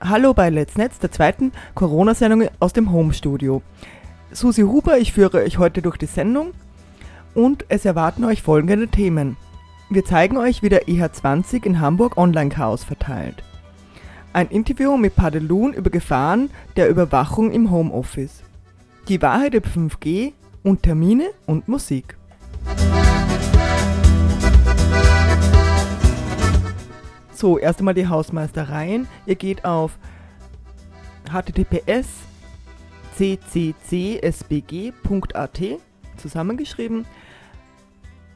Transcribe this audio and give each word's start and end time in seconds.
Hallo 0.00 0.34
bei 0.34 0.50
Let's 0.50 0.76
Netz, 0.76 0.98
der 0.98 1.10
zweiten 1.10 1.52
Corona-Sendung 1.74 2.48
aus 2.60 2.74
dem 2.74 2.92
Home-Studio. 2.92 3.62
Susi 4.30 4.60
Huber, 4.60 4.98
ich 4.98 5.14
führe 5.14 5.42
euch 5.42 5.56
heute 5.56 5.80
durch 5.80 5.96
die 5.96 6.04
Sendung 6.04 6.52
und 7.34 7.64
es 7.70 7.86
erwarten 7.86 8.24
euch 8.24 8.42
folgende 8.42 8.88
Themen. 8.88 9.38
Wir 9.88 10.04
zeigen 10.04 10.36
euch, 10.36 10.62
wie 10.62 10.68
der 10.68 10.86
EH20 10.86 11.64
in 11.64 11.80
Hamburg 11.80 12.18
Online-Chaos 12.18 12.84
verteilt. 12.84 13.42
Ein 14.34 14.48
Interview 14.48 14.98
mit 14.98 15.16
Padelun 15.16 15.72
über 15.72 15.88
Gefahren 15.88 16.50
der 16.76 16.90
Überwachung 16.90 17.50
im 17.50 17.70
Homeoffice. 17.70 18.42
Die 19.08 19.22
Wahrheit 19.22 19.54
über 19.54 19.66
5G 19.66 20.34
und 20.62 20.82
Termine 20.82 21.30
und 21.46 21.68
Musik. 21.68 22.18
So, 27.36 27.58
erst 27.58 27.80
einmal 27.80 27.92
die 27.92 28.08
Hausmeistereien. 28.08 29.06
Ihr 29.26 29.34
geht 29.34 29.66
auf 29.66 29.98
https 31.30 32.06
cccsbg.at 33.18 34.30
zusammengeschrieben 36.16 37.04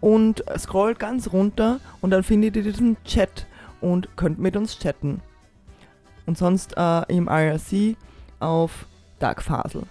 und 0.03 0.45
scrollt 0.59 0.99
ganz 0.99 1.33
runter 1.33 1.81
und 2.03 2.11
dann 2.11 2.23
findet 2.23 2.57
ihr 2.57 2.63
diesen 2.63 3.03
Chat 3.05 3.47
und 3.81 4.19
könnt 4.19 4.39
mit 4.39 4.55
uns 4.55 4.79
chatten. 4.79 5.23
Und 6.27 6.37
sonst 6.37 6.75
äh, 6.77 7.03
im 7.09 7.27
IRC 7.27 7.97
auf 8.39 8.85
Darkfasel. 9.19 9.85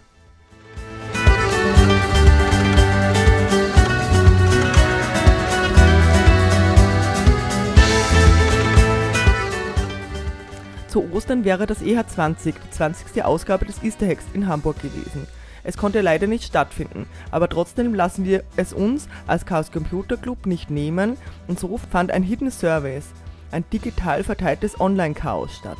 Zu 10.90 11.12
Ostern 11.14 11.46
wäre 11.46 11.68
das 11.68 11.82
EH20, 11.84 12.54
die 12.54 12.72
20. 12.72 13.24
Ausgabe 13.24 13.64
des 13.66 13.84
Easter 13.84 14.08
Eggs 14.08 14.26
in 14.34 14.48
Hamburg 14.48 14.82
gewesen. 14.82 15.28
Es 15.64 15.78
konnte 15.78 16.02
leider 16.02 16.26
nicht 16.26 16.46
stattfinden, 16.46 17.06
aber 17.30 17.48
trotzdem 17.48 17.94
lassen 17.94 18.26
wir 18.26 18.44
es 18.56 18.74
uns 18.74 19.08
als 19.28 19.46
Chaos 19.46 19.72
Computer 19.72 20.18
Club 20.18 20.48
nicht 20.48 20.72
nehmen 20.72 21.16
und 21.48 21.60
so 21.60 21.78
fand 21.78 22.10
ein 22.10 22.24
Hidden 22.24 22.50
Service, 22.50 23.06
ein 23.52 23.64
digital 23.72 24.24
verteiltes 24.24 24.80
Online-Chaos 24.80 25.56
statt. 25.56 25.78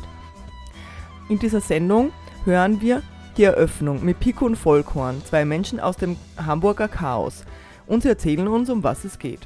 In 1.28 1.40
dieser 1.40 1.60
Sendung 1.60 2.12
hören 2.44 2.80
wir 2.80 3.02
die 3.36 3.44
Eröffnung 3.44 4.04
mit 4.04 4.20
Pico 4.20 4.46
und 4.46 4.56
Vollkorn, 4.56 5.24
zwei 5.24 5.44
Menschen 5.44 5.80
aus 5.80 5.96
dem 5.96 6.16
Hamburger 6.36 6.86
Chaos, 6.86 7.44
und 7.88 8.04
sie 8.04 8.08
erzählen 8.10 8.46
uns, 8.46 8.70
um 8.70 8.84
was 8.84 9.04
es 9.04 9.18
geht. 9.18 9.40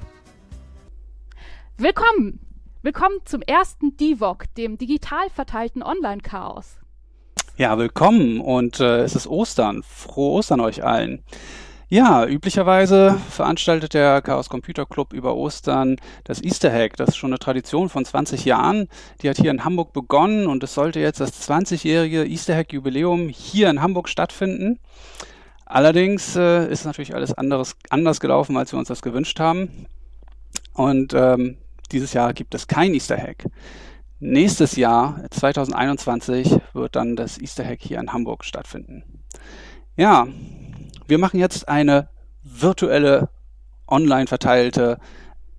Willkommen! 1.79 2.54
Willkommen 2.85 3.17
zum 3.25 3.41
ersten 3.41 3.97
DIVOC, 3.97 4.45
dem 4.57 4.77
digital 4.77 5.31
verteilten 5.35 5.83
Online-Chaos. 5.83 6.77
Ja, 7.57 7.79
willkommen 7.79 8.43
und 8.43 8.79
äh, 8.79 8.99
es 8.99 9.17
ist 9.17 9.27
Ostern. 9.27 9.83
Frohe 9.83 10.33
Ostern 10.33 10.61
euch 10.61 10.85
allen. 10.85 11.25
Ja, 11.89 12.27
üblicherweise 12.27 13.19
veranstaltet 13.31 13.95
der 13.95 14.21
Chaos 14.21 14.51
Computer 14.51 14.85
Club 14.85 15.15
über 15.15 15.35
Ostern 15.35 15.97
das 16.25 16.43
Easter 16.43 16.71
Hack. 16.71 16.99
Das 16.99 17.09
ist 17.09 17.17
schon 17.17 17.31
eine 17.31 17.39
Tradition 17.39 17.89
von 17.89 18.05
20 18.05 18.45
Jahren. 18.45 18.91
Die 19.23 19.31
hat 19.31 19.39
hier 19.39 19.51
in 19.51 19.65
Hamburg 19.65 19.95
begonnen 19.95 20.47
und 20.47 20.63
es 20.63 20.75
sollte 20.75 21.01
jetzt 21.01 21.21
das 21.21 21.49
20-jährige 21.49 22.27
Easter 22.27 22.55
Hack 22.55 22.75
Jubiläum 22.75 23.31
hier 23.31 23.71
in 23.71 23.81
Hamburg 23.81 24.11
stattfinden. 24.11 24.79
Allerdings 25.65 26.37
äh, 26.37 26.71
ist 26.71 26.85
natürlich 26.85 27.15
alles 27.15 27.33
anderes, 27.33 27.77
anders 27.89 28.21
gelaufen, 28.21 28.59
als 28.59 28.75
wir 28.75 28.79
uns 28.79 28.89
das 28.89 29.01
gewünscht 29.01 29.41
haben. 29.41 29.87
Und 30.75 31.15
ähm, 31.15 31.57
dieses 31.95 32.13
Jahr 32.13 32.35
gibt 32.35 32.55
es 32.55 32.67
kein 32.67 32.93
Easter 32.93 33.17
Hack. 33.17 33.47
Nächstes 34.21 34.77
Jahr, 34.77 35.21
2021, 35.31 36.59
wird 36.73 36.97
dann 36.97 37.17
das 37.17 37.41
Easter 37.41 37.65
Hack 37.65 37.81
hier 37.81 37.99
in 38.01 38.13
Hamburg 38.13 38.45
stattfinden. 38.45 39.05
Ja, 39.97 40.27
wir 41.07 41.19
machen 41.19 41.39
jetzt 41.39 41.69
eine 41.69 42.09
virtuelle, 42.43 43.29
online 43.87 44.27
verteilte 44.27 44.99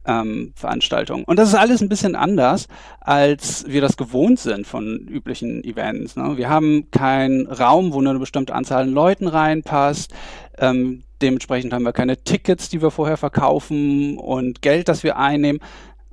ähm, 0.06 0.54
Veranstaltung. 0.56 1.24
Und 1.24 1.38
das 1.38 1.50
ist 1.50 1.56
alles 1.56 1.82
ein 1.82 1.90
bisschen 1.90 2.16
anders, 2.16 2.68
als 3.00 3.66
wir 3.68 3.82
das 3.82 3.98
gewohnt 3.98 4.40
sind 4.40 4.68
von 4.68 5.08
üblichen 5.08 5.64
Events. 5.64 6.16
Ne? 6.16 6.38
Wir 6.38 6.50
haben 6.50 6.90
keinen 6.92 7.48
Raum, 7.48 7.94
wo 7.94 8.02
nur 8.02 8.12
eine 8.12 8.20
bestimmte 8.20 8.54
Anzahl 8.54 8.84
an 8.84 8.92
Leuten 8.92 9.28
reinpasst. 9.28 10.14
Ähm, 10.58 11.04
dementsprechend 11.22 11.74
haben 11.74 11.84
wir 11.84 11.94
keine 11.94 12.18
Tickets, 12.18 12.70
die 12.70 12.82
wir 12.82 12.92
vorher 12.92 13.18
verkaufen 13.18 14.18
und 14.18 14.62
Geld, 14.62 14.90
das 14.90 15.04
wir 15.04 15.18
einnehmen. 15.18 15.62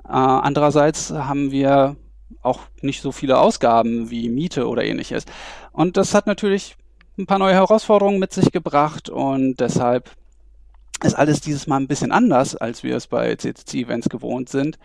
Äh, 0.05 0.11
andererseits 0.11 1.11
haben 1.11 1.51
wir 1.51 1.95
auch 2.41 2.59
nicht 2.81 3.01
so 3.01 3.11
viele 3.11 3.39
Ausgaben 3.39 4.09
wie 4.09 4.29
Miete 4.29 4.67
oder 4.67 4.83
ähnliches. 4.83 5.25
Und 5.71 5.97
das 5.97 6.13
hat 6.13 6.27
natürlich 6.27 6.75
ein 7.17 7.25
paar 7.25 7.39
neue 7.39 7.53
Herausforderungen 7.53 8.19
mit 8.19 8.33
sich 8.33 8.51
gebracht 8.51 9.09
und 9.09 9.59
deshalb 9.59 10.11
ist 11.03 11.13
alles 11.15 11.41
dieses 11.41 11.67
Mal 11.67 11.77
ein 11.77 11.87
bisschen 11.87 12.11
anders, 12.11 12.55
als 12.55 12.83
wir 12.83 12.95
es 12.95 13.07
bei 13.07 13.35
CCC-Events 13.35 14.09
gewohnt 14.09 14.49
sind. 14.49 14.79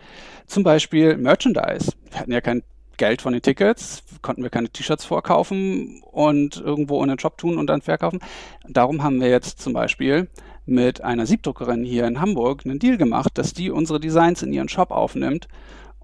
Zum 0.45 0.63
Beispiel 0.63 1.17
Merchandise. 1.17 1.93
Wir 2.11 2.19
hatten 2.19 2.31
ja 2.31 2.41
kein 2.41 2.63
Geld 2.97 3.21
von 3.21 3.31
den 3.31 3.41
Tickets, 3.41 4.03
konnten 4.21 4.43
wir 4.43 4.49
keine 4.49 4.69
T-Shirts 4.69 5.05
vorkaufen 5.05 6.03
und 6.11 6.57
irgendwo 6.57 7.01
in 7.01 7.09
den 7.09 7.19
Shop 7.19 7.37
tun 7.37 7.57
und 7.57 7.67
dann 7.67 7.81
verkaufen. 7.81 8.19
Darum 8.67 9.01
haben 9.03 9.21
wir 9.21 9.29
jetzt 9.29 9.61
zum 9.61 9.73
Beispiel 9.73 10.27
mit 10.69 11.01
einer 11.03 11.25
Siebdruckerin 11.25 11.83
hier 11.83 12.05
in 12.05 12.21
Hamburg 12.21 12.65
einen 12.65 12.79
Deal 12.79 12.97
gemacht, 12.97 13.31
dass 13.37 13.53
die 13.53 13.71
unsere 13.71 13.99
Designs 13.99 14.43
in 14.43 14.53
ihren 14.53 14.69
Shop 14.69 14.91
aufnimmt. 14.91 15.47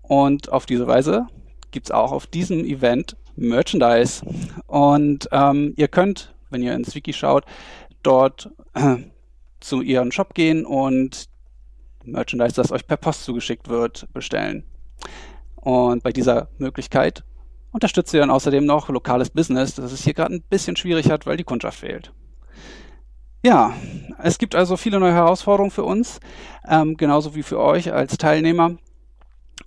Und 0.02 0.52
auf 0.52 0.66
diese 0.66 0.88
Weise 0.88 1.28
gibt 1.72 1.88
es 1.88 1.92
auch 1.92 2.12
auf 2.12 2.28
diesem 2.28 2.66
Event 2.66 3.16
Merchandise. 3.36 4.26
Und 4.68 5.30
ähm, 5.32 5.74
ihr 5.78 5.88
könnt, 5.88 6.34
wenn 6.50 6.64
ihr 6.64 6.74
ins 6.74 6.96
Wiki 6.96 7.14
schaut, 7.14 7.46
dort 8.02 8.50
äh, 8.74 8.98
zu 9.60 9.82
ihrem 9.82 10.12
Shop 10.12 10.34
gehen 10.34 10.66
und 10.66 11.30
Merchandise, 12.04 12.56
das 12.56 12.72
euch 12.72 12.86
per 12.88 12.98
Post 12.98 13.24
zugeschickt 13.24 13.70
wird, 13.70 14.08
bestellen. 14.14 14.64
Und 15.56 16.04
bei 16.04 16.12
dieser 16.12 16.50
Möglichkeit 16.58 17.24
unterstützt 17.72 18.14
ihr 18.14 18.20
dann 18.20 18.30
außerdem 18.30 18.66
noch 18.66 18.90
lokales 18.90 19.30
Business, 19.30 19.76
das 19.76 19.92
es 19.92 20.04
hier 20.04 20.14
gerade 20.14 20.36
ein 20.36 20.44
bisschen 20.44 20.76
schwierig 20.76 21.10
hat, 21.10 21.26
weil 21.26 21.38
die 21.38 21.44
Kundschaft 21.44 21.80
fehlt. 21.80 22.14
Ja, 23.46 23.76
es 24.24 24.40
gibt 24.40 24.56
also 24.56 24.76
viele 24.76 25.00
neue 25.00 25.14
Herausforderungen 25.14 25.70
für 25.70 25.84
uns, 25.84 26.20
ähm, 26.68 26.98
genauso 26.98 27.36
wie 27.36 27.44
für 27.44 27.60
euch 27.60 27.94
als 27.94 28.18
Teilnehmer. 28.18 28.78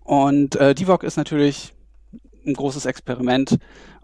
Und 0.03 0.57
äh, 0.57 0.75
DIVOC 0.75 1.05
ist 1.05 1.17
natürlich 1.17 1.75
ein 2.45 2.55
großes 2.55 2.87
Experiment, 2.87 3.57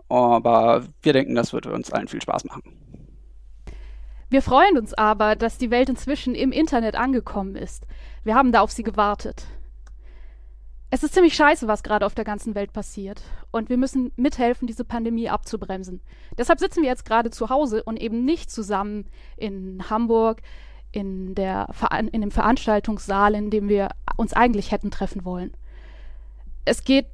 aber 0.08 0.84
wir 1.02 1.12
denken, 1.12 1.34
das 1.34 1.52
wird 1.52 1.66
uns 1.66 1.92
allen 1.92 2.06
viel 2.06 2.22
Spaß 2.22 2.44
machen. 2.44 2.62
Wir 4.30 4.42
freuen 4.42 4.78
uns 4.78 4.94
aber, 4.94 5.34
dass 5.34 5.58
die 5.58 5.72
Welt 5.72 5.88
inzwischen 5.88 6.36
im 6.36 6.52
Internet 6.52 6.94
angekommen 6.94 7.56
ist. 7.56 7.84
Wir 8.22 8.36
haben 8.36 8.52
da 8.52 8.60
auf 8.60 8.70
sie 8.70 8.84
gewartet. 8.84 9.44
Es 10.94 11.02
ist 11.02 11.12
ziemlich 11.12 11.34
scheiße, 11.34 11.66
was 11.66 11.82
gerade 11.82 12.06
auf 12.06 12.14
der 12.14 12.24
ganzen 12.24 12.54
Welt 12.54 12.72
passiert. 12.72 13.20
Und 13.50 13.68
wir 13.68 13.76
müssen 13.76 14.12
mithelfen, 14.14 14.68
diese 14.68 14.84
Pandemie 14.84 15.28
abzubremsen. 15.28 16.00
Deshalb 16.38 16.60
sitzen 16.60 16.82
wir 16.82 16.88
jetzt 16.88 17.04
gerade 17.04 17.32
zu 17.32 17.50
Hause 17.50 17.82
und 17.82 18.00
eben 18.00 18.24
nicht 18.24 18.48
zusammen 18.48 19.06
in 19.36 19.90
Hamburg 19.90 20.40
in, 20.92 21.34
der, 21.34 21.66
in 22.12 22.20
dem 22.20 22.30
Veranstaltungssaal, 22.30 23.34
in 23.34 23.50
dem 23.50 23.68
wir 23.68 23.88
uns 24.16 24.34
eigentlich 24.34 24.70
hätten 24.70 24.92
treffen 24.92 25.24
wollen. 25.24 25.56
Es 26.64 26.84
geht, 26.84 27.06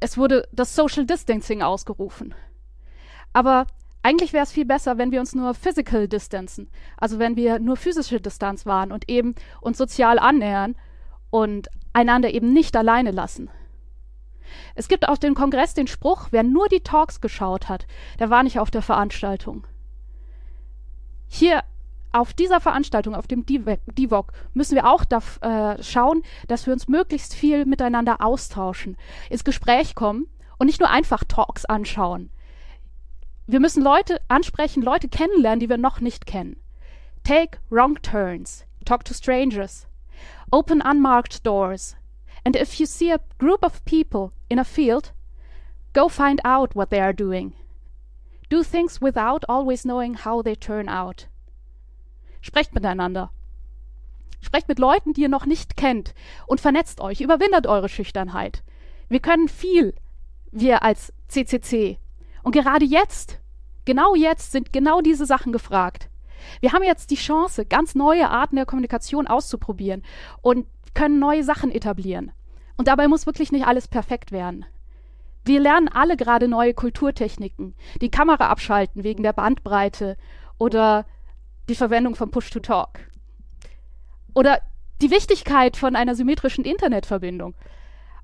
es 0.00 0.18
wurde 0.18 0.48
das 0.50 0.74
Social 0.74 1.06
Distancing 1.06 1.62
ausgerufen. 1.62 2.34
Aber 3.32 3.68
eigentlich 4.02 4.32
wäre 4.32 4.42
es 4.42 4.50
viel 4.50 4.66
besser, 4.66 4.98
wenn 4.98 5.12
wir 5.12 5.20
uns 5.20 5.36
nur 5.36 5.54
physical 5.54 6.08
distanzen, 6.08 6.68
also 6.96 7.20
wenn 7.20 7.36
wir 7.36 7.60
nur 7.60 7.76
physische 7.76 8.20
Distanz 8.20 8.66
waren 8.66 8.90
und 8.90 9.08
eben 9.08 9.36
uns 9.60 9.78
sozial 9.78 10.18
annähern 10.18 10.74
und 11.30 11.68
einander 11.94 12.32
eben 12.32 12.52
nicht 12.52 12.76
alleine 12.76 13.10
lassen. 13.10 13.50
Es 14.74 14.88
gibt 14.88 15.08
auf 15.08 15.18
dem 15.18 15.34
Kongress 15.34 15.74
den 15.74 15.86
Spruch, 15.86 16.28
wer 16.30 16.42
nur 16.42 16.68
die 16.68 16.80
Talks 16.80 17.20
geschaut 17.20 17.68
hat, 17.68 17.86
der 18.18 18.30
war 18.30 18.42
nicht 18.42 18.58
auf 18.58 18.70
der 18.70 18.82
Veranstaltung. 18.82 19.66
Hier 21.28 21.62
auf 22.12 22.32
dieser 22.32 22.60
Veranstaltung, 22.60 23.14
auf 23.14 23.26
dem 23.26 23.44
DIVOC, 23.44 24.32
müssen 24.52 24.76
wir 24.76 24.88
auch 24.88 25.04
da, 25.04 25.20
äh, 25.40 25.82
schauen, 25.82 26.22
dass 26.46 26.66
wir 26.66 26.72
uns 26.72 26.86
möglichst 26.86 27.34
viel 27.34 27.64
miteinander 27.64 28.20
austauschen, 28.20 28.96
ins 29.30 29.42
Gespräch 29.42 29.94
kommen 29.94 30.28
und 30.58 30.66
nicht 30.66 30.80
nur 30.80 30.90
einfach 30.90 31.24
Talks 31.24 31.64
anschauen. 31.64 32.30
wir 33.46 33.60
müssen 33.60 33.82
Leute 33.82 34.22
ansprechen, 34.28 34.82
Leute 34.82 35.08
kennenlernen, 35.08 35.60
die 35.60 35.68
wir 35.68 35.76
noch 35.76 36.00
nicht 36.00 36.24
kennen. 36.24 36.56
Take 37.24 37.58
wrong 37.68 38.00
turns, 38.00 38.64
talk 38.86 39.04
to 39.04 39.12
strangers, 39.12 39.86
open 40.52 40.82
unmarked 40.84 41.42
doors, 41.42 41.96
and 42.44 42.56
if 42.56 42.78
you 42.78 42.86
see 42.86 43.10
a 43.10 43.20
group 43.38 43.64
of 43.64 43.84
people 43.84 44.32
in 44.48 44.58
a 44.58 44.64
field, 44.64 45.12
go 45.92 46.08
find 46.08 46.40
out 46.44 46.74
what 46.74 46.90
they 46.90 47.00
are 47.00 47.14
doing. 47.14 47.54
Do 48.50 48.62
things 48.62 49.00
without 49.00 49.44
always 49.48 49.84
knowing 49.84 50.14
how 50.14 50.42
they 50.42 50.54
turn 50.54 50.88
out. 50.88 51.28
Sprecht 52.40 52.74
miteinander. 52.74 53.30
Sprecht 54.40 54.68
mit 54.68 54.78
Leuten, 54.78 55.14
die 55.14 55.22
ihr 55.22 55.28
noch 55.30 55.46
nicht 55.46 55.76
kennt 55.76 56.14
und 56.46 56.60
vernetzt 56.60 57.00
euch, 57.00 57.22
überwindet 57.22 57.66
eure 57.66 57.88
Schüchternheit. 57.88 58.62
Wir 59.08 59.20
können 59.20 59.48
viel, 59.48 59.94
wir 60.52 60.82
als 60.82 61.12
CCC. 61.28 61.98
Und 62.42 62.52
gerade 62.52 62.84
jetzt, 62.84 63.40
genau 63.86 64.14
jetzt 64.14 64.52
sind 64.52 64.72
genau 64.72 65.00
diese 65.00 65.24
Sachen 65.24 65.52
gefragt. 65.52 66.10
Wir 66.60 66.72
haben 66.72 66.82
jetzt 66.82 67.10
die 67.10 67.16
Chance, 67.16 67.64
ganz 67.64 67.94
neue 67.94 68.28
Arten 68.28 68.56
der 68.56 68.66
Kommunikation 68.66 69.26
auszuprobieren 69.26 70.02
und 70.42 70.66
können 70.94 71.18
neue 71.18 71.44
Sachen 71.44 71.70
etablieren. 71.70 72.32
Und 72.76 72.88
dabei 72.88 73.08
muss 73.08 73.26
wirklich 73.26 73.52
nicht 73.52 73.66
alles 73.66 73.88
perfekt 73.88 74.32
werden. 74.32 74.64
Wir 75.44 75.60
lernen 75.60 75.88
alle 75.88 76.16
gerade 76.16 76.48
neue 76.48 76.74
Kulturtechniken, 76.74 77.74
die 78.00 78.10
Kamera 78.10 78.48
abschalten 78.48 79.04
wegen 79.04 79.22
der 79.22 79.34
Bandbreite 79.34 80.16
oder 80.58 81.04
die 81.68 81.74
Verwendung 81.74 82.14
von 82.14 82.30
Push-to-Talk. 82.30 83.00
Oder 84.34 84.60
die 85.02 85.10
Wichtigkeit 85.10 85.76
von 85.76 85.96
einer 85.96 86.14
symmetrischen 86.14 86.64
Internetverbindung. 86.64 87.54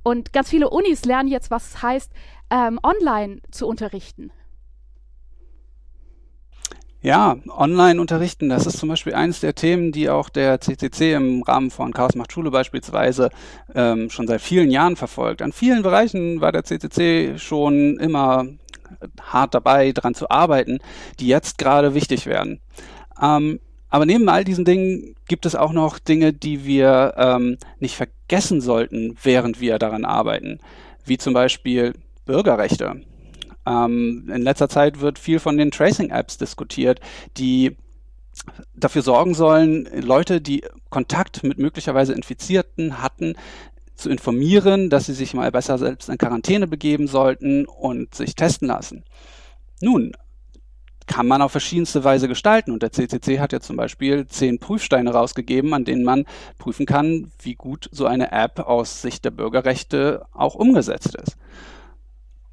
Und 0.03 0.33
ganz 0.33 0.49
viele 0.49 0.71
Unis 0.71 1.05
lernen 1.05 1.29
jetzt, 1.29 1.51
was 1.51 1.69
es 1.69 1.83
heißt, 1.83 2.13
ähm, 2.51 2.81
online 2.83 3.43
zu 3.51 3.67
unterrichten. 3.67 4.33
Ja, 7.03 7.39
online 7.49 7.99
unterrichten, 7.99 8.51
das 8.51 8.67
ist 8.67 8.79
zum 8.79 8.91
Beispiel 8.91 9.15
eines 9.15 9.41
der 9.41 9.55
Themen, 9.55 9.91
die 9.91 10.11
auch 10.11 10.29
der 10.29 10.61
CCC 10.61 11.15
im 11.15 11.43
Rahmen 11.43 11.71
von 11.71 11.95
Chaos 11.95 12.15
macht 12.15 12.31
Schule 12.31 12.51
beispielsweise 12.51 13.31
ähm, 13.75 14.11
schon 14.11 14.27
seit 14.27 14.43
vielen 14.43 14.71
Jahren 14.71 14.97
verfolgt. 14.97 15.41
An 15.41 15.53
vielen 15.53 15.83
Bereichen 15.83 16.43
war 16.43 16.53
der 16.53 16.65
CCC 16.65 17.39
schon 17.39 17.99
immer 17.99 18.45
hart 19.23 19.55
dabei, 19.55 19.93
daran 19.93 20.15
zu 20.15 20.29
arbeiten, 20.29 20.79
die 21.21 21.27
jetzt 21.27 21.57
gerade 21.57 21.95
wichtig 21.95 22.27
werden. 22.27 22.61
Ähm, 23.21 23.61
aber 23.89 24.05
neben 24.05 24.29
all 24.29 24.45
diesen 24.45 24.67
Dingen 24.67 25.15
gibt 25.27 25.47
es 25.47 25.57
auch 25.57 25.73
noch 25.73 25.99
Dinge, 25.99 26.35
die 26.35 26.67
wir 26.67 27.15
ähm, 27.17 27.57
nicht 27.79 27.97
vergessen 27.97 28.61
sollten, 28.61 29.17
während 29.23 29.59
wir 29.59 29.79
daran 29.79 30.05
arbeiten, 30.05 30.59
wie 31.07 31.17
zum 31.17 31.33
Beispiel 31.33 31.95
Bürgerrechte. 32.27 33.01
Ähm, 33.71 34.29
in 34.35 34.43
letzter 34.43 34.69
Zeit 34.69 35.01
wird 35.01 35.19
viel 35.19 35.39
von 35.39 35.57
den 35.57 35.71
Tracing-Apps 35.71 36.39
diskutiert, 36.39 37.01
die 37.37 37.77
dafür 38.75 39.03
sorgen 39.03 39.35
sollen, 39.35 39.89
Leute, 40.01 40.41
die 40.41 40.65
Kontakt 40.89 41.43
mit 41.45 41.59
möglicherweise 41.59 42.15
Infizierten 42.15 43.03
hatten, 43.03 43.35
zu 43.95 44.09
informieren, 44.09 44.89
dass 44.89 45.07
sie 45.07 45.13
sich 45.13 45.35
mal 45.35 45.53
besser 45.53 45.77
selbst 45.77 46.09
in 46.09 46.17
Quarantäne 46.17 46.67
begeben 46.67 47.07
sollten 47.07 47.67
und 47.67 48.15
sich 48.15 48.35
testen 48.35 48.69
lassen. 48.69 49.05
Nun, 49.83 50.13
kann 51.07 51.27
man 51.27 51.43
auf 51.43 51.53
verschiedenste 51.53 52.03
Weise 52.05 52.29
gestalten. 52.29 52.71
Und 52.71 52.83
der 52.83 52.93
CCC 52.93 53.41
hat 53.41 53.53
ja 53.53 53.61
zum 53.61 53.77
Beispiel 53.77 54.27
zehn 54.29 54.59
Prüfsteine 54.59 55.13
rausgegeben, 55.13 55.75
an 55.75 55.85
denen 55.85 56.05
man 56.05 56.25
prüfen 56.57 56.87
kann, 56.87 57.31
wie 57.43 57.57
gut 57.57 57.89
so 57.93 58.07
eine 58.07 58.33
App 58.33 58.61
aus 58.61 59.03
Sicht 59.03 59.25
der 59.25 59.33
Bürgerrechte 59.33 60.25
auch 60.33 60.55
umgesetzt 60.55 61.17
ist. 61.17 61.37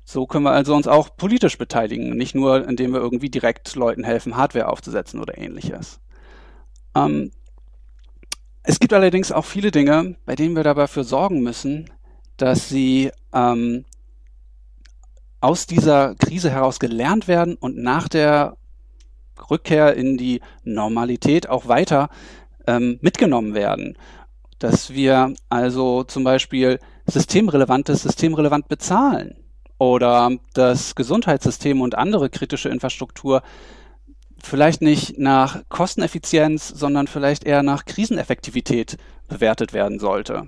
So 0.09 0.25
können 0.25 0.45
wir 0.45 0.51
also 0.51 0.73
uns 0.73 0.87
auch 0.87 1.17
politisch 1.17 1.57
beteiligen, 1.57 2.15
nicht 2.15 2.33
nur 2.33 2.65
indem 2.65 2.93
wir 2.93 3.01
irgendwie 3.01 3.29
direkt 3.29 3.75
Leuten 3.75 4.05
helfen, 4.05 4.37
Hardware 4.37 4.69
aufzusetzen 4.69 5.19
oder 5.19 5.37
ähnliches. 5.37 5.99
Ähm, 6.95 7.31
es 8.63 8.79
gibt 8.79 8.93
allerdings 8.93 9.33
auch 9.33 9.43
viele 9.43 9.69
Dinge, 9.69 10.15
bei 10.25 10.35
denen 10.35 10.55
wir 10.55 10.63
dafür 10.63 11.03
sorgen 11.03 11.41
müssen, 11.41 11.89
dass 12.37 12.69
sie 12.69 13.11
ähm, 13.33 13.83
aus 15.41 15.67
dieser 15.67 16.15
Krise 16.15 16.51
heraus 16.51 16.79
gelernt 16.79 17.27
werden 17.27 17.55
und 17.55 17.75
nach 17.75 18.07
der 18.07 18.55
Rückkehr 19.51 19.93
in 19.95 20.17
die 20.17 20.39
Normalität 20.63 21.49
auch 21.49 21.67
weiter 21.67 22.07
ähm, 22.65 22.97
mitgenommen 23.01 23.53
werden. 23.55 23.97
Dass 24.57 24.89
wir 24.89 25.33
also 25.49 26.05
zum 26.05 26.23
Beispiel 26.23 26.79
systemrelevantes 27.07 28.03
systemrelevant 28.03 28.69
bezahlen 28.69 29.35
oder 29.77 30.31
das 30.53 30.95
Gesundheitssystem 30.95 31.81
und 31.81 31.97
andere 31.97 32.29
kritische 32.29 32.69
Infrastruktur 32.69 33.41
vielleicht 34.43 34.81
nicht 34.81 35.17
nach 35.17 35.63
Kosteneffizienz, 35.69 36.67
sondern 36.67 37.07
vielleicht 37.07 37.43
eher 37.43 37.63
nach 37.63 37.85
Kriseneffektivität 37.85 38.97
bewertet 39.27 39.73
werden 39.73 39.99
sollte. 39.99 40.47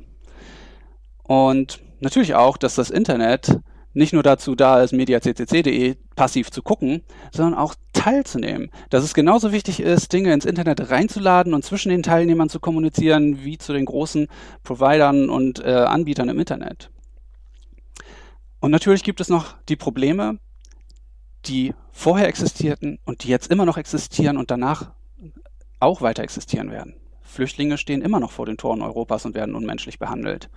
Und 1.24 1.82
natürlich 2.00 2.36
auch, 2.36 2.58
dass 2.58 2.76
das 2.76 2.90
Internet 2.90 3.60
nicht 3.94 4.14
nur 4.14 4.24
dazu 4.24 4.56
da 4.56 4.82
ist, 4.82 4.94
mediaccc.de 4.94 5.96
passiv 6.16 6.52
zu 6.52 6.62
gucken, 6.62 7.02
sondern 7.32 7.60
auch 7.60 7.76
teilzunehmen. 7.94 8.70
Dass 8.90 9.04
es 9.04 9.14
genauso 9.14 9.52
wichtig 9.52 9.80
ist, 9.80 10.14
Dinge 10.14 10.32
ins 10.32 10.46
Internet 10.46 10.92
reinzuladen 10.92 11.54
und 11.54 11.66
zwischen 11.66 11.90
den 11.90 12.04
Teilnehmern 12.04 12.50
zu 12.50 12.60
kommunizieren, 12.60 13.44
wie 13.44 13.58
zu 13.58 13.74
den 13.74 13.86
großen 13.86 14.28
Providern 14.64 15.30
und 15.30 15.64
äh, 15.64 15.72
Anbietern 15.72 16.30
im 16.30 16.40
Internet. 16.40 16.92
Und 18.60 18.72
natürlich 18.72 19.04
gibt 19.04 19.22
es 19.22 19.30
noch 19.30 19.56
die 19.70 19.76
Probleme, 19.76 20.40
die 21.46 21.74
vorher 21.92 22.28
existierten 22.28 23.00
und 23.06 23.24
die 23.24 23.30
jetzt 23.30 23.50
immer 23.52 23.66
noch 23.66 23.78
existieren 23.78 24.38
und 24.38 24.52
danach 24.52 24.92
auch 25.80 26.02
weiter 26.02 26.24
existieren 26.24 26.72
werden. 26.72 26.96
Flüchtlinge 27.22 27.78
stehen 27.78 28.02
immer 28.02 28.20
noch 28.20 28.32
vor 28.32 28.46
den 28.46 28.58
Toren 28.58 28.82
Europas 28.82 29.26
und 29.26 29.36
werden 29.36 29.56
unmenschlich 29.56 30.00
behandelt. 30.00 30.50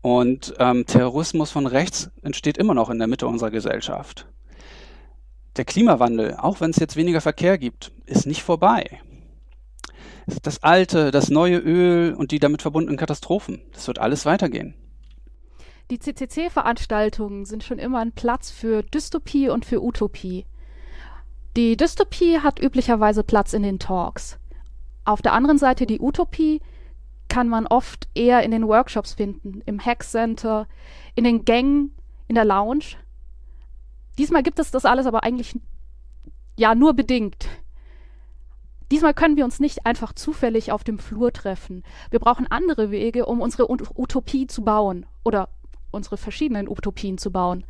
Und 0.00 0.54
ähm, 0.58 0.86
Terrorismus 0.86 1.52
von 1.52 1.66
rechts 1.66 2.10
entsteht 2.22 2.58
immer 2.58 2.74
noch 2.74 2.90
in 2.90 2.98
der 2.98 3.06
Mitte 3.06 3.26
unserer 3.26 3.50
Gesellschaft. 3.50 4.26
Der 5.56 5.64
Klimawandel, 5.64 6.36
auch 6.36 6.60
wenn 6.60 6.70
es 6.70 6.78
jetzt 6.78 6.96
weniger 6.96 7.20
Verkehr 7.20 7.58
gibt, 7.58 7.92
ist 8.06 8.26
nicht 8.26 8.42
vorbei. 8.42 9.00
Das 10.42 10.62
alte, 10.62 11.10
das 11.10 11.28
neue 11.28 11.58
Öl 11.58 12.14
und 12.14 12.30
die 12.30 12.38
damit 12.38 12.62
verbundenen 12.62 12.96
Katastrophen, 12.96 13.60
das 13.72 13.86
wird 13.86 13.98
alles 13.98 14.24
weitergehen. 14.24 14.74
Die 15.90 15.98
CCC-Veranstaltungen 15.98 17.44
sind 17.44 17.64
schon 17.64 17.78
immer 17.78 17.98
ein 17.98 18.12
Platz 18.12 18.50
für 18.50 18.82
Dystopie 18.82 19.48
und 19.48 19.64
für 19.64 19.82
Utopie. 19.82 20.46
Die 21.56 21.76
Dystopie 21.76 22.38
hat 22.38 22.62
üblicherweise 22.62 23.24
Platz 23.24 23.52
in 23.52 23.62
den 23.62 23.78
Talks. 23.78 24.38
Auf 25.04 25.20
der 25.20 25.34
anderen 25.34 25.58
Seite 25.58 25.86
die 25.86 26.00
Utopie 26.00 26.62
kann 27.28 27.48
man 27.48 27.66
oft 27.66 28.08
eher 28.14 28.42
in 28.42 28.50
den 28.50 28.66
Workshops 28.68 29.14
finden, 29.14 29.62
im 29.66 29.80
Hack 29.80 30.02
Center, 30.02 30.66
in 31.14 31.24
den 31.24 31.44
Gängen, 31.44 31.94
in 32.28 32.34
der 32.34 32.44
Lounge. 32.44 32.96
Diesmal 34.18 34.42
gibt 34.42 34.58
es 34.58 34.70
das 34.70 34.84
alles 34.84 35.06
aber 35.06 35.24
eigentlich 35.24 35.58
ja 36.56 36.74
nur 36.74 36.94
bedingt. 36.94 37.48
Diesmal 38.90 39.14
können 39.14 39.36
wir 39.36 39.44
uns 39.44 39.60
nicht 39.60 39.86
einfach 39.86 40.12
zufällig 40.12 40.70
auf 40.72 40.84
dem 40.84 40.98
Flur 40.98 41.32
treffen. 41.32 41.82
Wir 42.10 42.18
brauchen 42.18 42.46
andere 42.50 42.90
Wege, 42.90 43.24
um 43.24 43.40
unsere 43.40 43.70
Utopie 43.70 44.46
zu 44.46 44.62
bauen 44.62 45.06
oder 45.24 45.48
unsere 45.92 46.16
verschiedenen 46.16 46.68
Utopien 46.68 47.18
zu 47.18 47.30
bauen. 47.30 47.64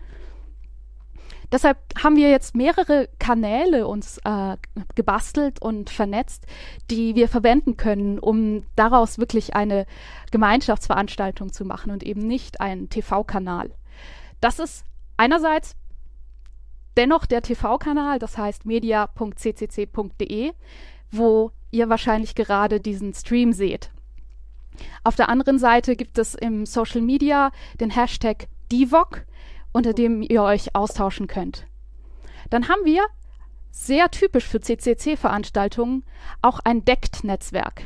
Deshalb 1.52 1.76
haben 2.02 2.16
wir 2.16 2.30
jetzt 2.30 2.56
mehrere 2.56 3.10
Kanäle 3.18 3.86
uns 3.86 4.18
äh, 4.24 4.56
gebastelt 4.94 5.60
und 5.60 5.90
vernetzt, 5.90 6.46
die 6.90 7.14
wir 7.14 7.28
verwenden 7.28 7.76
können, 7.76 8.18
um 8.18 8.64
daraus 8.74 9.18
wirklich 9.18 9.54
eine 9.54 9.84
Gemeinschaftsveranstaltung 10.30 11.52
zu 11.52 11.66
machen 11.66 11.92
und 11.92 12.02
eben 12.02 12.26
nicht 12.26 12.62
einen 12.62 12.88
TV-Kanal. 12.88 13.70
Das 14.40 14.58
ist 14.58 14.86
einerseits 15.18 15.76
dennoch 16.96 17.26
der 17.26 17.42
TV-Kanal, 17.42 18.18
das 18.18 18.38
heißt 18.38 18.64
media.ccc.de, 18.64 20.52
wo 21.10 21.50
ihr 21.70 21.88
wahrscheinlich 21.90 22.34
gerade 22.34 22.80
diesen 22.80 23.12
Stream 23.12 23.52
seht. 23.52 23.91
Auf 25.04 25.16
der 25.16 25.28
anderen 25.28 25.58
Seite 25.58 25.96
gibt 25.96 26.18
es 26.18 26.34
im 26.34 26.66
Social 26.66 27.00
Media 27.00 27.50
den 27.80 27.90
Hashtag 27.90 28.48
DIVOC, 28.70 29.24
unter 29.72 29.92
dem 29.92 30.22
ihr 30.22 30.42
euch 30.42 30.74
austauschen 30.74 31.26
könnt. 31.26 31.66
Dann 32.50 32.68
haben 32.68 32.84
wir, 32.84 33.04
sehr 33.70 34.10
typisch 34.10 34.46
für 34.46 34.60
CCC-Veranstaltungen, 34.60 36.04
auch 36.42 36.60
ein 36.62 36.84
DECT-Netzwerk. 36.84 37.82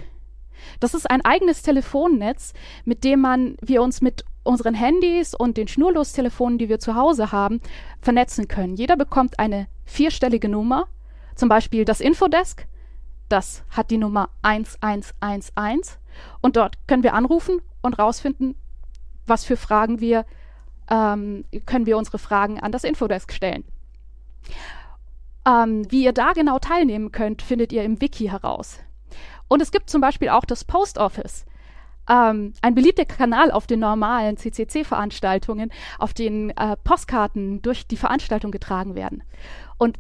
Das 0.81 0.95
ist 0.95 1.09
ein 1.09 1.25
eigenes 1.25 1.63
Telefonnetz, 1.63 2.53
mit 2.85 3.05
dem 3.05 3.21
man, 3.21 3.57
wir 3.61 3.83
uns 3.83 4.01
mit 4.01 4.25
unseren 4.43 4.75
Handys 4.75 5.35
und 5.35 5.57
den 5.57 5.69
Schnurlostelefonen, 5.69 6.59
die 6.59 6.69
wir 6.69 6.79
zu 6.79 6.95
Hause 6.95 7.33
haben, 7.33 7.61
vernetzen 8.01 8.49
können. 8.49 8.77
Jeder 8.77 8.97
bekommt 8.97 9.39
eine 9.39 9.69
vierstellige 9.85 10.49
Nummer, 10.49 10.89
zum 11.35 11.49
Beispiel 11.49 11.85
das 11.85 12.01
Infodesk, 12.01 12.67
das 13.29 13.65
hat 13.71 13.91
die 13.91 13.99
Nummer 13.99 14.31
1111 14.43 15.99
und 16.41 16.57
dort 16.57 16.79
können 16.87 17.03
wir 17.03 17.15
anrufen 17.15 17.61
und 17.83 17.99
rausfinden, 17.99 18.55
was 19.27 19.45
für 19.45 19.57
Fragen 19.57 20.01
wir, 20.01 20.25
ähm, 20.89 21.45
können 21.67 21.87
wir 21.87 21.99
unsere 21.99 22.19
Fragen 22.19 22.61
an 22.61 22.73
das 22.73 22.85
Infodesk 22.85 23.33
stellen. 23.33 23.65
Ähm, 25.47 25.91
wie 25.91 26.05
ihr 26.05 26.13
da 26.13 26.33
genau 26.33 26.59
teilnehmen 26.59 27.13
könnt, 27.13 27.43
findet 27.43 27.73
ihr 27.73 27.85
im 27.85 28.01
Wiki 28.01 28.29
heraus. 28.29 28.81
Und 29.49 29.63
es 29.63 29.71
gibt 29.71 29.91
zum 29.91 30.01
Beispiel 30.01 30.29
auch 30.29 30.45
das 30.45 30.65
Post 30.65 30.99
Office. 30.99 31.47
Ähm, 32.09 32.53
ein 32.63 32.75
beliebter 32.75 33.05
Kanal 33.05 33.51
auf 33.51 33.67
den 33.67 33.81
normalen 33.81 34.37
CCC-Veranstaltungen, 34.37 35.73
auf 35.99 36.15
denen 36.15 36.51
äh, 36.51 36.77
Postkarten 36.77 37.63
durch 37.63 37.87
die 37.87 37.97
Veranstaltung 37.97 38.51
getragen 38.51 38.95
werden. 38.95 39.23
Und 39.79 39.99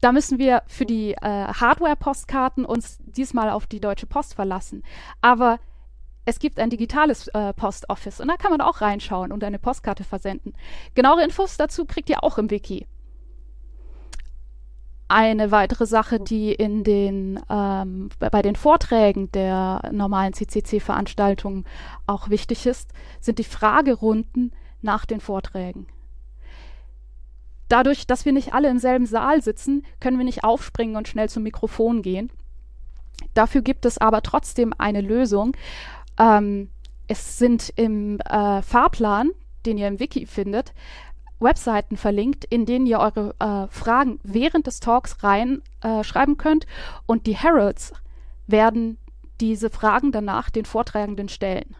da 0.00 0.12
müssen 0.12 0.38
wir 0.38 0.62
für 0.66 0.86
die 0.86 1.12
äh, 1.12 1.20
Hardware-Postkarten 1.20 2.64
uns 2.64 2.98
diesmal 3.04 3.50
auf 3.50 3.66
die 3.66 3.80
Deutsche 3.80 4.06
Post 4.06 4.34
verlassen. 4.34 4.82
Aber 5.20 5.58
es 6.24 6.38
gibt 6.38 6.58
ein 6.58 6.70
digitales 6.70 7.28
äh, 7.28 7.52
Post 7.54 7.88
Office 7.88 8.20
und 8.20 8.28
da 8.28 8.36
kann 8.36 8.50
man 8.50 8.60
auch 8.60 8.80
reinschauen 8.80 9.32
und 9.32 9.42
eine 9.42 9.58
Postkarte 9.58 10.04
versenden. 10.04 10.52
Genauere 10.94 11.24
Infos 11.24 11.56
dazu 11.56 11.84
kriegt 11.86 12.10
ihr 12.10 12.22
auch 12.22 12.38
im 12.38 12.50
Wiki. 12.50 12.86
Eine 15.10 15.50
weitere 15.50 15.86
Sache, 15.86 16.20
die 16.20 16.52
in 16.52 16.84
den, 16.84 17.40
ähm, 17.48 18.10
bei 18.18 18.42
den 18.42 18.56
Vorträgen 18.56 19.32
der 19.32 19.88
normalen 19.90 20.34
CCC-Veranstaltungen 20.34 21.64
auch 22.06 22.28
wichtig 22.28 22.66
ist, 22.66 22.92
sind 23.20 23.38
die 23.38 23.44
Fragerunden 23.44 24.52
nach 24.82 25.06
den 25.06 25.20
Vorträgen. 25.20 25.86
Dadurch, 27.68 28.06
dass 28.06 28.24
wir 28.24 28.32
nicht 28.32 28.54
alle 28.54 28.68
im 28.68 28.78
selben 28.78 29.06
Saal 29.06 29.42
sitzen, 29.42 29.84
können 30.00 30.18
wir 30.18 30.24
nicht 30.24 30.44
aufspringen 30.44 30.96
und 30.96 31.08
schnell 31.08 31.28
zum 31.28 31.42
Mikrofon 31.42 32.02
gehen. 32.02 32.30
Dafür 33.34 33.62
gibt 33.62 33.84
es 33.84 33.98
aber 33.98 34.22
trotzdem 34.22 34.72
eine 34.78 35.00
Lösung. 35.00 35.56
Ähm, 36.18 36.70
es 37.08 37.38
sind 37.38 37.72
im 37.76 38.20
äh, 38.20 38.62
Fahrplan, 38.62 39.30
den 39.66 39.78
ihr 39.78 39.88
im 39.88 40.00
Wiki 40.00 40.26
findet, 40.26 40.72
Webseiten 41.40 41.96
verlinkt, 41.96 42.44
in 42.44 42.66
denen 42.66 42.86
ihr 42.86 42.98
eure 42.98 43.34
äh, 43.38 43.72
Fragen 43.72 44.18
während 44.22 44.66
des 44.66 44.80
Talks 44.80 45.22
reinschreiben 45.22 46.34
äh, 46.34 46.36
könnt 46.36 46.66
und 47.06 47.26
die 47.26 47.36
Heralds 47.36 47.92
werden 48.46 48.98
diese 49.40 49.70
Fragen 49.70 50.10
danach 50.10 50.50
den 50.50 50.64
Vortragenden 50.64 51.28
stellen. 51.28 51.76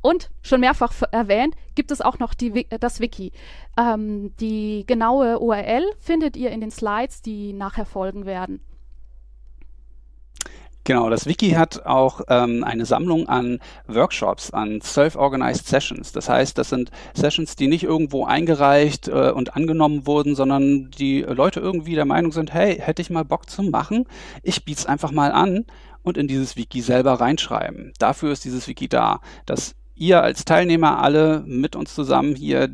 Und 0.00 0.30
schon 0.42 0.60
mehrfach 0.60 0.92
erwähnt, 1.12 1.54
gibt 1.74 1.90
es 1.90 2.00
auch 2.00 2.18
noch 2.18 2.34
die, 2.34 2.66
das 2.80 3.00
Wiki. 3.00 3.32
Ähm, 3.78 4.34
die 4.38 4.84
genaue 4.86 5.38
URL 5.38 5.84
findet 5.98 6.36
ihr 6.36 6.50
in 6.50 6.60
den 6.60 6.70
Slides, 6.70 7.22
die 7.22 7.52
nachher 7.52 7.86
folgen 7.86 8.26
werden. 8.26 8.60
Genau, 10.84 11.08
das 11.10 11.26
Wiki 11.26 11.50
hat 11.50 11.86
auch 11.86 12.22
ähm, 12.28 12.64
eine 12.64 12.86
Sammlung 12.86 13.28
an 13.28 13.60
Workshops, 13.86 14.50
an 14.50 14.80
Self-Organized 14.80 15.68
Sessions. 15.68 16.10
Das 16.10 16.28
heißt, 16.28 16.58
das 16.58 16.70
sind 16.70 16.90
Sessions, 17.14 17.54
die 17.54 17.68
nicht 17.68 17.84
irgendwo 17.84 18.24
eingereicht 18.24 19.06
äh, 19.06 19.30
und 19.30 19.54
angenommen 19.54 20.08
wurden, 20.08 20.34
sondern 20.34 20.90
die 20.90 21.20
Leute 21.22 21.60
irgendwie 21.60 21.94
der 21.94 22.04
Meinung 22.04 22.32
sind, 22.32 22.52
hey, 22.52 22.74
hätte 22.80 23.00
ich 23.00 23.10
mal 23.10 23.24
Bock 23.24 23.48
zu 23.48 23.62
machen, 23.62 24.06
ich 24.42 24.64
biete 24.64 24.80
es 24.80 24.86
einfach 24.86 25.12
mal 25.12 25.30
an 25.30 25.66
und 26.02 26.18
in 26.18 26.28
dieses 26.28 26.56
Wiki 26.56 26.80
selber 26.80 27.14
reinschreiben. 27.14 27.92
Dafür 27.98 28.32
ist 28.32 28.44
dieses 28.44 28.68
Wiki 28.68 28.88
da, 28.88 29.20
dass 29.46 29.74
ihr 29.94 30.22
als 30.22 30.44
Teilnehmer 30.44 31.02
alle 31.02 31.42
mit 31.46 31.76
uns 31.76 31.94
zusammen 31.94 32.34
hier 32.34 32.68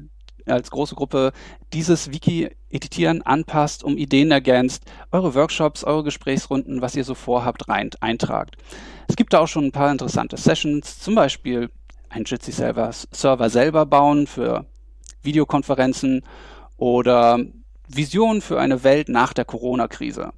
als 0.46 0.70
große 0.70 0.94
Gruppe 0.94 1.32
dieses 1.72 2.10
Wiki 2.10 2.48
editieren, 2.70 3.22
anpasst, 3.22 3.84
um 3.84 3.96
Ideen 3.96 4.30
ergänzt, 4.30 4.84
eure 5.12 5.34
Workshops, 5.34 5.84
eure 5.84 6.04
Gesprächsrunden, 6.04 6.80
was 6.80 6.96
ihr 6.96 7.04
so 7.04 7.14
vorhabt, 7.14 7.68
rein 7.68 7.90
eintragt. 8.00 8.56
Es 9.08 9.16
gibt 9.16 9.32
da 9.32 9.40
auch 9.40 9.48
schon 9.48 9.66
ein 9.66 9.72
paar 9.72 9.90
interessante 9.90 10.36
Sessions, 10.36 11.00
zum 11.00 11.14
Beispiel 11.14 11.70
ein 12.08 12.24
Jitsi 12.24 12.52
Server, 12.52 12.90
Server 12.92 13.50
selber 13.50 13.86
bauen 13.86 14.26
für 14.26 14.66
Videokonferenzen 15.22 16.24
oder 16.76 17.38
Visionen 17.88 18.40
für 18.40 18.60
eine 18.60 18.84
Welt 18.84 19.08
nach 19.08 19.32
der 19.32 19.44
Corona-Krise. 19.44 20.32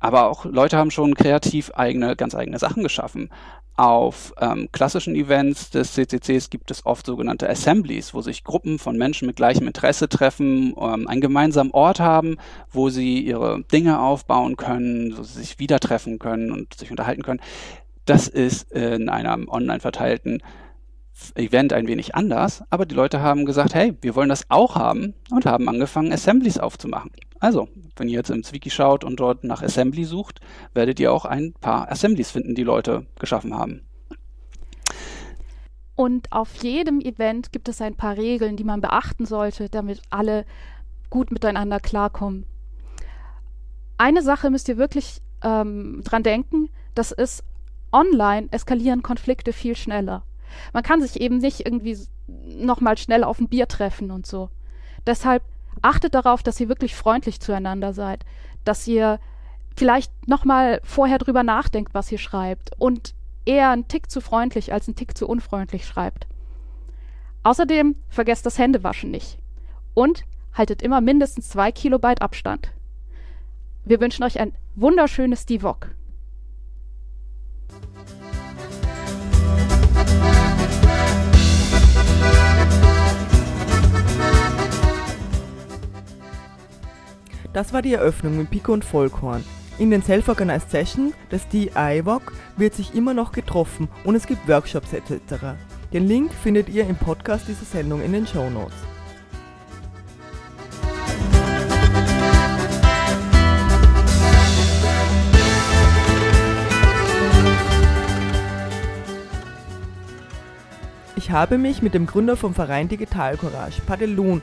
Aber 0.00 0.28
auch 0.28 0.46
Leute 0.46 0.78
haben 0.78 0.90
schon 0.90 1.14
kreativ 1.14 1.70
eigene, 1.74 2.16
ganz 2.16 2.34
eigene 2.34 2.58
Sachen 2.58 2.82
geschaffen. 2.82 3.28
Auf 3.76 4.34
ähm, 4.38 4.68
klassischen 4.72 5.14
Events 5.14 5.70
des 5.70 5.94
CCCs 5.94 6.50
gibt 6.50 6.70
es 6.70 6.84
oft 6.84 7.06
sogenannte 7.06 7.48
Assemblies, 7.48 8.12
wo 8.12 8.20
sich 8.20 8.44
Gruppen 8.44 8.78
von 8.78 8.96
Menschen 8.96 9.26
mit 9.26 9.36
gleichem 9.36 9.66
Interesse 9.66 10.08
treffen, 10.08 10.74
ähm, 10.78 11.06
einen 11.06 11.20
gemeinsamen 11.20 11.70
Ort 11.70 12.00
haben, 12.00 12.36
wo 12.70 12.90
sie 12.90 13.20
ihre 13.20 13.62
Dinge 13.72 14.00
aufbauen 14.00 14.56
können, 14.56 15.16
wo 15.16 15.22
sie 15.22 15.38
sich 15.38 15.58
wieder 15.58 15.80
treffen 15.80 16.18
können 16.18 16.50
und 16.50 16.74
sich 16.74 16.90
unterhalten 16.90 17.22
können. 17.22 17.40
Das 18.04 18.26
ist 18.26 18.72
in 18.72 19.08
einem 19.08 19.48
online 19.48 19.80
verteilten 19.80 20.42
Event 21.34 21.72
ein 21.72 21.86
wenig 21.86 22.14
anders, 22.14 22.64
aber 22.70 22.86
die 22.86 22.94
Leute 22.94 23.20
haben 23.20 23.44
gesagt, 23.44 23.74
hey, 23.74 23.94
wir 24.00 24.14
wollen 24.14 24.28
das 24.28 24.46
auch 24.48 24.74
haben 24.74 25.14
und 25.30 25.46
haben 25.46 25.68
angefangen, 25.68 26.12
Assemblies 26.12 26.58
aufzumachen. 26.58 27.10
Also, 27.40 27.68
wenn 27.96 28.08
ihr 28.08 28.16
jetzt 28.16 28.30
ins 28.30 28.52
Wiki 28.52 28.70
schaut 28.70 29.02
und 29.02 29.18
dort 29.18 29.44
nach 29.44 29.62
Assembly 29.62 30.04
sucht, 30.04 30.40
werdet 30.74 31.00
ihr 31.00 31.12
auch 31.12 31.24
ein 31.24 31.54
paar 31.54 31.90
Assemblies 31.90 32.30
finden, 32.30 32.54
die 32.54 32.62
Leute 32.62 33.06
geschaffen 33.18 33.54
haben. 33.54 33.82
Und 35.94 36.32
auf 36.32 36.62
jedem 36.62 37.00
Event 37.00 37.52
gibt 37.52 37.68
es 37.68 37.80
ein 37.80 37.94
paar 37.94 38.16
Regeln, 38.16 38.56
die 38.56 38.64
man 38.64 38.80
beachten 38.80 39.26
sollte, 39.26 39.68
damit 39.68 40.00
alle 40.10 40.44
gut 41.08 41.30
miteinander 41.30 41.80
klarkommen. 41.80 42.46
Eine 43.98 44.22
Sache 44.22 44.50
müsst 44.50 44.68
ihr 44.68 44.78
wirklich 44.78 45.20
ähm, 45.42 46.02
dran 46.04 46.22
denken, 46.22 46.70
das 46.94 47.12
ist, 47.12 47.44
online 47.92 48.48
eskalieren 48.50 49.02
Konflikte 49.02 49.52
viel 49.52 49.76
schneller. 49.76 50.22
Man 50.72 50.82
kann 50.82 51.02
sich 51.02 51.20
eben 51.20 51.38
nicht 51.38 51.66
irgendwie 51.66 51.98
nochmal 52.28 52.96
schnell 52.96 53.24
auf 53.24 53.40
ein 53.40 53.48
Bier 53.48 53.68
treffen 53.68 54.10
und 54.10 54.26
so. 54.26 54.50
Deshalb 55.06 55.42
achtet 55.82 56.14
darauf, 56.14 56.42
dass 56.42 56.60
ihr 56.60 56.68
wirklich 56.68 56.94
freundlich 56.94 57.40
zueinander 57.40 57.92
seid, 57.92 58.24
dass 58.64 58.86
ihr 58.86 59.18
vielleicht 59.76 60.12
nochmal 60.28 60.80
vorher 60.84 61.18
drüber 61.18 61.42
nachdenkt, 61.42 61.94
was 61.94 62.10
ihr 62.12 62.18
schreibt 62.18 62.70
und 62.78 63.14
eher 63.44 63.70
einen 63.70 63.88
Tick 63.88 64.10
zu 64.10 64.20
freundlich 64.20 64.72
als 64.72 64.88
einen 64.88 64.96
Tick 64.96 65.16
zu 65.16 65.26
unfreundlich 65.26 65.86
schreibt. 65.86 66.26
Außerdem 67.42 67.96
vergesst 68.08 68.44
das 68.44 68.58
Händewaschen 68.58 69.10
nicht 69.10 69.38
und 69.94 70.24
haltet 70.52 70.82
immer 70.82 71.00
mindestens 71.00 71.48
zwei 71.48 71.72
Kilobyte 71.72 72.20
Abstand. 72.20 72.72
Wir 73.84 74.00
wünschen 74.00 74.24
euch 74.24 74.38
ein 74.38 74.52
wunderschönes 74.74 75.46
Divok. 75.46 75.88
Das 87.52 87.72
war 87.72 87.82
die 87.82 87.94
Eröffnung 87.94 88.36
mit 88.36 88.48
Pico 88.48 88.72
und 88.72 88.84
Vollkorn. 88.84 89.44
In 89.78 89.90
den 89.90 90.04
Self-Organized 90.04 90.70
Sessions 90.70 91.14
des 91.32 91.48
DIVOC 91.48 92.32
wird 92.56 92.74
sich 92.74 92.94
immer 92.94 93.12
noch 93.12 93.32
getroffen 93.32 93.88
und 94.04 94.14
es 94.14 94.28
gibt 94.28 94.46
Workshops 94.46 94.92
etc. 94.92 95.56
Den 95.92 96.06
Link 96.06 96.32
findet 96.32 96.68
ihr 96.68 96.86
im 96.86 96.94
Podcast 96.94 97.48
dieser 97.48 97.64
Sendung 97.64 98.02
in 98.02 98.12
den 98.12 98.24
Show 98.24 98.48
Notes. 98.50 98.76
Ich 111.16 111.32
habe 111.32 111.58
mich 111.58 111.82
mit 111.82 111.94
dem 111.94 112.06
Gründer 112.06 112.36
vom 112.36 112.54
Verein 112.54 112.88
Digital 112.88 113.36
Courage, 113.36 113.82
Padelun, 113.86 114.40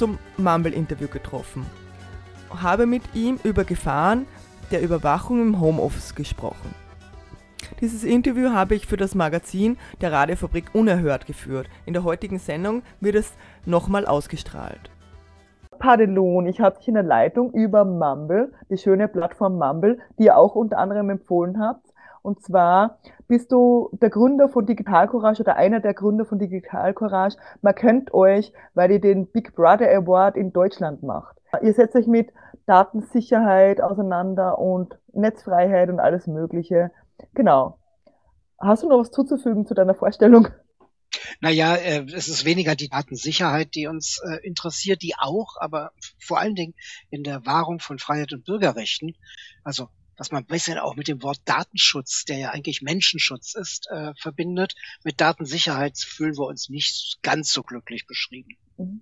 zum 0.00 0.18
Mumble-Interview 0.38 1.08
getroffen. 1.08 1.66
Habe 2.48 2.86
mit 2.86 3.02
ihm 3.14 3.38
über 3.44 3.64
Gefahren 3.64 4.24
der 4.70 4.80
Überwachung 4.80 5.42
im 5.42 5.60
Homeoffice 5.60 6.14
gesprochen. 6.14 6.74
Dieses 7.82 8.02
Interview 8.02 8.48
habe 8.48 8.74
ich 8.74 8.86
für 8.86 8.96
das 8.96 9.14
Magazin 9.14 9.76
der 10.00 10.10
Radiofabrik 10.10 10.70
unerhört 10.72 11.26
geführt. 11.26 11.68
In 11.84 11.92
der 11.92 12.02
heutigen 12.02 12.38
Sendung 12.38 12.80
wird 13.00 13.14
es 13.14 13.34
nochmal 13.66 14.06
ausgestrahlt. 14.06 14.90
Padelon, 15.78 16.46
ich 16.46 16.62
habe 16.62 16.78
dich 16.78 16.88
in 16.88 16.94
der 16.94 17.02
Leitung 17.02 17.52
über 17.52 17.84
Mumble, 17.84 18.52
die 18.70 18.78
schöne 18.78 19.06
Plattform 19.06 19.58
Mumble, 19.58 19.98
die 20.18 20.24
ihr 20.24 20.38
auch 20.38 20.54
unter 20.54 20.78
anderem 20.78 21.10
empfohlen 21.10 21.60
habt. 21.60 21.84
Und 22.22 22.42
zwar 22.42 23.00
bist 23.30 23.52
du 23.52 23.90
der 23.92 24.10
Gründer 24.10 24.48
von 24.48 24.66
Digital 24.66 25.06
Courage 25.06 25.40
oder 25.42 25.54
einer 25.54 25.78
der 25.78 25.94
Gründer 25.94 26.24
von 26.24 26.40
Digital 26.40 26.92
Courage. 26.92 27.36
Man 27.62 27.76
kennt 27.76 28.12
euch, 28.12 28.52
weil 28.74 28.90
ihr 28.90 29.00
den 29.00 29.30
Big 29.30 29.54
Brother 29.54 29.88
Award 29.88 30.36
in 30.36 30.52
Deutschland 30.52 31.04
macht. 31.04 31.36
Ihr 31.62 31.72
setzt 31.72 31.94
euch 31.94 32.08
mit 32.08 32.32
Datensicherheit 32.66 33.80
auseinander 33.80 34.58
und 34.58 34.98
Netzfreiheit 35.12 35.90
und 35.90 36.00
alles 36.00 36.26
Mögliche. 36.26 36.90
Genau. 37.32 37.78
Hast 38.60 38.82
du 38.82 38.88
noch 38.88 38.98
was 38.98 39.12
zuzufügen 39.12 39.64
zu 39.64 39.74
deiner 39.74 39.94
Vorstellung? 39.94 40.48
Naja, 41.40 41.76
äh, 41.76 42.04
es 42.12 42.26
ist 42.26 42.44
weniger 42.44 42.74
die 42.74 42.88
Datensicherheit, 42.88 43.76
die 43.76 43.86
uns 43.86 44.20
äh, 44.28 44.44
interessiert, 44.44 45.02
die 45.02 45.14
auch, 45.16 45.54
aber 45.60 45.92
vor 46.18 46.40
allen 46.40 46.56
Dingen 46.56 46.74
in 47.10 47.22
der 47.22 47.46
Wahrung 47.46 47.78
von 47.78 48.00
Freiheit 48.00 48.32
und 48.32 48.44
Bürgerrechten. 48.44 49.14
Also 49.62 49.88
was 50.20 50.30
man 50.30 50.42
ein 50.42 50.46
bisschen 50.46 50.78
auch 50.78 50.96
mit 50.96 51.08
dem 51.08 51.22
Wort 51.22 51.38
Datenschutz, 51.46 52.26
der 52.26 52.36
ja 52.36 52.50
eigentlich 52.50 52.82
Menschenschutz 52.82 53.54
ist, 53.54 53.88
äh, 53.90 54.12
verbindet. 54.20 54.74
Mit 55.02 55.18
Datensicherheit 55.18 55.96
fühlen 55.96 56.36
wir 56.36 56.46
uns 56.46 56.68
nicht 56.68 57.20
ganz 57.22 57.50
so 57.50 57.62
glücklich 57.62 58.06
beschrieben. 58.06 58.50
Mhm. 58.76 59.00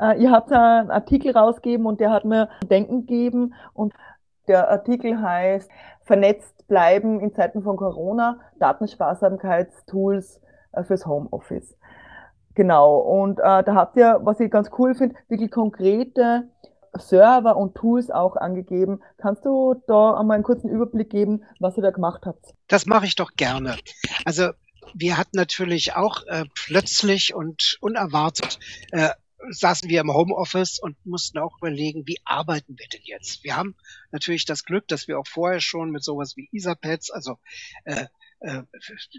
Äh, 0.00 0.22
ihr 0.22 0.30
habt 0.30 0.50
einen 0.50 0.90
Artikel 0.90 1.36
rausgegeben 1.36 1.84
und 1.84 2.00
der 2.00 2.10
hat 2.10 2.24
mir 2.24 2.48
Denken 2.64 3.00
gegeben 3.00 3.52
und 3.74 3.92
der 4.46 4.70
Artikel 4.70 5.20
heißt 5.20 5.70
Vernetzt 6.04 6.66
bleiben 6.66 7.20
in 7.20 7.34
Zeiten 7.34 7.62
von 7.62 7.76
Corona, 7.76 8.40
Datensparsamkeitstools 8.58 10.40
äh, 10.72 10.82
fürs 10.82 11.04
Homeoffice. 11.04 11.76
Genau, 12.54 12.96
und 12.96 13.38
äh, 13.38 13.62
da 13.62 13.74
habt 13.74 13.98
ihr, 13.98 14.20
was 14.22 14.40
ich 14.40 14.50
ganz 14.50 14.70
cool 14.78 14.94
finde, 14.94 15.14
wirklich 15.28 15.50
konkrete 15.50 16.48
Server 16.96 17.56
und 17.56 17.74
Tools 17.74 18.10
auch 18.10 18.36
angegeben. 18.36 19.00
Kannst 19.16 19.44
du 19.44 19.82
da 19.86 20.14
einmal 20.14 20.36
einen 20.36 20.44
kurzen 20.44 20.68
Überblick 20.68 21.10
geben, 21.10 21.44
was 21.60 21.76
ihr 21.76 21.82
da 21.82 21.90
gemacht 21.90 22.26
habt? 22.26 22.54
Das 22.68 22.86
mache 22.86 23.06
ich 23.06 23.16
doch 23.16 23.32
gerne. 23.36 23.76
Also 24.24 24.50
wir 24.94 25.16
hatten 25.16 25.36
natürlich 25.36 25.94
auch 25.94 26.26
äh, 26.26 26.44
plötzlich 26.54 27.34
und 27.34 27.78
unerwartet 27.80 28.58
äh, 28.90 29.10
saßen 29.50 29.88
wir 29.88 30.00
im 30.00 30.12
Homeoffice 30.12 30.78
und 30.78 30.96
mussten 31.06 31.38
auch 31.38 31.58
überlegen, 31.58 32.06
wie 32.06 32.18
arbeiten 32.24 32.76
wir 32.78 32.88
denn 32.88 33.02
jetzt? 33.04 33.44
Wir 33.44 33.56
haben 33.56 33.76
natürlich 34.10 34.44
das 34.44 34.64
Glück, 34.64 34.88
dass 34.88 35.08
wir 35.08 35.18
auch 35.18 35.26
vorher 35.26 35.60
schon 35.60 35.90
mit 35.90 36.02
sowas 36.02 36.36
wie 36.36 36.48
Etherpads, 36.52 37.10
also 37.10 37.38
äh, 37.84 38.06
äh, 38.40 38.62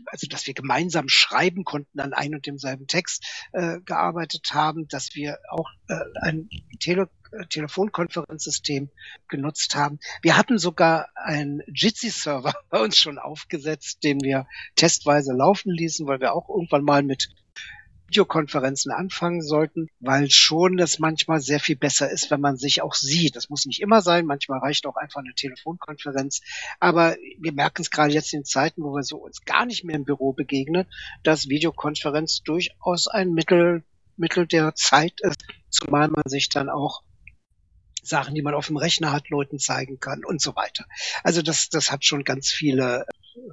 also 0.05 0.27
dass 0.27 0.47
wir 0.47 0.53
gemeinsam 0.53 1.09
schreiben 1.09 1.63
konnten 1.63 1.99
an 1.99 2.13
ein 2.13 2.35
und 2.35 2.45
demselben 2.45 2.87
Text 2.87 3.25
äh, 3.53 3.79
gearbeitet 3.81 4.53
haben, 4.53 4.87
dass 4.87 5.15
wir 5.15 5.39
auch 5.49 5.69
äh, 5.87 5.95
ein 6.21 6.49
Tele 6.79 7.09
Telefonkonferenzsystem 7.49 8.89
genutzt 9.27 9.75
haben. 9.75 9.99
Wir 10.21 10.37
hatten 10.37 10.57
sogar 10.57 11.09
einen 11.15 11.61
Jitsi-Server 11.67 12.53
bei 12.69 12.79
uns 12.79 12.97
schon 12.97 13.17
aufgesetzt, 13.17 14.03
den 14.03 14.21
wir 14.21 14.47
testweise 14.75 15.33
laufen 15.33 15.71
ließen, 15.71 16.07
weil 16.07 16.19
wir 16.19 16.33
auch 16.33 16.49
irgendwann 16.49 16.83
mal 16.83 17.03
mit 17.03 17.29
Videokonferenzen 18.09 18.91
anfangen 18.91 19.41
sollten, 19.41 19.87
weil 19.99 20.29
schon 20.31 20.79
es 20.79 20.97
manchmal 20.97 21.41
sehr 21.41 21.59
viel 21.59 21.75
besser 21.75 22.09
ist, 22.09 22.31
wenn 22.31 22.41
man 22.41 22.57
sich 22.57 22.81
auch 22.81 22.95
sieht. 22.95 23.35
Das 23.35 23.49
muss 23.49 23.65
nicht 23.65 23.81
immer 23.81 24.01
sein, 24.01 24.25
manchmal 24.25 24.59
reicht 24.59 24.87
auch 24.87 24.95
einfach 24.95 25.21
eine 25.21 25.33
Telefonkonferenz. 25.35 26.41
Aber 26.79 27.15
wir 27.37 27.53
merken 27.53 27.83
es 27.83 27.91
gerade 27.91 28.11
jetzt 28.11 28.33
in 28.33 28.45
Zeiten, 28.45 28.83
wo 28.83 28.95
wir 28.95 29.03
so 29.03 29.17
uns 29.17 29.41
gar 29.45 29.65
nicht 29.65 29.83
mehr 29.83 29.95
im 29.95 30.05
Büro 30.05 30.33
begegnen, 30.33 30.87
dass 31.23 31.49
Videokonferenz 31.49 32.41
durchaus 32.41 33.07
ein 33.07 33.33
Mittel, 33.33 33.83
Mittel 34.17 34.47
der 34.47 34.73
Zeit 34.73 35.21
ist, 35.21 35.45
zumal 35.69 36.07
man 36.07 36.23
sich 36.25 36.49
dann 36.49 36.69
auch 36.69 37.03
Sachen, 38.03 38.35
die 38.35 38.41
man 38.41 38.53
auf 38.53 38.67
dem 38.67 38.77
Rechner 38.77 39.11
hat, 39.11 39.29
Leuten 39.29 39.59
zeigen 39.59 39.99
kann 39.99 40.23
und 40.25 40.41
so 40.41 40.55
weiter. 40.55 40.85
Also 41.23 41.41
das, 41.41 41.69
das 41.69 41.91
hat 41.91 42.05
schon 42.05 42.23
ganz 42.23 42.49
viele 42.49 43.05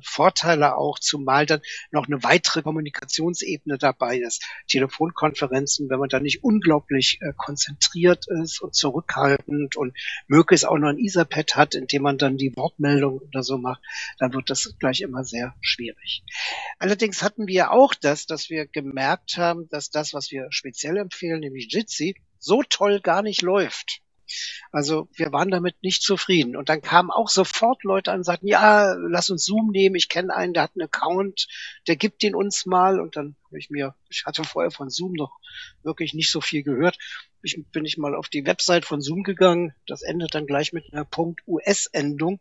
Vorteile 0.03 0.77
auch, 0.77 0.99
zumal 0.99 1.47
dann 1.47 1.61
noch 1.91 2.07
eine 2.07 2.23
weitere 2.23 2.63
Kommunikationsebene 2.63 3.79
dabei 3.79 4.19
ist. 4.19 4.45
Telefonkonferenzen, 4.69 5.89
wenn 5.91 5.99
man 5.99 6.09
da 6.09 6.21
nicht 6.21 6.43
unglaublich 6.43 7.19
äh, 7.21 7.33
konzentriert 7.37 8.27
ist 8.43 8.61
und 8.61 8.75
zurückhaltend 8.75 9.77
und 9.77 9.97
möglichst 10.27 10.67
auch 10.67 10.79
noch 10.79 10.89
ein 10.89 10.99
Etherpad 10.99 11.57
hat, 11.57 11.75
in 11.75 11.87
dem 11.87 12.03
man 12.03 12.19
dann 12.19 12.37
die 12.37 12.57
Wortmeldung 12.57 13.19
oder 13.19 13.43
so 13.43 13.59
macht, 13.59 13.83
dann 14.19 14.33
wird 14.33 14.51
das 14.51 14.75
gleich 14.79 15.01
immer 15.01 15.25
sehr 15.25 15.55
schwierig. 15.61 16.23
Allerdings 16.79 17.23
hatten 17.23 17.47
wir 17.47 17.73
auch 17.73 17.95
das, 17.95 18.27
dass 18.27 18.51
wir 18.51 18.67
gemerkt 18.67 19.37
haben, 19.37 19.69
dass 19.69 19.91
das, 19.91 20.15
was 20.15 20.31
wir 20.31 20.47
speziell 20.51 20.97
empfehlen, 20.97 21.41
nämlich 21.41 21.73
Jitsi, 21.73 22.17
so 22.39 22.63
toll 22.63 23.01
gar 23.01 23.23
nicht 23.23 23.43
läuft. 23.43 24.03
Also 24.73 25.09
wir 25.15 25.33
waren 25.33 25.51
damit 25.51 25.83
nicht 25.83 26.03
zufrieden. 26.03 26.57
Und 26.57 26.69
dann 26.69 26.83
kamen 26.83 27.11
auch 27.11 27.29
sofort 27.29 27.85
Leute 27.85 28.13
an 28.13 28.19
und 28.19 28.25
sagten, 28.25 28.49
ja, 28.49 28.95
lass 28.95 29.31
uns 29.31 29.45
Zoom 29.45 29.71
nehmen, 29.71 29.95
ich 29.97 30.09
kenne 30.09 30.35
einen, 30.35 30.55
der 30.55 30.65
hat 30.65 30.73
einen 30.75 30.87
Account, 30.87 31.49
der 31.87 31.97
gibt 31.97 32.23
den 32.23 32.35
uns 32.35 32.67
mal. 32.67 33.01
Und 33.01 33.17
dann 33.17 33.37
habe 33.47 33.59
ich 33.59 33.71
mir, 33.71 33.95
ich 34.09 34.25
hatte 34.27 34.45
vorher 34.45 34.71
von 34.71 34.91
Zoom 34.91 35.13
noch 35.13 35.39
wirklich 35.83 36.15
nicht 36.15 36.31
so 36.31 36.41
viel 36.41 36.63
gehört. 36.63 36.99
Ich 37.43 37.63
bin 37.73 37.85
ich 37.85 37.97
mal 37.97 38.15
auf 38.15 38.29
die 38.29 38.45
Website 38.47 38.85
von 38.85 39.01
Zoom 39.01 39.23
gegangen. 39.23 39.75
Das 39.87 40.03
endet 40.03 40.35
dann 40.35 40.47
gleich 40.47 40.73
mit 40.73 40.93
einer 40.93 41.07
.us-Endung. 41.47 42.41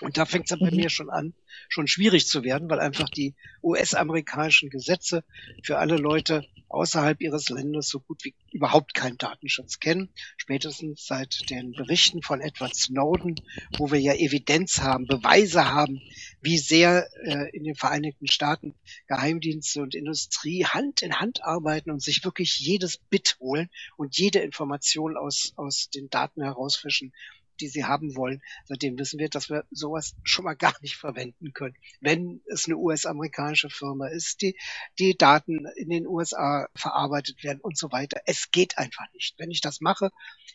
Und 0.00 0.16
da 0.16 0.24
fängt 0.24 0.50
es 0.50 0.58
bei 0.58 0.70
mhm. 0.70 0.76
mir 0.76 0.90
schon 0.90 1.10
an, 1.10 1.34
schon 1.68 1.86
schwierig 1.86 2.26
zu 2.26 2.42
werden, 2.42 2.70
weil 2.70 2.80
einfach 2.80 3.08
die 3.08 3.34
US-amerikanischen 3.62 4.70
Gesetze 4.70 5.24
für 5.62 5.78
alle 5.78 5.96
Leute 5.96 6.46
außerhalb 6.70 7.20
ihres 7.20 7.48
Landes 7.48 7.88
so 7.88 7.98
gut 7.98 8.24
wie 8.24 8.34
überhaupt 8.52 8.94
keinen 8.94 9.18
Datenschutz 9.18 9.80
kennen. 9.80 10.08
Spätestens 10.36 11.04
seit 11.04 11.50
den 11.50 11.72
Berichten 11.72 12.22
von 12.22 12.40
Edward 12.40 12.74
Snowden, 12.74 13.40
wo 13.76 13.90
wir 13.90 14.00
ja 14.00 14.14
Evidenz 14.14 14.78
haben, 14.78 15.06
Beweise 15.06 15.70
haben, 15.70 16.00
wie 16.40 16.58
sehr 16.58 17.08
äh, 17.24 17.50
in 17.56 17.64
den 17.64 17.74
Vereinigten 17.74 18.28
Staaten 18.28 18.74
Geheimdienste 19.08 19.82
und 19.82 19.94
Industrie 19.94 20.64
Hand 20.64 21.02
in 21.02 21.18
Hand 21.18 21.44
arbeiten 21.44 21.90
und 21.90 22.02
sich 22.02 22.24
wirklich 22.24 22.58
jedes 22.60 22.98
Bit 22.98 23.36
holen 23.40 23.68
und 23.96 24.16
jede 24.16 24.38
Information 24.38 25.16
aus, 25.16 25.52
aus 25.56 25.90
den 25.90 26.08
Daten 26.08 26.42
herausfischen 26.42 27.12
die 27.60 27.68
sie 27.68 27.84
haben 27.84 28.16
wollen. 28.16 28.42
Seitdem 28.64 28.98
wissen 28.98 29.18
wir, 29.18 29.28
dass 29.28 29.50
wir 29.50 29.64
sowas 29.70 30.14
schon 30.22 30.44
mal 30.44 30.54
gar 30.54 30.74
nicht 30.80 30.96
verwenden 30.96 31.52
können. 31.52 31.76
Wenn 32.00 32.40
es 32.46 32.66
eine 32.66 32.76
US-amerikanische 32.76 33.70
Firma 33.70 34.08
ist, 34.08 34.42
die 34.42 34.56
die 34.98 35.16
Daten 35.16 35.66
in 35.76 35.90
den 35.90 36.06
USA 36.06 36.68
verarbeitet 36.74 37.42
werden 37.44 37.60
und 37.60 37.76
so 37.76 37.92
weiter. 37.92 38.20
Es 38.26 38.50
geht 38.50 38.78
einfach 38.78 39.06
nicht. 39.14 39.34
Wenn 39.38 39.50
ich 39.50 39.60
das 39.60 39.80
mache, 39.80 40.10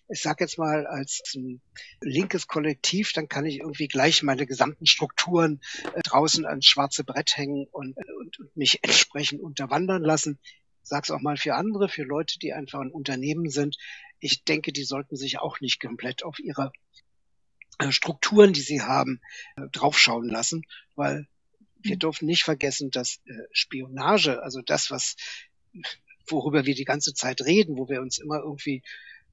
ich 0.10 0.22
sage 0.22 0.44
jetzt 0.44 0.58
mal 0.58 0.86
als 0.86 1.22
ein 1.36 1.62
linkes 2.02 2.48
Kollektiv, 2.48 3.14
dann 3.14 3.28
kann 3.28 3.46
ich 3.46 3.60
irgendwie 3.60 3.88
gleich 3.88 4.24
meine 4.24 4.46
gesamten 4.46 4.86
Strukturen 4.86 5.62
äh, 5.94 6.02
draußen 6.04 6.46
ans 6.46 6.66
schwarze 6.66 7.04
Brett 7.04 7.38
hängen 7.38 7.68
und, 7.72 7.98
und, 7.98 8.40
und 8.40 8.58
mich 8.58 8.84
entsprechend 8.84 9.42
unterwandern 9.42 10.04
lassen 10.04 10.40
sag's 10.86 11.12
auch 11.12 11.22
mal 11.22 11.38
für 11.38 11.56
andere, 11.56 11.90
für 11.90 12.04
Leute, 12.04 12.40
die 12.40 12.54
einfach 12.54 12.80
ein 12.80 12.92
Unternehmen 12.92 13.50
sind. 13.50 13.78
Ich 14.20 14.44
denke, 14.44 14.72
die 14.72 14.84
sollten 14.84 15.16
sich 15.16 15.40
auch 15.40 15.60
nicht 15.60 15.82
komplett 15.82 16.24
auf 16.24 16.40
ihre 16.40 16.72
äh, 17.80 17.92
Strukturen, 17.92 18.54
die 18.54 18.62
sie 18.62 18.82
haben, 18.82 19.20
äh, 19.58 19.64
draufschauen 19.72 20.30
lassen, 20.30 20.64
weil 20.96 21.28
wir 21.80 21.96
mhm. 21.96 22.00
dürfen 22.00 22.26
nicht 22.26 22.44
vergessen, 22.44 22.92
dass 22.92 23.20
äh, 23.26 23.34
Spionage, 23.52 24.42
also 24.42 24.62
das, 24.62 24.92
was 24.92 25.16
worüber 26.28 26.66
wir 26.66 26.76
die 26.76 26.86
ganze 26.86 27.14
Zeit 27.14 27.42
reden, 27.42 27.78
wo 27.78 27.90
wir 27.90 28.02
uns 28.02 28.18
immer 28.18 28.40
irgendwie 28.40 28.82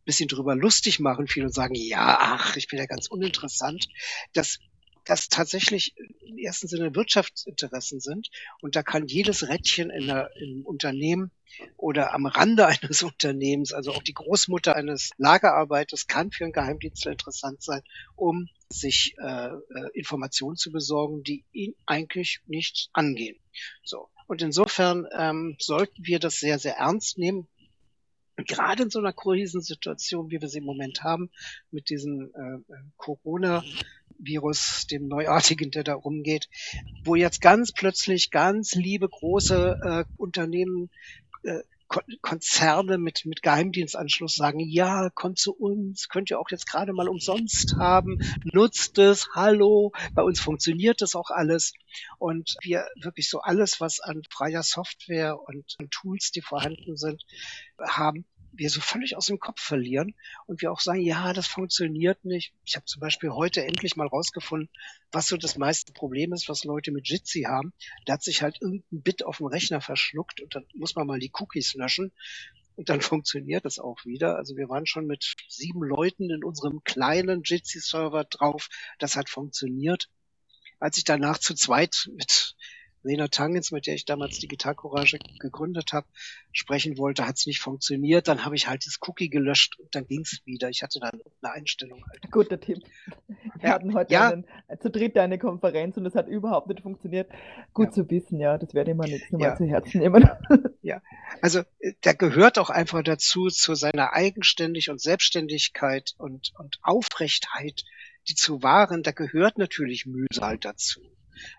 bisschen 0.05 0.29
drüber 0.29 0.57
lustig 0.57 0.99
machen, 0.99 1.29
viele 1.29 1.51
sagen, 1.51 1.75
ja, 1.77 2.19
ach, 2.21 2.57
ich 2.57 2.67
bin 2.67 2.79
ja 2.79 2.87
ganz 2.87 3.07
uninteressant, 3.07 3.88
dass 4.33 4.59
das 5.05 5.29
tatsächlich 5.29 5.95
im 6.21 6.38
ersten 6.38 6.69
Sinne 6.69 6.95
Wirtschaftsinteressen 6.95 8.01
sind. 8.01 8.29
Und 8.61 8.77
da 8.77 8.83
kann 8.83 9.07
jedes 9.07 9.49
Rädchen 9.49 9.91
in 9.91 10.07
der, 10.07 10.31
im 10.37 10.65
Unternehmen 10.65 11.31
oder 11.77 12.15
am 12.15 12.27
Rande 12.27 12.67
eines 12.83 13.03
Unternehmens, 13.03 13.73
also 13.73 13.93
auch 13.93 14.03
die 14.03 14.15
Großmutter 14.15 14.77
eines 14.77 15.11
Lagerarbeiters, 15.19 16.07
kann 16.07 16.31
für 16.31 16.45
einen 16.45 16.53
Geheimdienstler 16.53 17.12
interessant 17.12 17.62
sein, 17.62 17.83
um 18.17 18.49
sich 18.69 19.15
äh, 19.19 19.49
äh, 19.49 19.59
Informationen 19.95 20.57
zu 20.57 20.73
besorgen, 20.73 21.23
die 21.23 21.45
ihn 21.53 21.75
eigentlich 21.87 22.41
nichts 22.47 22.88
angehen. 22.93 23.38
So. 23.85 24.09
Und 24.27 24.41
insofern 24.41 25.07
ähm, 25.12 25.57
sollten 25.59 26.07
wir 26.07 26.19
das 26.19 26.37
sehr, 26.37 26.59
sehr 26.59 26.77
ernst 26.77 27.19
nehmen. 27.19 27.49
Gerade 28.37 28.85
in 28.85 28.91
so 28.91 28.99
einer 28.99 29.12
Krisensituation, 29.12 30.31
wie 30.31 30.41
wir 30.41 30.49
sie 30.49 30.59
im 30.59 30.65
Moment 30.65 31.03
haben, 31.03 31.31
mit 31.71 31.91
diesem 31.91 32.33
äh, 32.35 32.81
Corona, 32.97 33.62
Virus, 34.25 34.87
dem 34.91 35.09
Neuartigen, 35.09 35.71
der 35.71 35.85
da 35.85 35.95
rumgeht, 35.95 36.49
wo 37.05 37.15
jetzt 37.15 37.41
ganz 37.41 37.73
plötzlich 37.73 38.31
ganz 38.31 38.75
liebe 38.75 39.09
große 39.09 39.81
äh, 39.83 40.05
Unternehmen, 40.17 40.91
äh, 41.43 41.61
Konzerne 42.23 42.99
mit, 42.99 43.27
mit 43.27 43.43
Geheimdienstanschluss 43.43 44.35
sagen, 44.35 44.61
ja, 44.61 45.11
kommt 45.11 45.39
zu 45.39 45.53
uns, 45.55 46.09
könnt 46.09 46.31
ihr 46.31 46.39
auch 46.39 46.51
jetzt 46.51 46.67
gerade 46.67 46.93
mal 46.93 47.09
umsonst 47.09 47.77
haben, 47.77 48.19
nutzt 48.45 48.99
es, 48.99 49.29
hallo, 49.35 49.93
bei 50.15 50.23
uns 50.23 50.41
funktioniert 50.41 51.01
das 51.01 51.15
auch 51.15 51.31
alles. 51.31 51.75
Und 52.19 52.57
wir 52.63 52.87
wirklich 53.01 53.29
so 53.29 53.41
alles, 53.41 53.81
was 53.81 54.01
an 54.01 54.23
freier 54.31 54.63
Software 54.63 55.39
und 55.39 55.75
an 55.79 55.91
Tools, 55.91 56.31
die 56.31 56.41
vorhanden 56.41 56.97
sind, 56.97 57.25
haben, 57.79 58.25
wir 58.53 58.71
so 58.71 58.81
völlig 58.81 59.17
aus 59.17 59.27
dem 59.27 59.38
Kopf 59.38 59.61
verlieren 59.61 60.15
und 60.47 60.61
wir 60.62 60.71
auch 60.71 60.81
sagen, 60.81 61.01
ja, 61.01 61.33
das 61.33 61.47
funktioniert 61.47 62.25
nicht. 62.25 62.53
Ich 62.65 62.77
habe 62.77 62.85
zum 62.85 63.01
Beispiel 63.01 63.31
heute 63.31 63.65
endlich 63.65 63.97
mal 63.97 64.07
rausgefunden, 64.07 64.69
was 65.11 65.27
so 65.27 65.37
das 65.37 65.57
meiste 65.57 65.93
Problem 65.93 66.33
ist, 66.33 66.49
was 66.49 66.65
Leute 66.65 66.93
mit 66.93 67.09
Jitsi 67.09 67.43
haben. 67.43 67.73
Da 68.05 68.15
hat 68.15 68.23
sich 68.23 68.43
halt 68.43 68.61
irgendein 68.61 69.03
Bit 69.03 69.25
auf 69.25 69.38
dem 69.38 69.47
Rechner 69.47 69.81
verschluckt 69.81 70.41
und 70.41 70.55
dann 70.55 70.67
muss 70.75 70.95
man 70.95 71.07
mal 71.07 71.19
die 71.19 71.33
Cookies 71.33 71.75
löschen. 71.75 72.12
Und 72.77 72.88
dann 72.88 73.01
funktioniert 73.01 73.65
das 73.65 73.79
auch 73.79 74.05
wieder. 74.05 74.37
Also 74.37 74.57
wir 74.57 74.69
waren 74.69 74.87
schon 74.87 75.07
mit 75.07 75.35
sieben 75.49 75.83
Leuten 75.83 76.31
in 76.31 76.45
unserem 76.45 76.85
kleinen 76.85 77.43
Jitsi-Server 77.43 78.25
drauf. 78.25 78.69
Das 78.99 79.17
hat 79.17 79.29
funktioniert. 79.29 80.09
Als 80.79 80.99
ich 80.99 81.05
danach 81.05 81.38
zu 81.38 81.55
zweit 81.55 82.11
mit 82.17 82.55
Lena 83.03 83.29
Tangens, 83.29 83.73
mit 83.73 83.87
der 83.87 83.95
ich 83.95 84.05
damals 84.05 84.38
Digital 84.38 84.75
Courage 84.75 85.19
gegründet 85.38 85.93
habe, 85.93 86.07
sprechen 86.53 86.99
wollte, 86.99 87.27
hat 87.27 87.37
es 87.37 87.47
nicht 87.47 87.61
funktioniert. 87.61 88.29
Dann 88.29 88.45
habe 88.45 88.57
ich 88.57 88.69
halt 88.69 88.87
das 88.87 88.99
Cookie 89.07 89.29
gelöscht 89.29 89.79
und 89.79 89.95
dann 89.95 90.07
ging 90.07 90.21
es 90.21 90.41
wieder. 90.45 90.69
Ich 90.69 90.83
hatte 90.83 91.01
dann 91.01 91.21
eine 91.43 91.53
Einstellung 91.53 92.05
halt. 92.09 92.31
Guter 92.31 92.61
Tipp. 92.61 92.79
Wir 93.29 93.69
ja. 93.69 93.71
hatten 93.71 93.95
heute 93.95 94.12
ja. 94.12 94.31
einen, 94.31 94.45
zu 94.81 94.91
dritt 94.91 95.17
eine 95.19 95.38
Konferenz 95.38 95.97
und 95.97 96.07
es 96.07 96.15
hat 96.15 96.29
überhaupt 96.29 96.69
nicht 96.69 96.81
funktioniert. 96.81 97.31
Gut 97.73 97.88
ja. 97.88 97.93
zu 97.93 98.11
wissen, 98.11 98.41
ja, 98.41 98.59
das 98.59 98.75
werde 98.75 98.93
ich 98.93 98.97
mir 98.97 99.09
nächstes 99.09 99.38
Mal 99.38 99.57
zu 99.57 99.65
Herzen 99.67 100.01
nehmen. 100.01 100.29
Ja, 100.85 101.01
also 101.41 101.61
äh, 101.79 101.93
da 102.01 102.12
gehört 102.12 102.59
auch 102.59 102.69
einfach 102.69 103.05
dazu, 103.05 103.49
zu 103.49 103.77
seiner 103.77 104.15
Eigenständigkeit 104.15 104.93
und 104.93 105.01
Selbstständigkeit 105.01 106.15
und, 106.19 106.53
und 106.59 106.79
Aufrechtheit, 106.83 107.85
die 108.29 108.35
zu 108.35 108.62
wahren, 108.65 109.05
da 109.05 109.12
gehört 109.12 109.59
natürlich 109.59 110.07
Mühsal 110.07 110.59
dazu. 110.59 111.01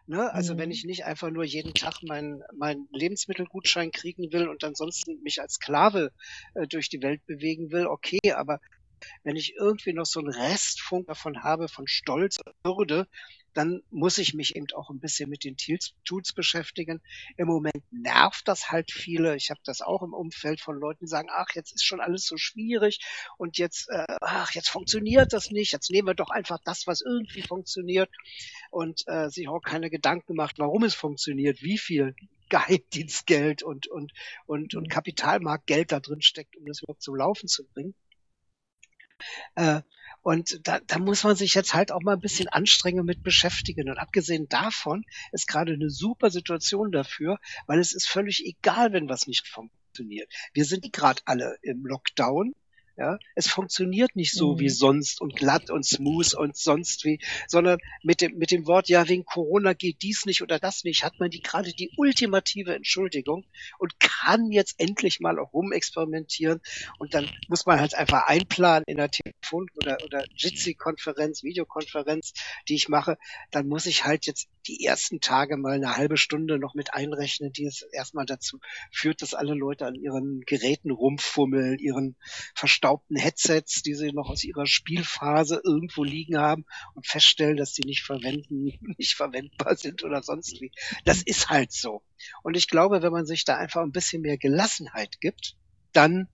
Ne? 0.07 0.31
Also 0.33 0.53
mhm. 0.53 0.59
wenn 0.59 0.71
ich 0.71 0.85
nicht 0.85 1.05
einfach 1.05 1.29
nur 1.29 1.43
jeden 1.43 1.73
Tag 1.73 2.01
meinen 2.03 2.41
mein 2.55 2.87
Lebensmittelgutschein 2.91 3.91
kriegen 3.91 4.31
will 4.31 4.47
und 4.47 4.63
ansonsten 4.63 5.21
mich 5.21 5.41
als 5.41 5.55
Sklave 5.55 6.11
äh, 6.55 6.67
durch 6.67 6.89
die 6.89 7.01
Welt 7.01 7.25
bewegen 7.25 7.71
will, 7.71 7.87
okay, 7.87 8.19
aber 8.35 8.59
wenn 9.23 9.35
ich 9.35 9.55
irgendwie 9.55 9.93
noch 9.93 10.05
so 10.05 10.19
einen 10.19 10.29
Restfunk 10.29 11.07
davon 11.07 11.43
habe, 11.43 11.67
von 11.67 11.87
Stolz 11.87 12.37
und 12.37 12.53
Würde, 12.63 13.07
dann 13.53 13.81
muss 13.89 14.17
ich 14.17 14.33
mich 14.33 14.55
eben 14.55 14.67
auch 14.73 14.89
ein 14.89 14.99
bisschen 14.99 15.29
mit 15.29 15.43
den 15.43 15.55
Tools 15.57 16.33
beschäftigen. 16.33 17.01
Im 17.37 17.47
Moment 17.47 17.83
nervt 17.91 18.47
das 18.47 18.71
halt 18.71 18.91
viele. 18.91 19.35
Ich 19.35 19.49
habe 19.49 19.59
das 19.63 19.81
auch 19.81 20.01
im 20.01 20.13
Umfeld 20.13 20.61
von 20.61 20.79
Leuten, 20.79 21.05
die 21.05 21.09
sagen, 21.09 21.29
ach, 21.31 21.47
jetzt 21.53 21.73
ist 21.73 21.85
schon 21.85 22.01
alles 22.01 22.25
so 22.25 22.37
schwierig 22.37 22.99
und 23.37 23.57
jetzt, 23.57 23.89
äh, 23.89 24.17
ach, 24.21 24.51
jetzt 24.51 24.69
funktioniert 24.69 25.33
das 25.33 25.51
nicht. 25.51 25.71
Jetzt 25.71 25.91
nehmen 25.91 26.07
wir 26.07 26.15
doch 26.15 26.29
einfach 26.29 26.59
das, 26.63 26.87
was 26.87 27.01
irgendwie 27.01 27.41
funktioniert 27.41 28.09
und 28.71 29.03
äh, 29.07 29.29
sich 29.29 29.47
auch 29.47 29.61
keine 29.61 29.89
Gedanken 29.89 30.35
macht, 30.35 30.59
warum 30.59 30.83
es 30.83 30.95
funktioniert, 30.95 31.61
wie 31.61 31.77
viel 31.77 32.15
Geheimdienstgeld 32.49 33.63
und, 33.63 33.87
und, 33.87 34.13
und, 34.45 34.75
und 34.75 34.89
Kapitalmarktgeld 34.89 35.91
da 35.91 35.99
drin 35.99 36.21
steckt, 36.21 36.55
um 36.57 36.65
das 36.65 36.81
überhaupt 36.81 37.01
zum 37.01 37.15
Laufen 37.15 37.47
zu 37.47 37.65
bringen. 37.65 37.95
Äh, 39.55 39.81
und 40.23 40.65
da, 40.65 40.79
da 40.79 40.99
muss 40.99 41.23
man 41.25 41.35
sich 41.35 41.53
jetzt 41.53 41.73
halt 41.73 41.91
auch 41.91 42.01
mal 42.01 42.13
ein 42.13 42.21
bisschen 42.21 42.47
anstrengen 42.47 43.05
mit 43.05 43.23
beschäftigen. 43.23 43.89
Und 43.89 43.97
abgesehen 43.97 44.47
davon 44.47 45.03
ist 45.33 45.47
gerade 45.47 45.73
eine 45.73 45.89
super 45.89 46.31
Situation 46.31 46.91
dafür, 46.91 47.37
weil 47.67 47.79
es 47.79 47.93
ist 47.93 48.07
völlig 48.07 48.45
egal, 48.45 48.93
wenn 48.93 49.09
was 49.09 49.27
nicht 49.27 49.49
funktioniert. 49.49 50.31
Wir 50.53 50.63
sind 50.63 50.91
gerade 50.93 51.21
alle 51.25 51.57
im 51.61 51.85
Lockdown 51.85 52.53
ja, 52.95 53.17
es 53.35 53.47
funktioniert 53.47 54.15
nicht 54.15 54.33
so 54.33 54.53
mhm. 54.53 54.59
wie 54.59 54.69
sonst 54.69 55.19
und 55.19 55.35
glatt 55.35 55.71
und 55.71 55.83
smooth 55.83 56.33
und 56.35 56.55
sonst 56.55 57.03
wie, 57.05 57.19
sondern 57.47 57.79
mit 58.03 58.21
dem, 58.21 58.37
mit 58.37 58.51
dem 58.51 58.67
Wort, 58.67 58.87
ja, 58.87 59.07
wegen 59.07 59.25
Corona 59.25 59.73
geht 59.73 60.03
dies 60.03 60.25
nicht 60.25 60.41
oder 60.41 60.59
das 60.59 60.83
nicht, 60.83 61.03
hat 61.03 61.19
man 61.19 61.31
die 61.31 61.41
gerade 61.41 61.73
die 61.73 61.91
ultimative 61.97 62.75
Entschuldigung 62.75 63.45
und 63.79 63.99
kann 63.99 64.51
jetzt 64.51 64.79
endlich 64.79 65.19
mal 65.19 65.39
auch 65.39 65.53
rumexperimentieren 65.53 66.61
und 66.99 67.13
dann 67.15 67.29
muss 67.47 67.65
man 67.65 67.79
halt 67.79 67.95
einfach 67.95 68.27
einplanen 68.27 68.83
in 68.85 68.97
der 68.97 69.09
Telefon- 69.09 69.69
oder, 69.75 69.97
oder 70.05 70.25
Jitsi-Konferenz, 70.35 71.43
Videokonferenz, 71.43 72.33
die 72.67 72.75
ich 72.75 72.89
mache, 72.89 73.17
dann 73.51 73.67
muss 73.67 73.87
ich 73.87 74.05
halt 74.05 74.27
jetzt 74.27 74.47
die 74.67 74.85
ersten 74.85 75.19
Tage 75.19 75.57
mal 75.57 75.73
eine 75.73 75.97
halbe 75.97 76.17
Stunde 76.17 76.59
noch 76.59 76.73
mit 76.73 76.93
einrechnen, 76.93 77.51
die 77.51 77.65
es 77.65 77.81
erstmal 77.91 78.25
dazu 78.25 78.59
führt, 78.91 79.21
dass 79.21 79.33
alle 79.33 79.53
Leute 79.53 79.85
an 79.85 79.95
ihren 79.95 80.41
Geräten 80.41 80.91
rumfummeln, 80.91 81.79
ihren 81.79 82.15
verstaubten 82.83 83.15
Headsets, 83.15 83.81
die 83.81 83.93
sie 83.93 84.11
noch 84.11 84.29
aus 84.29 84.43
ihrer 84.43 84.65
Spielphase 84.65 85.61
irgendwo 85.63 86.03
liegen 86.03 86.37
haben 86.37 86.65
und 86.95 87.07
feststellen, 87.07 87.55
dass 87.55 87.73
sie 87.73 87.83
nicht 87.85 88.03
verwenden, 88.03 88.73
nicht 88.97 89.15
verwendbar 89.15 89.77
sind 89.77 90.03
oder 90.03 90.21
sonst 90.21 90.59
wie. 90.59 90.71
Das 91.05 91.23
ist 91.23 91.49
halt 91.49 91.71
so. 91.71 92.01
Und 92.43 92.57
ich 92.57 92.67
glaube, 92.67 93.01
wenn 93.01 93.13
man 93.13 93.25
sich 93.25 93.45
da 93.45 93.55
einfach 93.55 93.81
ein 93.81 93.93
bisschen 93.93 94.21
mehr 94.21 94.37
Gelassenheit 94.37 95.21
gibt, 95.21 95.55
dann 95.93 96.27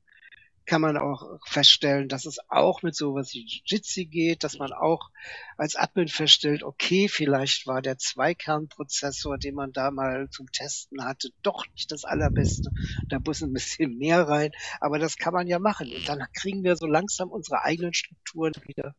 kann 0.69 0.81
man 0.81 0.97
auch 0.97 1.39
feststellen, 1.47 2.09
dass 2.09 2.27
es 2.27 2.37
auch 2.47 2.83
mit 2.83 2.95
sowas 2.95 3.33
wie 3.33 3.43
Jitsi 3.65 4.05
geht, 4.05 4.43
dass 4.43 4.59
man 4.59 4.71
auch 4.71 5.09
als 5.57 5.75
Admin 5.75 6.07
feststellt, 6.07 6.61
okay, 6.61 7.07
vielleicht 7.09 7.65
war 7.65 7.81
der 7.81 7.97
Zweikernprozessor, 7.97 9.39
den 9.39 9.55
man 9.55 9.71
da 9.71 9.89
mal 9.89 10.29
zum 10.29 10.45
Testen 10.51 11.03
hatte, 11.03 11.31
doch 11.41 11.65
nicht 11.73 11.91
das 11.91 12.05
allerbeste. 12.05 12.69
Da 13.09 13.17
muss 13.17 13.41
ein 13.41 13.51
bisschen 13.51 13.97
mehr 13.97 14.27
rein, 14.27 14.51
aber 14.79 14.99
das 14.99 15.17
kann 15.17 15.33
man 15.33 15.47
ja 15.47 15.57
machen. 15.57 15.91
Und 15.91 16.07
dann 16.07 16.23
kriegen 16.33 16.63
wir 16.63 16.75
so 16.75 16.85
langsam 16.85 17.31
unsere 17.31 17.63
eigenen 17.63 17.95
Strukturen 17.95 18.53
wieder, 18.67 18.95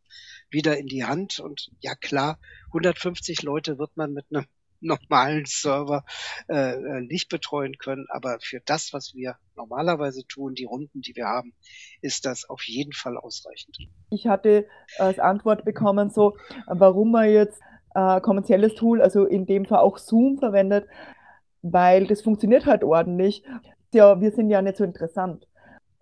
wieder 0.50 0.76
in 0.76 0.88
die 0.88 1.04
Hand. 1.04 1.38
Und 1.38 1.70
ja 1.78 1.94
klar, 1.94 2.40
150 2.70 3.42
Leute 3.42 3.78
wird 3.78 3.96
man 3.96 4.12
mit 4.12 4.26
einem 4.30 4.46
normalen 5.00 5.44
Server 5.46 6.04
äh, 6.48 6.74
äh, 6.74 7.00
nicht 7.02 7.28
betreuen 7.28 7.76
können. 7.78 8.06
Aber 8.10 8.38
für 8.40 8.60
das, 8.64 8.92
was 8.92 9.14
wir 9.14 9.36
normalerweise 9.56 10.26
tun, 10.26 10.54
die 10.54 10.64
Runden, 10.64 11.00
die 11.00 11.14
wir 11.16 11.26
haben, 11.26 11.52
ist 12.00 12.24
das 12.26 12.48
auf 12.48 12.62
jeden 12.64 12.92
Fall 12.92 13.16
ausreichend. 13.16 13.76
Ich 14.10 14.26
hatte 14.26 14.66
als 14.98 15.18
Antwort 15.18 15.64
bekommen, 15.64 16.10
so, 16.10 16.36
warum 16.66 17.12
man 17.12 17.30
jetzt 17.30 17.60
äh, 17.94 18.20
kommerzielles 18.20 18.74
Tool, 18.74 19.02
also 19.02 19.24
in 19.24 19.46
dem 19.46 19.66
Fall 19.66 19.80
auch 19.80 19.98
Zoom 19.98 20.38
verwendet, 20.38 20.86
weil 21.62 22.06
das 22.06 22.22
funktioniert 22.22 22.66
halt 22.66 22.84
ordentlich. 22.84 23.44
Ja, 23.92 24.20
wir 24.20 24.30
sind 24.30 24.50
ja 24.50 24.62
nicht 24.62 24.76
so 24.76 24.84
interessant. 24.84 25.46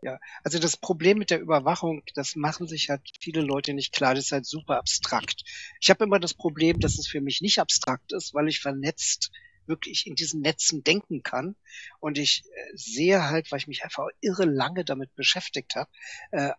Ja, 0.00 0.18
also 0.44 0.58
das 0.60 0.76
Problem 0.76 1.18
mit 1.18 1.30
der 1.30 1.40
Überwachung, 1.40 2.02
das 2.14 2.36
machen 2.36 2.68
sich 2.68 2.88
halt 2.88 3.02
viele 3.20 3.40
Leute 3.40 3.74
nicht 3.74 3.92
klar. 3.92 4.14
Das 4.14 4.26
ist 4.26 4.32
halt 4.32 4.46
super 4.46 4.78
abstrakt. 4.78 5.42
Ich 5.80 5.90
habe 5.90 6.04
immer 6.04 6.20
das 6.20 6.34
Problem, 6.34 6.78
dass 6.78 6.98
es 6.98 7.08
für 7.08 7.20
mich 7.20 7.40
nicht 7.40 7.58
abstrakt 7.58 8.12
ist, 8.12 8.32
weil 8.32 8.48
ich 8.48 8.60
vernetzt 8.60 9.32
wirklich 9.66 10.06
in 10.06 10.14
diesen 10.14 10.40
Netzen 10.40 10.84
denken 10.84 11.22
kann. 11.22 11.56
Und 12.00 12.16
ich 12.16 12.44
äh, 12.46 12.76
sehe 12.76 13.24
halt, 13.24 13.50
weil 13.50 13.58
ich 13.58 13.66
mich 13.66 13.84
einfach 13.84 14.06
irre 14.20 14.44
lange 14.44 14.84
damit 14.84 15.14
beschäftigt 15.14 15.74
habe, 15.74 15.90
äh, 16.30 16.52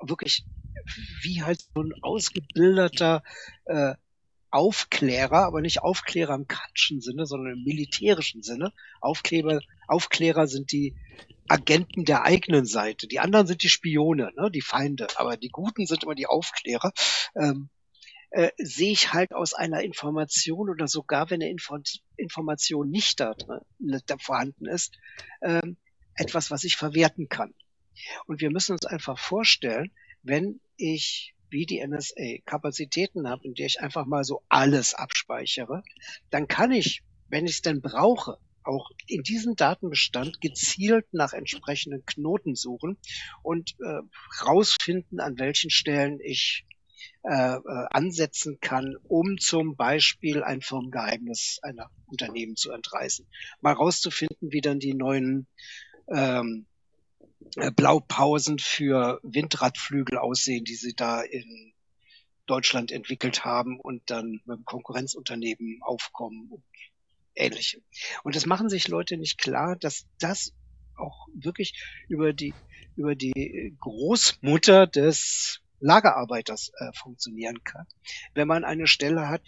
wirklich 0.00 0.46
wie 1.22 1.42
halt 1.42 1.60
so 1.74 1.82
ein 1.82 1.94
ausgebildeter 2.02 3.22
äh, 3.64 3.94
Aufklärer, 4.50 5.46
aber 5.46 5.60
nicht 5.60 5.82
Aufklärer 5.82 6.34
im 6.34 6.46
kantschen 6.46 7.00
Sinne, 7.00 7.26
sondern 7.26 7.54
im 7.54 7.64
militärischen 7.64 8.42
Sinne. 8.42 8.72
Aufklärer, 9.00 9.60
Aufklärer 9.88 10.46
sind 10.46 10.70
die 10.70 10.94
Agenten 11.48 12.04
der 12.04 12.22
eigenen 12.22 12.64
Seite. 12.64 13.06
Die 13.06 13.20
anderen 13.20 13.46
sind 13.46 13.62
die 13.62 13.68
Spione, 13.68 14.32
ne, 14.36 14.50
die 14.50 14.62
Feinde, 14.62 15.06
aber 15.16 15.36
die 15.36 15.50
Guten 15.50 15.86
sind 15.86 16.04
immer 16.04 16.14
die 16.14 16.26
Aufklärer. 16.26 16.92
Ähm, 17.34 17.68
äh, 18.30 18.50
sehe 18.58 18.90
ich 18.90 19.12
halt 19.12 19.32
aus 19.32 19.54
einer 19.54 19.82
Information 19.82 20.68
oder 20.68 20.88
sogar 20.88 21.30
wenn 21.30 21.40
eine 21.40 21.50
Info 21.50 21.78
Information 22.16 22.90
nicht 22.90 23.20
da, 23.20 23.34
drin, 23.34 23.60
da 24.06 24.16
vorhanden 24.18 24.66
ist, 24.66 24.98
ähm, 25.42 25.76
etwas, 26.16 26.50
was 26.50 26.64
ich 26.64 26.76
verwerten 26.76 27.28
kann. 27.28 27.54
Und 28.26 28.40
wir 28.40 28.50
müssen 28.50 28.72
uns 28.72 28.86
einfach 28.86 29.18
vorstellen, 29.18 29.92
wenn 30.22 30.60
ich 30.76 31.34
wie 31.50 31.66
die 31.66 31.86
NSA 31.86 32.38
Kapazitäten 32.44 33.28
habe, 33.28 33.44
in 33.44 33.54
der 33.54 33.66
ich 33.66 33.80
einfach 33.80 34.06
mal 34.06 34.24
so 34.24 34.42
alles 34.48 34.94
abspeichere, 34.94 35.84
dann 36.30 36.48
kann 36.48 36.72
ich, 36.72 37.04
wenn 37.28 37.46
ich 37.46 37.52
es 37.52 37.62
denn 37.62 37.80
brauche, 37.80 38.38
auch 38.64 38.90
in 39.06 39.22
diesem 39.22 39.56
Datenbestand 39.56 40.40
gezielt 40.40 41.06
nach 41.12 41.32
entsprechenden 41.32 42.04
Knoten 42.06 42.54
suchen 42.54 42.98
und 43.42 43.76
äh, 43.80 44.00
rausfinden, 44.44 45.20
an 45.20 45.38
welchen 45.38 45.70
Stellen 45.70 46.18
ich 46.20 46.66
äh, 47.26 47.54
äh, 47.54 47.86
ansetzen 47.90 48.58
kann, 48.60 48.96
um 49.04 49.38
zum 49.38 49.76
Beispiel 49.76 50.42
ein 50.42 50.60
Firmengeheimnis 50.60 51.58
einer 51.62 51.90
Unternehmen 52.06 52.54
zu 52.54 52.70
entreißen. 52.70 53.26
Mal 53.62 53.72
rauszufinden, 53.72 54.52
wie 54.52 54.60
dann 54.60 54.78
die 54.78 54.92
neuen 54.92 55.46
ähm, 56.08 56.66
äh, 57.56 57.70
Blaupausen 57.70 58.58
für 58.58 59.20
Windradflügel 59.22 60.18
aussehen, 60.18 60.64
die 60.64 60.74
sie 60.74 60.94
da 60.94 61.22
in 61.22 61.72
Deutschland 62.44 62.92
entwickelt 62.92 63.44
haben 63.44 63.80
und 63.80 64.02
dann 64.10 64.42
mit 64.44 64.58
dem 64.58 64.64
Konkurrenzunternehmen 64.66 65.80
aufkommen 65.82 66.50
und 66.50 66.62
ähnliche. 67.34 67.80
Und 68.22 68.36
das 68.36 68.46
machen 68.46 68.68
sich 68.68 68.88
Leute 68.88 69.16
nicht 69.16 69.38
klar, 69.38 69.76
dass 69.76 70.06
das 70.18 70.52
auch 70.96 71.28
wirklich 71.34 71.74
über 72.08 72.32
die 72.32 72.54
über 72.96 73.16
die 73.16 73.74
Großmutter 73.80 74.86
des 74.86 75.60
Lagerarbeiters 75.80 76.70
äh, 76.78 76.92
funktionieren 76.94 77.64
kann. 77.64 77.86
Wenn 78.34 78.46
man 78.46 78.64
eine 78.64 78.86
Stelle 78.86 79.28
hat, 79.28 79.42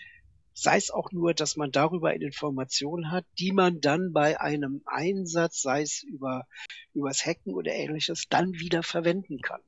sei 0.53 0.77
es 0.77 0.91
auch 0.91 1.13
nur, 1.13 1.35
dass 1.35 1.57
man 1.57 1.71
darüber 1.71 2.09
eine 2.11 2.25
Information 2.25 3.11
hat, 3.11 3.25
die 3.39 3.53
man 3.53 3.81
dann 3.81 4.13
bei 4.13 4.41
einem 4.41 4.83
Einsatz, 4.87 5.63
sei 5.63 5.83
es 5.83 6.03
über 6.03 6.47
übers 6.95 7.25
Hacken 7.25 7.55
oder 7.55 7.73
ähnliches, 7.73 8.25
dann 8.29 8.55
wieder 8.55 8.83
verwenden 8.83 9.41
kann. 9.41 9.61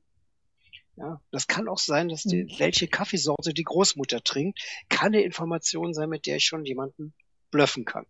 Ja, 0.97 1.21
das 1.31 1.47
kann 1.47 1.69
auch 1.69 1.77
sein, 1.77 2.09
dass 2.09 2.23
die, 2.23 2.43
mhm. 2.43 2.59
welche 2.59 2.87
Kaffeesorte 2.87 3.53
die 3.53 3.63
Großmutter 3.63 4.21
trinkt, 4.21 4.59
kann 4.89 5.13
eine 5.13 5.21
Information 5.21 5.93
sein, 5.93 6.09
mit 6.09 6.25
der 6.25 6.37
ich 6.37 6.45
schon 6.45 6.65
jemanden 6.65 7.13
blöffen 7.51 7.85
kann. 7.85 8.05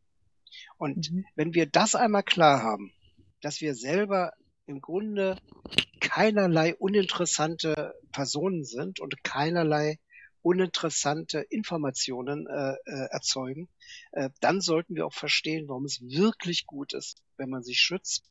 Und 0.78 1.12
mhm. 1.12 1.26
wenn 1.36 1.54
wir 1.54 1.66
das 1.66 1.96
einmal 1.96 2.24
klar 2.24 2.62
haben, 2.62 2.92
dass 3.42 3.62
wir 3.62 3.76
selber 3.76 4.34
im 4.66 4.82
Grunde 4.82 5.38
keinerlei 6.00 6.76
uninteressante 6.76 7.94
Personen 8.12 8.64
sind 8.64 9.00
und 9.00 9.24
keinerlei 9.24 10.00
uninteressante 10.42 11.40
Informationen 11.40 12.48
äh, 12.48 12.76
äh, 12.86 13.08
erzeugen, 13.12 13.70
äh, 14.12 14.30
dann 14.40 14.62
sollten 14.62 14.96
wir 14.96 15.06
auch 15.06 15.14
verstehen, 15.14 15.68
warum 15.68 15.86
es 15.86 16.02
wirklich 16.02 16.66
gut 16.66 16.94
ist, 16.94 17.22
wenn 17.38 17.50
man 17.50 17.64
sich 17.64 17.80
schützt 17.80 18.24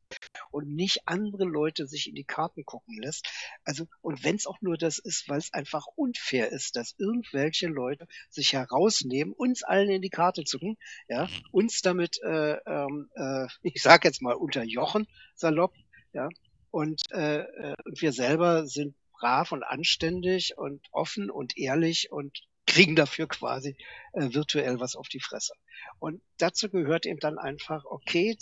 und 0.50 0.68
nicht 0.68 1.02
andere 1.06 1.44
Leute 1.44 1.86
sich 1.86 2.08
in 2.08 2.14
die 2.14 2.24
Karten 2.24 2.64
gucken 2.64 2.98
lässt. 3.00 3.28
Also, 3.64 3.86
und 4.00 4.24
wenn 4.24 4.36
es 4.36 4.46
auch 4.46 4.60
nur 4.60 4.76
das 4.76 4.98
ist, 4.98 5.28
weil 5.28 5.38
es 5.38 5.52
einfach 5.52 5.86
unfair 5.96 6.50
ist, 6.50 6.76
dass 6.76 6.94
irgendwelche 6.98 7.66
Leute 7.66 8.06
sich 8.30 8.52
herausnehmen, 8.52 9.34
uns 9.34 9.62
allen 9.62 9.90
in 9.90 10.02
die 10.02 10.10
Karte 10.10 10.44
zu 10.44 10.58
gucken, 10.58 10.78
ja, 11.08 11.28
uns 11.50 11.82
damit, 11.82 12.18
äh, 12.22 12.56
ähm, 12.66 13.10
äh, 13.14 13.46
ich 13.62 13.82
sag 13.82 14.04
jetzt 14.04 14.22
mal, 14.22 14.34
unterjochen, 14.34 15.06
salopp, 15.34 15.74
ja, 16.12 16.28
und 16.70 17.00
äh, 17.12 17.40
äh 17.40 17.74
wir 17.98 18.12
selber 18.12 18.66
sind 18.66 18.94
brav 19.18 19.52
und 19.52 19.62
anständig 19.62 20.56
und 20.56 20.86
offen 20.92 21.30
und 21.30 21.56
ehrlich 21.56 22.10
und 22.10 22.38
kriegen 22.66 22.96
dafür 22.96 23.26
quasi 23.26 23.76
äh, 24.12 24.32
virtuell 24.32 24.78
was 24.78 24.94
auf 24.94 25.08
die 25.08 25.20
Fresse. 25.20 25.54
Und 25.98 26.22
dazu 26.36 26.68
gehört 26.68 27.06
eben 27.06 27.18
dann 27.18 27.38
einfach, 27.38 27.84
okay, 27.84 28.36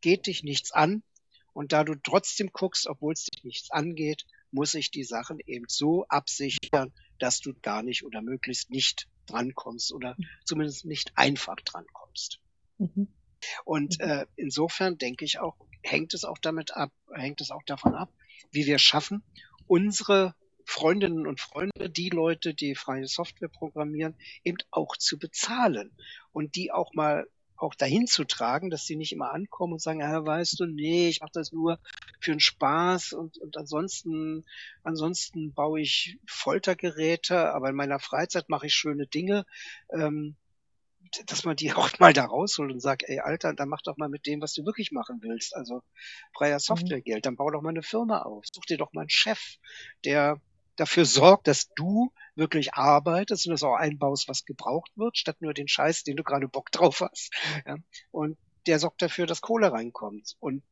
geht 0.00 0.26
dich 0.26 0.42
nichts 0.42 0.72
an. 0.72 1.02
Und 1.52 1.72
da 1.72 1.84
du 1.84 1.94
trotzdem 1.94 2.50
guckst, 2.52 2.86
obwohl 2.86 3.12
es 3.12 3.24
dich 3.24 3.44
nichts 3.44 3.70
angeht, 3.70 4.26
muss 4.50 4.74
ich 4.74 4.90
die 4.90 5.04
Sachen 5.04 5.38
eben 5.46 5.66
so 5.68 6.06
absichern, 6.08 6.92
dass 7.18 7.40
du 7.40 7.52
gar 7.62 7.82
nicht 7.82 8.04
oder 8.04 8.22
möglichst 8.22 8.70
nicht 8.70 9.08
drankommst 9.26 9.92
oder 9.92 10.16
zumindest 10.44 10.84
nicht 10.84 11.12
einfach 11.16 11.56
drankommst. 11.56 12.40
Mhm. 12.78 13.08
Und 13.64 13.98
mhm. 13.98 14.04
äh, 14.04 14.26
insofern 14.36 14.98
denke 14.98 15.24
ich 15.24 15.38
auch, 15.38 15.56
hängt 15.82 16.14
es 16.14 16.24
auch 16.24 16.38
damit 16.38 16.76
ab, 16.76 16.92
hängt 17.12 17.40
es 17.40 17.50
auch 17.50 17.62
davon 17.64 17.94
ab, 17.94 18.12
wie 18.50 18.66
wir 18.66 18.78
schaffen, 18.78 19.22
unsere 19.68 20.34
Freundinnen 20.64 21.26
und 21.26 21.40
Freunde, 21.40 21.88
die 21.88 22.10
Leute, 22.10 22.52
die 22.52 22.74
freie 22.74 23.06
Software 23.06 23.48
programmieren, 23.48 24.16
eben 24.44 24.58
auch 24.70 24.96
zu 24.96 25.18
bezahlen 25.18 25.92
und 26.32 26.56
die 26.56 26.72
auch 26.72 26.92
mal 26.92 27.26
auch 27.56 27.74
dahin 27.74 28.06
zu 28.06 28.24
tragen, 28.24 28.70
dass 28.70 28.84
sie 28.84 28.96
nicht 28.96 29.12
immer 29.12 29.32
ankommen 29.32 29.74
und 29.74 29.82
sagen, 29.82 30.00
ja, 30.00 30.24
weißt 30.24 30.60
du, 30.60 30.66
nee, 30.66 31.08
ich 31.08 31.20
mache 31.20 31.32
das 31.32 31.52
nur 31.52 31.80
für 32.20 32.30
den 32.30 32.40
Spaß 32.40 33.14
und, 33.14 33.38
und 33.38 33.56
ansonsten, 33.56 34.44
ansonsten 34.84 35.52
baue 35.54 35.80
ich 35.80 36.18
Foltergeräte, 36.26 37.52
aber 37.52 37.70
in 37.70 37.74
meiner 37.76 37.98
Freizeit 37.98 38.48
mache 38.48 38.66
ich 38.66 38.74
schöne 38.74 39.06
Dinge. 39.06 39.44
Ähm, 39.92 40.36
dass 41.26 41.44
man 41.44 41.56
die 41.56 41.72
auch 41.74 41.98
mal 41.98 42.12
da 42.12 42.24
rausholt 42.24 42.72
und 42.72 42.80
sagt, 42.80 43.04
ey 43.06 43.20
Alter, 43.20 43.54
dann 43.54 43.68
mach 43.68 43.82
doch 43.82 43.96
mal 43.96 44.08
mit 44.08 44.26
dem, 44.26 44.40
was 44.40 44.52
du 44.54 44.64
wirklich 44.64 44.92
machen 44.92 45.18
willst. 45.22 45.54
Also 45.54 45.82
freier 46.36 46.56
mhm. 46.56 46.60
Softwaregeld, 46.60 47.26
dann 47.26 47.36
bau 47.36 47.50
doch 47.50 47.62
mal 47.62 47.70
eine 47.70 47.82
Firma 47.82 48.22
auf. 48.22 48.44
Such 48.52 48.66
dir 48.66 48.78
doch 48.78 48.92
mal 48.92 49.02
einen 49.02 49.10
Chef, 49.10 49.56
der 50.04 50.40
dafür 50.76 51.04
sorgt, 51.04 51.48
dass 51.48 51.68
du 51.74 52.12
wirklich 52.36 52.74
arbeitest 52.74 53.46
und 53.46 53.52
das 53.52 53.62
auch 53.62 53.74
einbaust, 53.74 54.28
was 54.28 54.44
gebraucht 54.44 54.90
wird, 54.96 55.18
statt 55.18 55.36
nur 55.40 55.52
den 55.52 55.68
Scheiß, 55.68 56.04
den 56.04 56.16
du 56.16 56.22
gerade 56.22 56.48
Bock 56.48 56.70
drauf 56.70 57.00
hast. 57.00 57.32
Ja? 57.66 57.76
Und 58.10 58.38
der 58.66 58.78
sorgt 58.78 59.02
dafür, 59.02 59.26
dass 59.26 59.40
Kohle 59.40 59.72
reinkommt. 59.72 60.36
Und 60.38 60.62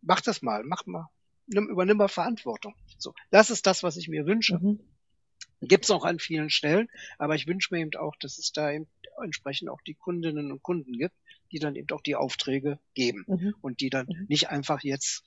mach 0.00 0.20
das 0.20 0.42
mal, 0.42 0.64
mach 0.64 0.84
mal, 0.86 1.08
nimm, 1.46 1.68
übernimm 1.68 1.98
mal 1.98 2.08
Verantwortung. 2.08 2.74
So, 2.98 3.14
das 3.30 3.50
ist 3.50 3.66
das, 3.66 3.82
was 3.82 3.96
ich 3.96 4.08
mir 4.08 4.26
wünsche. 4.26 4.58
Mhm. 4.58 4.80
Gibt 5.62 5.84
es 5.84 5.90
auch 5.90 6.04
an 6.04 6.18
vielen 6.18 6.50
Stellen, 6.50 6.88
aber 7.18 7.34
ich 7.34 7.46
wünsche 7.46 7.72
mir 7.72 7.80
eben 7.80 7.94
auch, 7.98 8.16
dass 8.20 8.38
es 8.38 8.52
da 8.52 8.70
eben 8.70 8.88
entsprechend 9.22 9.70
auch 9.70 9.80
die 9.86 9.94
Kundinnen 9.94 10.50
und 10.50 10.62
Kunden 10.62 10.92
gibt, 10.92 11.14
die 11.52 11.58
dann 11.58 11.76
eben 11.76 11.88
auch 11.92 12.00
die 12.00 12.16
Aufträge 12.16 12.78
geben 12.94 13.24
mhm. 13.28 13.54
und 13.60 13.80
die 13.80 13.90
dann 13.90 14.06
mhm. 14.06 14.26
nicht 14.28 14.50
einfach 14.50 14.82
jetzt 14.82 15.22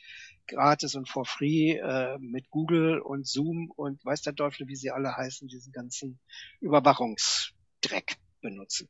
gratis 0.47 0.95
und 0.95 1.07
for 1.09 1.25
free 1.25 1.77
äh, 1.77 2.17
mit 2.19 2.49
Google 2.49 2.99
und 2.99 3.27
Zoom 3.27 3.71
und 3.75 4.03
weiß 4.05 4.23
der 4.23 4.35
Teufel, 4.35 4.67
wie 4.67 4.75
sie 4.75 4.91
alle 4.91 5.15
heißen, 5.15 5.47
diesen 5.47 5.71
ganzen 5.71 6.19
Überwachungsdreck 6.59 8.17
benutzen. 8.41 8.89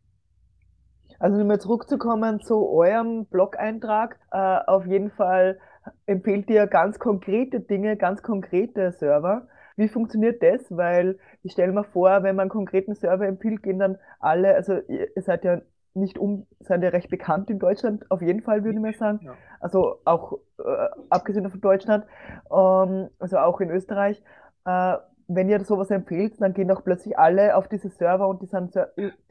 Also 1.20 1.40
um 1.40 1.48
mal 1.48 1.60
zurückzukommen 1.60 2.42
zu 2.42 2.68
eurem 2.68 3.26
Blog-Eintrag, 3.28 4.20
äh, 4.32 4.38
auf 4.68 4.86
jeden 4.86 5.12
Fall 5.12 5.60
empfiehlt 6.06 6.50
ihr 6.50 6.68
ganz 6.68 7.00
konkrete 7.00 7.60
Dinge, 7.62 7.96
ganz 7.96 8.22
konkrete 8.22 8.92
Server. 8.92 9.48
Wie 9.76 9.88
funktioniert 9.88 10.42
das? 10.42 10.66
Weil 10.70 11.18
ich 11.44 11.52
stelle 11.52 11.72
mir 11.72 11.84
vor, 11.84 12.24
wenn 12.24 12.36
man 12.36 12.44
einen 12.44 12.50
konkreten 12.50 12.96
Server 12.96 13.26
empfiehlt, 13.26 13.64
gehen 13.64 13.80
dann 13.80 13.98
alle, 14.20 14.56
also 14.56 14.80
ihr 14.88 15.10
seid 15.18 15.44
ja 15.44 15.62
nicht 15.94 16.18
um, 16.18 16.46
seid 16.60 16.84
ja 16.84 16.90
recht 16.90 17.10
bekannt 17.10 17.50
in 17.50 17.60
Deutschland, 17.60 18.10
auf 18.12 18.22
jeden 18.22 18.42
Fall 18.42 18.64
würde 18.64 18.78
ich 18.78 18.82
mal 18.82 18.94
sagen. 18.94 19.20
Ja. 19.24 19.34
Also 19.60 20.00
auch 20.06 20.40
äh, 20.60 20.88
abgesehen 21.10 21.50
von 21.50 21.62
Deutschland, 21.62 22.06
ähm, 22.52 23.10
also 23.20 23.38
auch 23.38 23.62
in 23.62 23.70
Österreich. 23.70 24.22
Äh, 24.66 24.98
wenn 25.28 25.50
ihr 25.50 25.64
sowas 25.64 25.90
empfehlt, 25.90 26.40
dann 26.40 26.54
gehen 26.54 26.70
auch 26.70 26.84
plötzlich 26.84 27.18
alle 27.18 27.56
auf 27.56 27.68
diese 27.68 27.90
Server 27.90 28.28
und 28.28 28.42
die 28.42 28.46
sind 28.46 28.78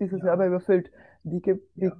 diese 0.01 0.19
Server 0.19 0.43
ja. 0.43 0.49
überfüllt. 0.49 0.91
Wie, 1.23 1.41
wie, 1.75 1.87
ja. 1.87 1.93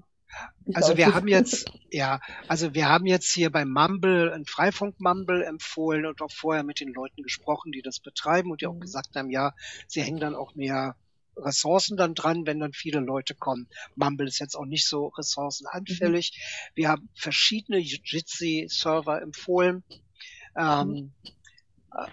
Also 0.73 0.97
wir 0.97 1.15
haben 1.15 1.29
jetzt, 1.29 1.71
ja, 1.91 2.21
also 2.49 2.75
wir 2.75 2.89
haben 2.89 3.07
jetzt 3.07 3.33
hier 3.33 3.51
beim 3.51 3.71
Mumble, 3.71 4.33
ein 4.33 4.47
Freifunk 4.47 4.99
Mumble 4.99 5.45
empfohlen 5.45 6.07
und 6.07 6.23
auch 6.23 6.33
vorher 6.33 6.65
mit 6.65 6.81
den 6.81 6.93
Leuten 6.93 7.23
gesprochen, 7.23 7.73
die 7.73 7.83
das 7.83 8.01
betreiben 8.01 8.51
und 8.51 8.63
die 8.63 8.67
auch 8.67 8.75
mhm. 8.75 8.81
gesagt 8.81 9.15
haben, 9.15 9.31
ja, 9.31 9.53
sie 9.87 10.03
hängen 10.03 10.21
dann 10.21 10.35
auch 10.35 10.55
mehr 10.55 10.97
Ressourcen 11.37 11.97
dann 11.97 12.15
dran, 12.15 12.47
wenn 12.47 12.61
dann 12.61 12.73
viele 12.73 13.01
Leute 13.01 13.35
kommen. 13.35 13.69
Mumble 13.97 14.27
ist 14.27 14.39
jetzt 14.39 14.55
auch 14.55 14.67
nicht 14.67 14.87
so 14.87 15.09
ressourcenanfällig. 15.09 16.33
Mhm. 16.33 16.71
Wir 16.77 16.89
haben 16.89 17.09
verschiedene 17.15 17.79
Jitsi-Server 17.79 19.21
empfohlen. 19.21 19.85
Ähm, 20.57 20.89
mhm. 20.89 21.13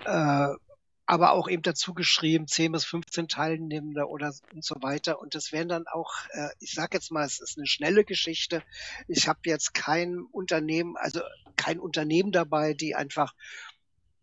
äh, 0.05 0.49
aber 1.11 1.33
auch 1.33 1.49
eben 1.49 1.61
dazu 1.61 1.93
geschrieben, 1.93 2.47
10 2.47 2.71
bis 2.71 2.85
15 2.85 3.27
Teilnehmende 3.27 4.07
oder 4.07 4.33
und 4.53 4.63
so 4.63 4.75
weiter. 4.79 5.19
Und 5.19 5.35
das 5.35 5.51
wären 5.51 5.67
dann 5.67 5.85
auch, 5.87 6.13
äh, 6.29 6.47
ich 6.61 6.73
sage 6.73 6.91
jetzt 6.93 7.11
mal, 7.11 7.25
es 7.25 7.41
ist 7.41 7.57
eine 7.57 7.67
schnelle 7.67 8.05
Geschichte. 8.05 8.63
Ich 9.09 9.27
habe 9.27 9.41
jetzt 9.43 9.73
kein 9.73 10.21
Unternehmen, 10.31 10.95
also 10.95 11.19
kein 11.57 11.79
Unternehmen 11.79 12.31
dabei, 12.31 12.73
die 12.73 12.95
einfach 12.95 13.33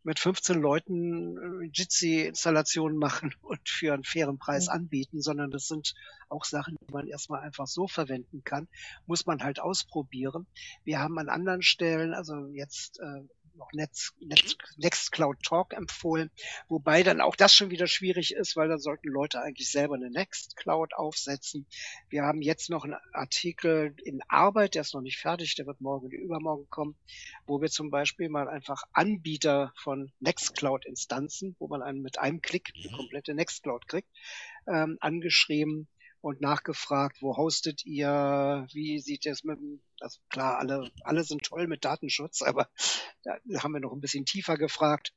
mit 0.02 0.18
15 0.18 0.62
Leuten 0.62 1.36
äh, 1.36 1.70
Jitsi-Installationen 1.74 2.96
machen 2.96 3.34
und 3.42 3.68
für 3.68 3.92
einen 3.92 4.04
fairen 4.04 4.38
Preis 4.38 4.68
anbieten, 4.68 5.20
sondern 5.20 5.50
das 5.50 5.68
sind 5.68 5.94
auch 6.30 6.46
Sachen, 6.46 6.78
die 6.80 6.90
man 6.90 7.06
erstmal 7.06 7.42
einfach 7.42 7.66
so 7.66 7.86
verwenden 7.86 8.44
kann, 8.44 8.66
muss 9.04 9.26
man 9.26 9.42
halt 9.42 9.60
ausprobieren. 9.60 10.46
Wir 10.84 11.00
haben 11.00 11.18
an 11.18 11.28
anderen 11.28 11.60
Stellen, 11.60 12.14
also 12.14 12.46
jetzt 12.46 12.98
äh, 13.00 13.28
noch 13.58 13.72
Netz, 13.72 14.14
Netz, 14.20 14.56
Nextcloud 14.76 15.42
Talk 15.42 15.74
empfohlen, 15.74 16.30
wobei 16.68 17.02
dann 17.02 17.20
auch 17.20 17.36
das 17.36 17.54
schon 17.54 17.70
wieder 17.70 17.86
schwierig 17.86 18.34
ist, 18.34 18.56
weil 18.56 18.68
da 18.68 18.78
sollten 18.78 19.08
Leute 19.08 19.42
eigentlich 19.42 19.70
selber 19.70 19.96
eine 19.96 20.10
Nextcloud 20.10 20.94
aufsetzen. 20.94 21.66
Wir 22.08 22.22
haben 22.22 22.40
jetzt 22.40 22.70
noch 22.70 22.84
einen 22.84 22.96
Artikel 23.12 23.94
in 24.04 24.20
Arbeit, 24.28 24.74
der 24.74 24.82
ist 24.82 24.94
noch 24.94 25.02
nicht 25.02 25.18
fertig, 25.18 25.54
der 25.56 25.66
wird 25.66 25.80
morgen 25.80 26.06
oder 26.06 26.16
übermorgen 26.16 26.68
kommen, 26.70 26.96
wo 27.46 27.60
wir 27.60 27.68
zum 27.68 27.90
Beispiel 27.90 28.28
mal 28.28 28.48
einfach 28.48 28.84
Anbieter 28.92 29.72
von 29.76 30.12
Nextcloud-Instanzen, 30.20 31.56
wo 31.58 31.68
man 31.68 31.82
einen 31.82 32.00
mit 32.00 32.18
einem 32.18 32.40
Klick 32.40 32.72
die 32.74 32.90
komplette 32.90 33.34
Nextcloud 33.34 33.88
kriegt, 33.88 34.08
ähm, 34.66 34.96
angeschrieben, 35.00 35.88
und 36.20 36.40
nachgefragt, 36.40 37.22
wo 37.22 37.36
hostet 37.36 37.84
ihr, 37.86 38.66
wie 38.72 39.00
sieht 39.00 39.26
es 39.26 39.44
mit 39.44 39.58
dem, 39.58 39.80
das, 39.98 40.20
klar, 40.28 40.58
alle, 40.58 40.90
alle 41.02 41.24
sind 41.24 41.42
toll 41.42 41.66
mit 41.66 41.84
Datenschutz, 41.84 42.42
aber 42.42 42.68
da 43.22 43.38
haben 43.62 43.72
wir 43.72 43.80
noch 43.80 43.92
ein 43.92 44.00
bisschen 44.00 44.24
tiefer 44.24 44.56
gefragt. 44.56 45.12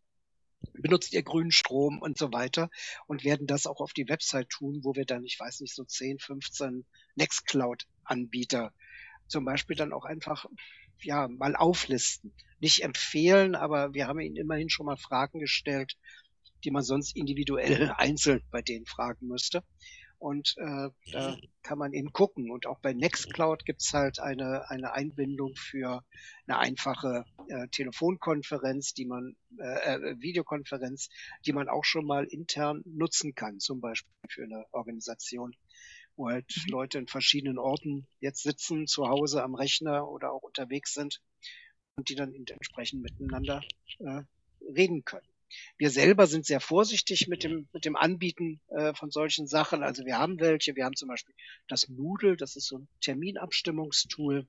Benutzt 0.74 1.12
ihr 1.14 1.24
grünen 1.24 1.52
Strom 1.52 2.00
und 2.00 2.20
so 2.20 2.32
weiter 2.32 2.70
und 3.08 3.24
werden 3.24 3.48
das 3.48 3.66
auch 3.66 3.82
auf 3.82 3.94
die 3.94 4.08
Website 4.08 4.50
tun, 4.50 4.82
wo 4.84 4.94
wir 4.96 5.06
dann, 5.06 5.24
ich 5.24 5.40
weiß 5.40 5.60
nicht, 5.62 5.74
so 5.74 5.84
10, 5.84 6.20
15 6.20 6.86
Nextcloud-Anbieter 7.16 8.72
zum 9.32 9.46
Beispiel 9.46 9.76
dann 9.76 9.94
auch 9.94 10.06
einfach 10.06 10.46
ja 11.02 11.28
mal 11.28 11.56
auflisten. 11.56 12.34
Nicht 12.60 12.84
empfehlen, 12.84 13.56
aber 13.56 13.94
wir 13.94 14.08
haben 14.08 14.20
ihnen 14.20 14.36
immerhin 14.36 14.70
schon 14.70 14.86
mal 14.86 14.98
Fragen 14.98 15.40
gestellt, 15.40 15.98
die 16.64 16.72
man 16.72 16.84
sonst 16.84 17.16
individuell 17.16 17.92
einzeln 17.98 18.44
bei 18.52 18.62
denen 18.62 18.86
fragen 18.86 19.28
müsste. 19.28 19.64
Und 20.22 20.54
äh, 20.58 20.90
da 21.12 21.36
kann 21.64 21.80
man 21.80 21.94
eben 21.94 22.14
gucken. 22.14 22.52
Und 22.52 22.68
auch 22.68 22.80
bei 22.80 22.94
Nextcloud 22.94 23.66
gibt's 23.66 23.92
halt 23.92 24.20
eine, 24.20 24.70
eine 24.70 24.94
Einbindung 24.94 25.56
für 25.56 26.06
eine 26.46 26.60
einfache 26.60 27.26
äh, 27.48 27.68
Telefonkonferenz, 27.70 28.94
die 28.94 29.06
man, 29.06 29.36
äh, 29.58 29.96
äh, 29.96 30.22
Videokonferenz, 30.22 31.10
die 31.48 31.54
man 31.54 31.70
auch 31.70 31.84
schon 31.86 32.06
mal 32.06 32.26
intern 32.26 32.84
nutzen 32.86 33.34
kann, 33.34 33.60
zum 33.60 33.82
Beispiel 33.82 34.14
für 34.30 34.44
eine 34.44 34.64
Organisation, 34.72 35.56
wo 36.16 36.30
halt 36.30 36.46
mhm. 36.56 36.72
Leute 36.72 37.00
in 37.00 37.08
verschiedenen 37.08 37.58
Orten 37.58 38.06
jetzt 38.20 38.44
sitzen, 38.44 38.86
zu 38.86 39.08
Hause 39.08 39.42
am 39.42 39.56
Rechner 39.56 40.08
oder 40.08 40.34
auch 40.34 40.44
unterwegs 40.44 40.94
sind 40.94 41.20
und 41.96 42.10
die 42.10 42.16
dann 42.16 42.32
entsprechend 42.36 43.02
miteinander 43.02 43.64
äh, 43.98 44.22
reden 44.72 45.04
können. 45.04 45.31
Wir 45.78 45.90
selber 45.90 46.28
sind 46.28 46.46
sehr 46.46 46.60
vorsichtig 46.60 47.28
mit 47.28 47.44
dem, 47.44 47.68
mit 47.74 47.86
dem 47.86 47.96
Anbieten 47.96 48.62
äh, 48.70 48.94
von 48.94 49.12
solchen 49.12 49.48
Sachen. 49.48 49.84
Also 49.84 50.06
wir 50.06 50.18
haben 50.18 50.40
welche. 50.40 50.76
Wir 50.76 50.86
haben 50.86 50.96
zum 50.96 51.10
Beispiel 51.10 51.36
das 51.68 51.90
Noodle, 51.90 52.38
das 52.38 52.56
ist 52.56 52.68
so 52.68 52.80
ein 52.80 52.88
Terminabstimmungstool. 53.02 54.48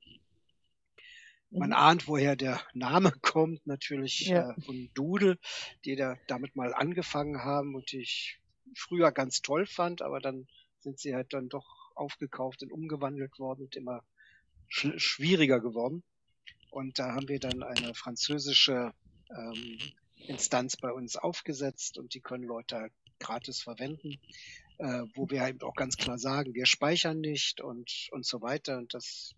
Man 1.51 1.69
mhm. 1.69 1.75
ahnt, 1.75 2.09
woher 2.09 2.37
der 2.37 2.61
Name 2.73 3.12
kommt, 3.23 3.67
natürlich 3.67 4.27
ja. 4.27 4.51
äh, 4.51 4.61
von 4.62 4.91
Doodle, 4.95 5.38
die 5.85 5.97
da 5.97 6.17
damit 6.27 6.57
mal 6.57 6.75
angefangen 6.75 7.45
haben. 7.45 7.75
Und 7.75 7.93
ich 7.93 8.41
früher 8.75 9.12
ganz 9.12 9.43
toll 9.43 9.67
fand, 9.67 10.03
aber 10.03 10.21
dann 10.21 10.47
sind 10.81 10.99
sie 10.99 11.15
halt 11.15 11.33
dann 11.33 11.49
doch 11.49 11.93
aufgekauft 11.95 12.62
und 12.62 12.73
umgewandelt 12.73 13.38
worden 13.38 13.65
und 13.65 13.77
immer 13.77 14.03
sch 14.69 14.88
schwieriger 14.97 15.61
geworden. 15.61 16.03
Und 16.71 16.99
da 16.99 17.12
haben 17.12 17.29
wir 17.29 17.38
dann 17.38 17.62
eine 17.62 17.95
französische 17.95 18.95
ähm, 19.31 19.79
Instanz 20.29 20.77
bei 20.77 20.91
uns 20.93 21.17
aufgesetzt 21.17 21.99
und 21.99 22.15
die 22.15 22.21
können 22.21 22.45
Leute 22.45 22.77
halt 22.77 22.93
gratis 23.19 23.63
verwenden, 23.63 24.19
äh, 24.79 25.03
wo 25.15 25.29
wir 25.31 25.47
eben 25.47 25.61
auch 25.63 25.75
ganz 25.75 25.97
klar 25.97 26.19
sagen, 26.19 26.55
wir 26.55 26.67
speichern 26.67 27.21
nicht 27.21 27.61
und, 27.61 28.09
und 28.11 28.25
so 28.27 28.41
weiter 28.43 28.79
und 28.79 28.95
das 28.95 29.35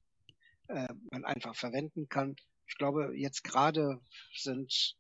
äh, 0.69 0.89
man 1.11 1.25
einfach 1.25 1.55
verwenden 1.55 2.09
kann. 2.09 2.37
Ich 2.67 2.77
glaube, 2.77 3.13
jetzt 3.15 3.45
gerade 3.45 4.01
sind 4.35 4.97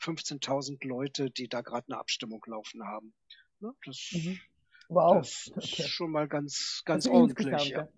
15.000 0.00 0.86
Leute, 0.86 1.30
die 1.30 1.48
da 1.48 1.60
gerade 1.62 1.86
eine 1.88 1.98
Abstimmung 1.98 2.42
laufen 2.46 2.84
haben. 2.84 3.14
Ne? 3.60 3.72
Das, 3.84 4.10
Mhm. 4.12 4.40
Wow. 4.88 5.16
das 5.16 5.50
Okay. 5.56 5.82
ist 5.82 5.88
schon 5.88 6.10
mal 6.10 6.28
ganz, 6.28 6.82
ganz 6.84 7.06
Also 7.06 7.16
ordentlich. 7.18 7.68
ja. 7.68 7.88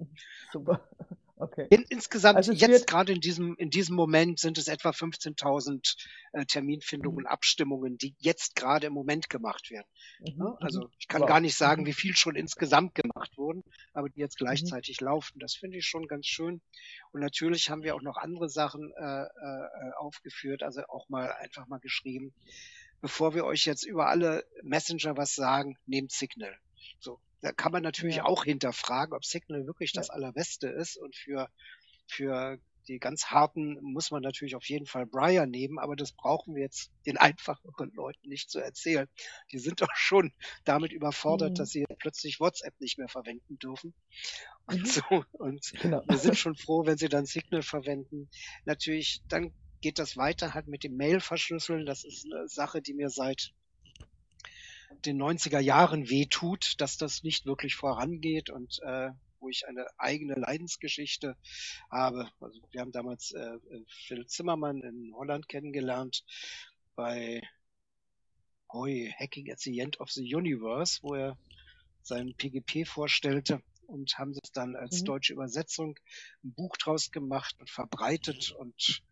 Super. 0.53 0.89
Okay. 1.39 1.69
In, 1.69 1.83
insgesamt, 1.89 2.37
Also 2.37 2.53
jetzt 2.53 2.87
gerade 2.87 3.13
in 3.13 3.21
diesem, 3.21 3.57
in 3.57 3.71
diesem 3.71 3.97
Moment 3.97 4.39
sind 4.39 4.57
es 4.59 4.69
etwa 4.69 4.93
15.000 4.93 5.97
äh, 6.33 6.45
Terminfindungen, 6.47 7.25
Mhm. 7.25 7.27
Abstimmungen, 7.27 7.99
die 7.99 8.15
jetzt 8.19 8.55
gerade 8.55 8.87
im 8.87 8.93
Moment 8.93 9.29
gemacht 9.29 9.71
werden. 9.71 9.87
Mhm, 10.19 10.35
Ne? 10.39 10.57
mhm. 10.61 10.61
Also 10.63 10.89
ich 10.99 11.09
kann 11.09 11.23
Wow. 11.23 11.29
gar 11.29 11.41
nicht 11.41 11.57
sagen, 11.57 11.83
Mhm. 11.83 11.87
wie 11.87 11.93
viel 11.93 12.15
schon 12.17 12.37
insgesamt 12.37 12.95
gemacht 12.95 13.37
wurden, 13.37 13.63
aber 13.95 14.09
die 14.09 14.21
jetzt 14.21 14.39
Mhm. 14.41 14.45
gleichzeitig 14.45 15.01
laufen. 15.01 15.39
Das 15.41 15.55
finde 15.55 15.79
ich 15.79 15.87
schon 15.87 16.07
ganz 16.07 16.27
schön. 16.27 16.63
Und 17.13 17.21
natürlich 17.21 17.69
haben 17.71 17.83
wir 17.83 17.97
auch 17.97 18.03
noch 18.03 18.17
andere 18.17 18.49
Sachen 18.49 18.93
äh, 18.97 19.23
äh, 19.25 19.93
aufgeführt, 19.99 20.63
also 20.63 20.83
auch 20.89 21.09
mal 21.09 21.33
einfach 21.33 21.67
mal 21.67 21.81
geschrieben, 21.81 22.33
bevor 23.01 23.35
wir 23.35 23.45
euch 23.45 23.65
jetzt 23.67 23.85
über 23.85 24.09
alle 24.09 24.45
Messenger 24.63 25.17
was 25.17 25.35
sagen, 25.35 25.77
nehmt 25.87 26.13
Signal. 26.13 26.57
So, 26.99 27.21
da 27.43 27.53
kann 27.53 27.73
man 27.73 27.83
natürlich 27.83 28.23
Ja. 28.23 28.23
auch 28.23 28.45
hinterfragen, 28.45 29.15
ob 29.15 29.25
Signal 29.25 29.67
wirklich 29.67 29.93
das 29.93 30.09
Ja. 30.09 30.11
Allerbeste 30.11 30.69
ist 30.69 30.97
und 30.99 31.17
für 31.17 31.49
für 32.09 32.59
die 32.89 32.99
ganz 33.01 33.27
harten 33.27 33.79
muss 33.83 34.13
man 34.13 34.23
natürlich 34.23 34.55
auf 34.57 34.65
jeden 34.69 34.87
Fall 34.87 35.07
Briar 35.07 35.47
nehmen, 35.47 35.79
aber 35.81 35.97
das 35.97 36.13
brauchen 36.13 36.55
wir 36.55 36.63
jetzt 36.63 36.93
den 37.07 37.17
einfacheren 37.17 37.91
Leuten 37.93 38.29
nicht 38.29 38.49
zu 38.51 38.61
erzählen. 38.61 39.09
Die 39.53 39.59
sind 39.59 39.81
doch 39.83 39.89
schon 39.95 40.33
damit 40.65 40.93
überfordert, 40.93 41.59
Mhm. 41.59 41.59
dass 41.59 41.71
sie 41.71 41.85
plötzlich 41.99 42.39
WhatsApp 42.41 42.75
nicht 42.81 42.99
mehr 42.99 43.09
verwenden 43.09 43.59
dürfen. 43.59 43.95
Und 44.67 44.87
Mhm. 44.87 44.89
so. 44.89 45.25
Und 45.33 45.73
Genau. 45.81 46.05
wir 46.05 46.19
sind 46.19 46.39
schon 46.39 46.57
froh, 46.57 46.87
wenn 46.87 46.99
sie 46.99 47.09
dann 47.09 47.27
Signal 47.27 47.63
verwenden. 47.63 48.29
Natürlich, 48.65 49.23
dann 49.29 49.53
geht 49.81 49.99
das 49.99 50.17
weiter 50.17 50.55
halt 50.55 50.69
mit 50.69 50.85
dem 50.85 50.97
Mail 50.97 51.21
verschlüsseln. 51.21 51.87
Das 51.87 52.05
ist 52.05 52.27
eine 52.33 52.49
Sache, 52.49 52.83
die 52.83 52.95
mir 52.95 53.11
seit 53.11 53.53
den 55.05 55.21
90er 55.21 55.61
Jahren 55.61 56.09
wehtut, 56.09 56.75
dass 56.79 56.97
das 56.97 57.23
nicht 57.23 57.47
wirklich 57.47 57.75
vorangeht 57.75 58.51
und 58.51 58.81
äh, 58.83 59.11
wo 59.41 59.49
ich 59.49 59.67
eine 59.69 59.87
eigene 59.99 60.35
Leidensgeschichte 60.35 61.37
habe. 61.91 62.31
Also 62.41 62.61
wir 62.71 62.81
haben 62.81 62.93
damals 62.93 63.33
äh, 63.33 63.59
Phil 63.89 64.27
Zimmermann 64.27 64.81
in 64.83 65.13
Holland 65.15 65.49
kennengelernt 65.49 66.25
bei 66.95 67.43
Hoi, 68.73 69.13
Hacking 69.19 69.51
at 69.53 69.61
the 69.61 69.79
End 69.79 70.01
of 70.01 70.11
the 70.11 70.35
Universe, 70.35 70.99
wo 71.03 71.15
er 71.15 71.39
sein 72.03 72.35
PGP 72.37 72.87
vorstellte 72.87 73.63
und 73.87 74.19
haben 74.19 74.33
das 74.33 74.51
dann 74.53 74.75
als 74.77 75.01
Mhm. 75.01 75.07
deutsche 75.07 75.33
Übersetzung 75.35 75.99
ein 76.45 76.53
Buch 76.55 76.77
draus 76.77 77.11
gemacht 77.11 77.55
und 77.61 77.71
verbreitet 77.71 78.53
und 78.53 79.03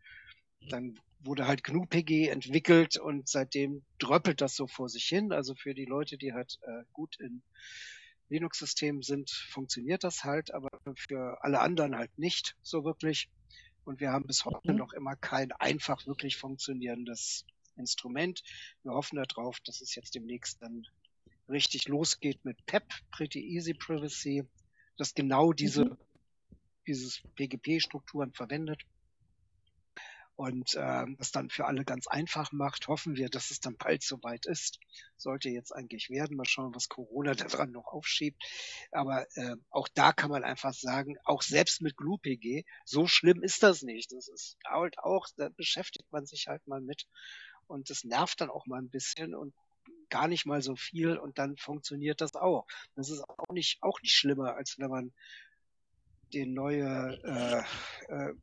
dann 0.69 0.99
wurde 1.27 1.47
halt 1.47 1.65
GNU-PG 1.65 2.29
entwickelt 2.29 2.97
und 2.97 3.29
seitdem 3.29 3.85
dröppelt 3.99 4.41
das 4.41 4.55
so 4.57 4.67
vor 4.67 4.89
sich 4.89 5.05
hin. 5.05 5.33
Also 5.33 5.55
für 5.55 5.75
die 5.75 5.85
Leute, 5.87 6.19
die 6.19 6.33
halt 6.33 6.59
äh, 6.63 6.85
gut 6.93 7.19
in 7.21 7.43
Linux-Systemen 8.29 9.03
sind, 9.03 9.31
funktioniert 9.31 10.05
das 10.05 10.25
halt, 10.25 10.53
aber 10.53 10.69
für 10.97 11.39
alle 11.43 11.61
anderen 11.61 11.97
halt 11.97 12.11
nicht 12.17 12.57
so 12.63 12.85
wirklich. 12.85 13.29
Und 13.85 14.01
wir 14.01 14.13
haben 14.13 14.27
bis 14.27 14.45
heute 14.45 14.73
Mhm. 14.73 14.79
noch 14.79 14.93
immer 14.93 15.17
kein 15.17 15.53
einfach 15.53 16.07
wirklich 16.07 16.37
funktionierendes 16.37 17.45
Instrument. 17.77 18.43
Wir 18.83 18.93
hoffen 18.93 19.23
darauf, 19.23 19.61
dass 19.61 19.81
es 19.81 19.95
jetzt 19.95 20.15
demnächst 20.15 20.63
dann 20.63 20.85
richtig 21.49 21.89
losgeht 21.89 22.45
mit 22.45 22.65
PEP, 22.67 22.85
Pretty 23.11 23.41
Easy 23.41 23.75
Privacy, 23.75 24.45
das 24.97 25.13
genau 25.15 25.53
diese, 25.53 25.85
Mhm. 25.85 25.99
dieses 26.87 27.21
PGP-Strukturen 27.37 28.33
verwendet 28.33 28.83
und 30.37 30.75
ähm, 30.77 31.17
das 31.19 31.31
dann 31.31 31.49
für 31.49 31.67
alle 31.67 31.85
ganz 31.85 32.07
einfach 32.07 32.53
macht. 32.53 32.89
Hoffen 32.89 33.17
wir, 33.17 33.29
dass 33.29 33.51
es 33.51 33.61
dann 33.61 33.77
bald 33.77 34.03
soweit 34.03 34.47
ist. 34.47 34.81
Sollte 35.17 35.49
jetzt 35.49 35.73
eigentlich 35.73 36.11
werden. 36.11 36.37
Mal 36.37 36.47
schauen, 36.47 36.75
was 36.75 36.89
Corona 36.89 37.35
daran 37.35 37.71
noch 37.71 37.87
aufschiebt. 37.87 38.43
Aber 38.91 39.27
äh, 39.37 39.57
auch 39.71 39.89
da 39.95 40.13
kann 40.13 40.31
man 40.31 40.45
einfach 40.45 40.75
sagen, 40.75 41.17
auch 41.25 41.43
selbst 41.43 41.83
mit 41.83 41.97
GluPG, 41.97 42.65
so 42.85 43.07
schlimm 43.07 43.43
ist 43.43 43.63
das 43.63 43.83
nicht. 43.83 44.13
Das 44.13 44.29
ist 44.29 44.57
halt 44.67 44.99
auch, 44.99 45.27
da 45.37 45.49
beschäftigt 45.51 46.11
man 46.11 46.27
sich 46.27 46.49
halt 46.49 46.67
mal 46.67 46.81
mit 46.81 47.07
und 47.67 47.91
das 47.91 48.05
nervt 48.05 48.41
dann 48.41 48.51
auch 48.51 48.67
mal 48.67 48.81
ein 48.81 48.91
bisschen 48.91 49.35
und 49.35 49.55
gar 50.11 50.29
nicht 50.29 50.47
mal 50.47 50.63
so 50.63 50.77
viel 50.77 51.17
und 51.17 51.39
dann 51.39 51.57
funktioniert 51.57 52.21
das 52.21 52.35
auch. 52.35 52.67
Das 52.95 53.11
ist 53.11 53.23
auch 53.29 53.53
nicht, 53.53 53.83
auch 53.83 54.01
nicht 54.03 54.15
schlimmer, 54.15 54.55
als 54.55 54.79
wenn 54.79 54.91
man 54.91 55.13
den 56.33 56.55
neue, 56.55 57.19
äh, 57.25 58.13
äh, 58.13 58.35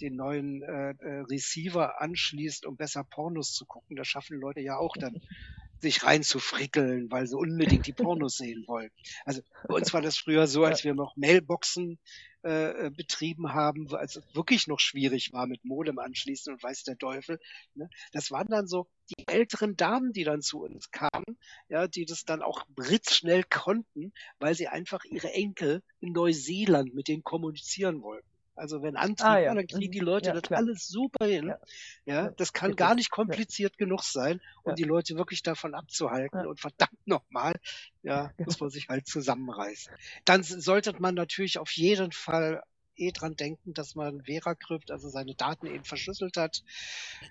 den 0.00 0.16
neuen 0.16 0.62
äh, 0.62 0.90
äh, 0.98 1.20
Receiver 1.30 2.00
anschließt, 2.00 2.66
um 2.66 2.76
besser 2.76 3.04
Pornos 3.04 3.52
zu 3.52 3.66
gucken. 3.66 3.96
Da 3.96 4.04
schaffen 4.04 4.38
Leute 4.38 4.60
ja 4.60 4.76
auch 4.78 4.96
dann 4.96 5.20
sich 5.80 6.04
reinzufrickeln, 6.04 7.10
weil 7.10 7.26
sie 7.26 7.36
unbedingt 7.36 7.86
die 7.86 7.92
Pornos 7.92 8.36
sehen 8.36 8.64
wollen. 8.66 8.90
Also 9.24 9.40
bei 9.66 9.74
uns 9.74 9.92
war 9.94 10.02
das 10.02 10.18
früher 10.18 10.46
so, 10.46 10.64
als 10.64 10.84
wir 10.84 10.94
noch 10.94 11.16
Mailboxen 11.16 11.98
äh, 12.42 12.86
äh, 12.86 12.90
betrieben 12.90 13.52
haben, 13.52 13.94
als 13.94 14.16
es 14.16 14.24
wirklich 14.34 14.66
noch 14.66 14.80
schwierig 14.80 15.30
war 15.34 15.46
mit 15.46 15.62
Modem 15.64 15.98
anschließen 15.98 16.54
und 16.54 16.62
weiß 16.62 16.84
der 16.84 16.96
Teufel. 16.96 17.38
Ne? 17.74 17.90
Das 18.12 18.30
waren 18.30 18.48
dann 18.48 18.66
so 18.66 18.88
die 19.10 19.28
älteren 19.28 19.76
Damen, 19.76 20.14
die 20.14 20.24
dann 20.24 20.40
zu 20.40 20.62
uns 20.62 20.90
kamen, 20.90 21.36
ja, 21.68 21.86
die 21.86 22.06
das 22.06 22.24
dann 22.24 22.40
auch 22.40 22.64
blitzschnell 22.68 23.44
konnten, 23.44 24.14
weil 24.38 24.54
sie 24.54 24.68
einfach 24.68 25.04
ihre 25.04 25.32
Enkel 25.32 25.82
in 26.00 26.12
Neuseeland 26.12 26.94
mit 26.94 27.08
denen 27.08 27.24
kommunizieren 27.24 28.00
wollten. 28.00 28.29
Also 28.60 28.82
wenn 28.82 28.96
Antrieb 28.96 29.26
Ah, 29.26 29.38
ja. 29.38 29.54
dann 29.54 29.66
kriegen 29.66 29.90
Mhm. 29.90 29.92
die 29.92 30.00
Leute 30.00 30.26
Ja, 30.26 30.34
das 30.34 30.42
klar. 30.42 30.60
alles 30.60 30.86
super 30.86 31.26
hin. 31.26 31.48
Ja. 31.48 31.58
Ja, 32.04 32.30
das 32.36 32.52
kann 32.52 32.76
gar 32.76 32.94
nicht 32.94 33.10
kompliziert 33.10 33.78
genug 33.78 34.02
sein, 34.04 34.40
um 34.64 34.74
die 34.74 34.84
Leute 34.84 35.16
wirklich 35.16 35.42
davon 35.42 35.74
abzuhalten. 35.74 36.46
Und 36.46 36.60
verdammt 36.60 37.06
nochmal, 37.06 37.54
ja, 38.02 38.32
Genau. 38.36 38.44
muss 38.44 38.60
man 38.60 38.70
sich 38.70 38.88
halt 38.88 39.06
zusammenreißen. 39.06 39.92
Dann 40.24 40.42
sollte 40.42 40.94
man 40.98 41.14
natürlich 41.14 41.58
auf 41.58 41.70
jeden 41.72 42.12
Fall 42.12 42.62
eh 42.96 43.12
dran 43.12 43.34
denken, 43.36 43.72
dass 43.72 43.94
man 43.94 44.20
Veracrypt, 44.24 44.90
also 44.90 45.08
seine 45.08 45.34
Daten 45.34 45.66
eben 45.66 45.84
verschlüsselt 45.84 46.36
hat, 46.36 46.62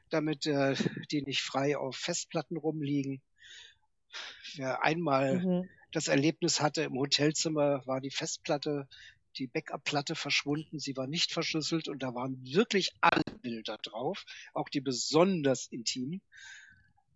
damit 0.09 0.47
äh, 0.47 0.75
die 1.11 1.21
nicht 1.21 1.41
frei 1.41 1.77
auf 1.77 1.95
Festplatten 1.95 2.57
rumliegen. 2.57 3.21
Wer 4.55 4.83
einmal 4.83 5.45
Mhm. 5.45 5.69
das 5.91 6.07
Erlebnis 6.07 6.61
hatte, 6.61 6.83
im 6.83 6.93
Hotelzimmer 6.93 7.85
war 7.87 7.99
die 8.01 8.11
Festplatte, 8.11 8.87
die 9.39 9.47
Backup-Platte 9.47 10.15
verschwunden, 10.15 10.79
sie 10.79 10.95
war 10.97 11.07
nicht 11.07 11.31
verschlüsselt 11.31 11.87
und 11.87 12.03
da 12.03 12.13
waren 12.13 12.43
wirklich 12.43 12.91
alle 13.01 13.23
Bilder 13.41 13.77
drauf, 13.81 14.25
auch 14.53 14.69
die 14.69 14.81
besonders 14.81 15.67
intimen. 15.67 16.21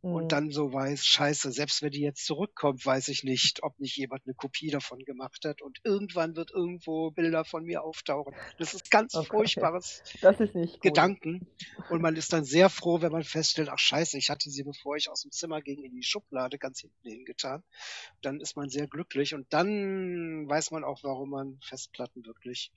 Mhm. 0.03 0.13
Und 0.15 0.31
dann 0.31 0.51
so 0.51 0.71
weiß, 0.73 1.05
scheiße, 1.05 1.51
selbst 1.51 1.81
wenn 1.81 1.91
die 1.91 2.01
jetzt 2.01 2.25
zurückkommt, 2.25 2.85
weiß 2.85 3.07
ich 3.09 3.23
nicht, 3.23 3.63
ob 3.63 3.79
nicht 3.79 3.97
jemand 3.97 4.23
eine 4.25 4.35
Kopie 4.35 4.69
davon 4.69 4.99
gemacht 5.05 5.43
hat 5.45 5.61
und 5.61 5.79
irgendwann 5.83 6.35
wird 6.35 6.51
irgendwo 6.51 7.11
Bilder 7.11 7.45
von 7.45 7.63
mir 7.63 7.83
auftauchen. 7.83 8.35
Das 8.57 8.73
ist 8.73 8.91
ganz 8.91 9.15
Okay. 9.15 9.29
furchtbares 9.29 10.03
Das 10.21 10.39
ist 10.39 10.55
nicht 10.55 10.79
gut. 10.79 11.07
Gedanken. 11.21 11.47
Und 11.87 12.01
man 12.01 12.15
ist 12.17 12.33
dann 12.33 12.43
sehr 12.43 12.69
froh, 12.69 13.01
wenn 13.01 13.11
man 13.11 13.23
feststellt, 13.23 13.69
ach 13.69 13.79
scheiße, 13.79 14.17
ich 14.17 14.29
hatte 14.29 14.49
sie, 14.49 14.63
bevor 14.63 14.97
ich 14.97 15.09
aus 15.09 15.21
dem 15.21 15.31
Zimmer 15.31 15.61
ging, 15.61 15.81
in 15.83 15.93
die 15.95 16.03
Schublade 16.03 16.57
ganz 16.57 16.81
hinten 16.81 17.09
hingetan. 17.09 17.63
Dann 18.21 18.39
ist 18.41 18.55
man 18.57 18.69
sehr 18.69 18.87
glücklich 18.87 19.33
und 19.33 19.47
dann 19.53 20.47
weiß 20.49 20.71
man 20.71 20.83
auch, 20.83 21.03
warum 21.03 21.29
man 21.31 21.59
Festplatten 21.63 22.25
wirklich 22.25 22.71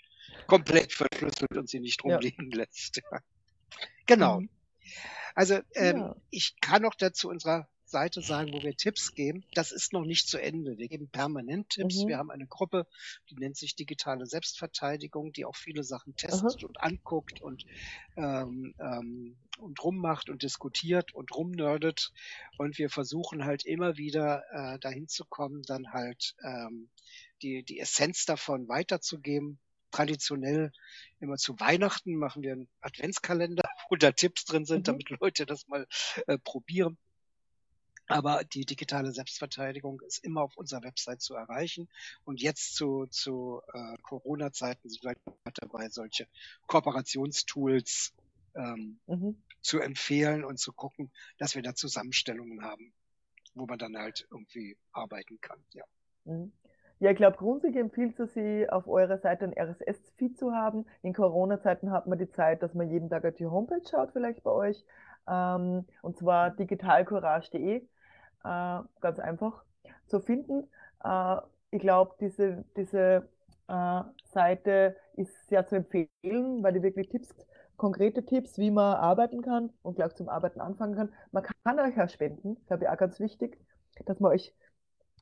komplett 0.46 0.92
verschlüsselt 0.92 1.56
und 1.56 1.68
sie 1.68 1.80
nicht 1.80 2.04
Ja. 2.04 2.20
rumliegen 2.20 2.50
lässt. 2.52 3.00
genau. 4.06 4.42
Mhm. 4.42 4.48
Also 5.34 5.60
ähm, 5.74 5.98
Ja. 5.98 6.16
ich 6.30 6.60
kann 6.60 6.82
noch 6.82 6.94
dazu 6.94 7.28
unserer 7.28 7.68
Seite 7.88 8.20
sagen, 8.20 8.52
wo 8.52 8.62
wir 8.62 8.76
Tipps 8.76 9.14
geben. 9.14 9.44
Das 9.54 9.70
ist 9.70 9.92
noch 9.92 10.04
nicht 10.04 10.28
zu 10.28 10.38
Ende. 10.38 10.76
Wir 10.76 10.88
geben 10.88 11.08
permanent 11.08 11.70
Tipps. 11.70 12.02
Mhm. 12.02 12.08
Wir 12.08 12.18
haben 12.18 12.30
eine 12.30 12.46
Gruppe, 12.46 12.86
die 13.30 13.36
nennt 13.36 13.56
sich 13.56 13.76
digitale 13.76 14.26
Selbstverteidigung, 14.26 15.32
die 15.32 15.44
auch 15.44 15.54
viele 15.54 15.84
Sachen 15.84 16.16
testet 16.16 16.64
und 16.64 16.80
anguckt 16.80 17.40
und 17.40 17.64
ähm, 18.16 18.74
ähm, 18.80 19.36
und 19.58 19.82
rummacht 19.82 20.28
und 20.28 20.42
diskutiert 20.42 21.14
und 21.14 21.32
rumnördet. 21.34 22.12
Und 22.58 22.76
wir 22.78 22.90
versuchen 22.90 23.44
halt 23.44 23.64
immer 23.64 23.96
wieder 23.96 24.42
äh, 24.50 24.78
dahin 24.80 25.08
zu 25.08 25.24
kommen, 25.24 25.62
dann 25.62 25.92
halt 25.92 26.34
ähm, 26.44 26.90
die, 27.42 27.62
die 27.62 27.78
Essenz 27.78 28.24
davon 28.24 28.68
weiterzugeben. 28.68 29.58
Traditionell 29.96 30.72
immer 31.20 31.36
zu 31.36 31.58
Weihnachten 31.58 32.16
machen 32.16 32.42
wir 32.42 32.52
einen 32.52 32.68
Adventskalender, 32.80 33.62
wo 33.90 33.96
da 33.96 34.12
Tipps 34.12 34.44
drin 34.44 34.66
sind, 34.66 34.80
Mhm. 34.80 34.84
damit 34.84 35.10
Leute 35.20 35.46
das 35.46 35.66
mal 35.68 35.86
äh, 36.26 36.38
probieren. 36.38 36.98
Aber 38.08 38.44
die 38.44 38.64
digitale 38.64 39.10
Selbstverteidigung 39.12 40.00
ist 40.02 40.22
immer 40.22 40.42
auf 40.42 40.56
unserer 40.56 40.82
Website 40.84 41.20
zu 41.20 41.34
erreichen. 41.34 41.88
Und 42.24 42.40
jetzt 42.40 42.76
zu, 42.76 43.06
zu 43.06 43.62
äh, 43.72 43.96
Corona-Zeiten 44.02 44.88
sind 44.88 45.02
wir 45.02 45.16
halt 45.44 45.58
dabei, 45.60 45.88
solche 45.88 46.28
Kooperationstools 46.66 48.12
ähm, 48.54 49.00
Mhm. 49.06 49.42
zu 49.62 49.80
empfehlen 49.80 50.44
und 50.44 50.58
zu 50.58 50.72
gucken, 50.72 51.10
dass 51.38 51.54
wir 51.56 51.62
da 51.62 51.74
Zusammenstellungen 51.74 52.62
haben, 52.62 52.92
wo 53.54 53.66
man 53.66 53.78
dann 53.78 53.96
halt 53.96 54.26
irgendwie 54.30 54.76
arbeiten 54.92 55.40
kann. 55.40 55.64
Ja. 55.72 55.84
Mhm. 56.24 56.52
Ja, 56.98 57.10
ich 57.10 57.16
glaube, 57.16 57.36
grundsätzlich 57.36 57.80
empfiehlt 57.82 58.18
es 58.20 58.32
sich, 58.34 58.70
auf 58.72 58.88
eurer 58.88 59.18
Seite 59.18 59.44
ein 59.44 59.52
RSS-Feed 59.52 60.38
zu 60.38 60.52
haben. 60.52 60.86
In 61.02 61.12
Corona-Zeiten 61.12 61.90
hat 61.90 62.06
man 62.06 62.18
die 62.18 62.28
Zeit, 62.30 62.62
dass 62.62 62.72
man 62.74 62.88
jeden 62.88 63.10
Tag 63.10 63.24
auf 63.26 63.34
die 63.34 63.46
Homepage 63.46 63.82
schaut, 63.90 64.12
vielleicht 64.12 64.42
bei 64.42 64.50
euch. 64.50 64.84
Ähm, 65.28 65.84
und 66.02 66.16
zwar 66.16 66.50
digitalcourage.de. 66.50 67.76
Äh, 67.78 68.80
ganz 69.00 69.18
einfach 69.18 69.62
zu 70.06 70.20
finden. 70.20 70.68
Äh, 71.04 71.36
ich 71.70 71.80
glaube, 71.80 72.14
diese, 72.20 72.64
diese 72.76 73.28
äh, 73.68 74.02
Seite 74.24 74.96
ist 75.16 75.48
sehr 75.48 75.66
zu 75.66 75.76
empfehlen, 75.76 76.62
weil 76.62 76.72
die 76.72 76.82
wirklich 76.82 77.08
Tipps, 77.10 77.34
konkrete 77.76 78.24
Tipps, 78.24 78.56
wie 78.58 78.70
man 78.70 78.96
arbeiten 78.96 79.42
kann 79.42 79.70
und 79.82 79.96
gleich 79.96 80.14
zum 80.14 80.28
Arbeiten 80.30 80.60
anfangen 80.60 80.94
kann. 80.94 81.12
Man 81.32 81.42
kann 81.64 81.78
euch 81.80 82.00
auch 82.00 82.08
spenden, 82.08 82.56
glaube 82.68 82.84
ich 82.84 82.90
auch 82.90 82.96
ganz 82.96 83.20
wichtig, 83.20 83.58
dass 84.06 84.20
man 84.20 84.32
euch 84.32 84.54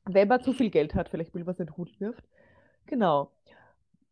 wenn 0.07 0.29
man 0.29 0.43
zu 0.43 0.53
viel 0.53 0.71
Geld 0.71 0.95
hat, 0.95 1.09
vielleicht 1.09 1.35
will 1.35 1.47
was 1.47 1.61
in 1.61 1.67
den 1.67 1.77
Hut 1.77 1.99
wirft. 2.01 2.25
Genau. 2.87 3.31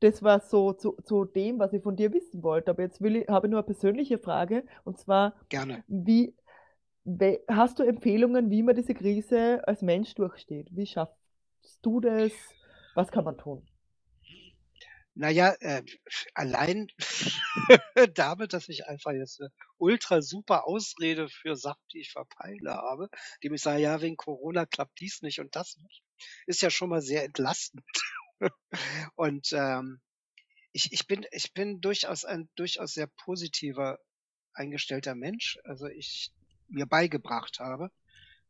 Das 0.01 0.22
war 0.22 0.40
so 0.40 0.72
zu, 0.72 0.97
zu 1.05 1.24
dem, 1.24 1.59
was 1.59 1.72
ich 1.72 1.82
von 1.82 1.97
dir 1.97 2.12
wissen 2.12 2.43
wollte. 2.43 2.70
Aber 2.72 2.82
jetzt 2.82 3.01
will 3.01 3.16
ich, 3.16 3.28
habe 3.28 3.47
ich 3.47 3.51
nur 3.51 3.61
eine 3.61 3.66
persönliche 3.66 4.18
Frage. 4.18 4.64
Und 4.84 4.99
zwar, 4.99 5.34
Gerne. 5.49 5.84
wie, 5.86 6.34
we- 7.05 7.43
hast 7.49 7.78
du 7.78 7.84
Empfehlungen, 7.84 8.51
wie 8.51 8.62
man 8.62 8.76
diese 8.76 8.95
Krise 8.95 9.66
als 9.68 9.82
Mensch 9.82 10.14
durchsteht? 10.14 10.68
Wie 10.76 10.86
schaffst 10.86 11.16
du 11.82 12.01
das? 12.01 12.57
Was 12.95 13.11
kann 13.12 13.24
man 13.24 13.38
tun? 13.38 13.66
Naja, 15.14 15.54
äh, 15.60 15.82
allein 16.34 16.88
damit, 18.14 18.52
dass 18.54 18.68
ich 18.68 18.86
einfach 18.86 19.12
jetzt 19.12 19.40
eine 19.40 19.50
ultra 19.76 20.22
super 20.22 20.66
Ausrede 20.66 21.28
für 21.28 21.56
Sachen, 21.56 21.82
die 21.92 22.00
ich 22.00 22.12
verpeile 22.12 22.72
habe, 22.72 23.08
die 23.42 23.50
ich 23.52 23.62
sage, 23.62 23.82
ja, 23.82 24.00
wegen 24.00 24.16
Corona 24.16 24.64
klappt 24.64 24.98
dies 25.00 25.20
nicht 25.22 25.40
und 25.40 25.54
das 25.54 25.76
nicht, 25.76 26.02
ist 26.46 26.62
ja 26.62 26.70
schon 26.70 26.88
mal 26.88 27.02
sehr 27.02 27.24
entlastend. 27.24 27.84
Und 29.14 29.52
ähm, 29.52 30.00
ich, 30.72 30.92
ich 30.92 31.06
bin, 31.06 31.24
ich 31.30 31.52
bin 31.52 31.80
durchaus 31.80 32.24
ein 32.24 32.48
durchaus 32.56 32.94
sehr 32.94 33.06
positiver 33.06 33.98
eingestellter 34.54 35.14
Mensch. 35.14 35.58
Also 35.64 35.86
ich 35.86 36.32
mir 36.68 36.86
beigebracht 36.86 37.60
habe, 37.60 37.90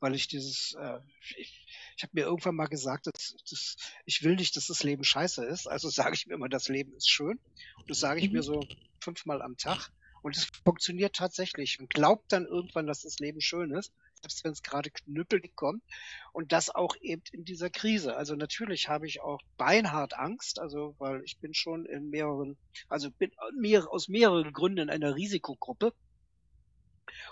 weil 0.02 0.14
ich 0.16 0.28
dieses, 0.28 0.74
äh, 0.78 0.98
ich, 1.38 1.66
ich 1.96 2.02
habe 2.02 2.12
mir 2.14 2.22
irgendwann 2.22 2.56
mal 2.56 2.66
gesagt, 2.66 3.06
dass, 3.06 3.36
dass 3.48 3.76
ich 4.04 4.22
will 4.24 4.36
nicht, 4.36 4.56
dass 4.56 4.66
das 4.66 4.82
Leben 4.82 5.04
scheiße 5.04 5.44
ist. 5.46 5.68
Also 5.68 5.88
sage 5.90 6.14
ich 6.14 6.26
mir 6.26 6.34
immer, 6.34 6.48
das 6.50 6.68
Leben 6.68 6.94
ist 6.94 7.08
schön. 7.10 7.38
Und 7.38 7.90
das 7.90 8.00
sage 8.00 8.20
ich 8.20 8.30
mir 8.32 8.42
Mhm. 8.42 8.42
so 8.42 8.68
fünfmal 9.00 9.42
am 9.42 9.56
Tag. 9.56 9.90
Und 10.22 10.36
es 10.36 10.46
funktioniert 10.64 11.16
tatsächlich. 11.16 11.78
Und 11.80 11.90
glaubt 11.90 12.32
dann 12.32 12.46
irgendwann, 12.46 12.86
dass 12.86 13.02
das 13.02 13.18
Leben 13.20 13.40
schön 13.40 13.72
ist, 13.72 13.92
selbst 14.20 14.44
wenn 14.44 14.52
es 14.52 14.62
gerade 14.62 14.90
knüppelig 14.90 15.54
kommt. 15.56 15.82
Und 16.32 16.52
das 16.52 16.70
auch 16.70 16.96
eben 17.00 17.22
in 17.32 17.44
dieser 17.44 17.70
Krise. 17.70 18.16
Also 18.16 18.36
natürlich 18.36 18.88
habe 18.88 19.06
ich 19.06 19.20
auch 19.22 19.40
beinhart 19.56 20.14
Angst, 20.18 20.60
also 20.60 20.96
weil 20.98 21.22
ich 21.24 21.38
bin 21.40 21.54
schon 21.54 21.86
in 21.86 22.10
mehreren, 22.10 22.58
also 22.88 23.10
bin 23.12 23.32
mehr, 23.58 23.90
aus 23.92 24.08
mehreren 24.08 24.52
Gründen 24.52 24.82
in 24.82 24.90
einer 24.90 25.16
Risikogruppe. 25.16 25.92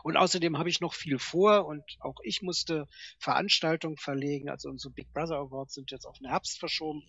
Und 0.02 0.16
außerdem 0.16 0.58
habe 0.58 0.68
ich 0.68 0.80
noch 0.80 0.94
viel 0.94 1.18
vor 1.18 1.66
und 1.66 1.84
auch 2.00 2.16
ich 2.22 2.42
musste 2.42 2.88
Veranstaltungen 3.18 3.96
verlegen. 3.96 4.48
Also 4.48 4.68
unsere 4.68 4.92
Big 4.92 5.12
Brother 5.12 5.36
Awards 5.36 5.74
sind 5.74 5.90
jetzt 5.90 6.06
auf 6.06 6.18
den 6.18 6.28
Herbst 6.28 6.58
verschoben 6.58 7.02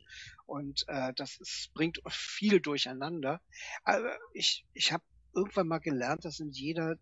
und 0.45 0.83
äh, 0.87 1.13
das 1.15 1.37
ist, 1.39 1.71
bringt 1.73 2.01
viel 2.09 2.59
durcheinander. 2.59 3.41
Aber 3.83 4.17
ich, 4.33 4.65
ich 4.73 4.91
habe 4.91 5.03
irgendwann 5.33 5.67
mal 5.67 5.79
gelernt, 5.79 6.25
dass 6.25 6.39
in 6.39 6.51
jeder 6.51 6.95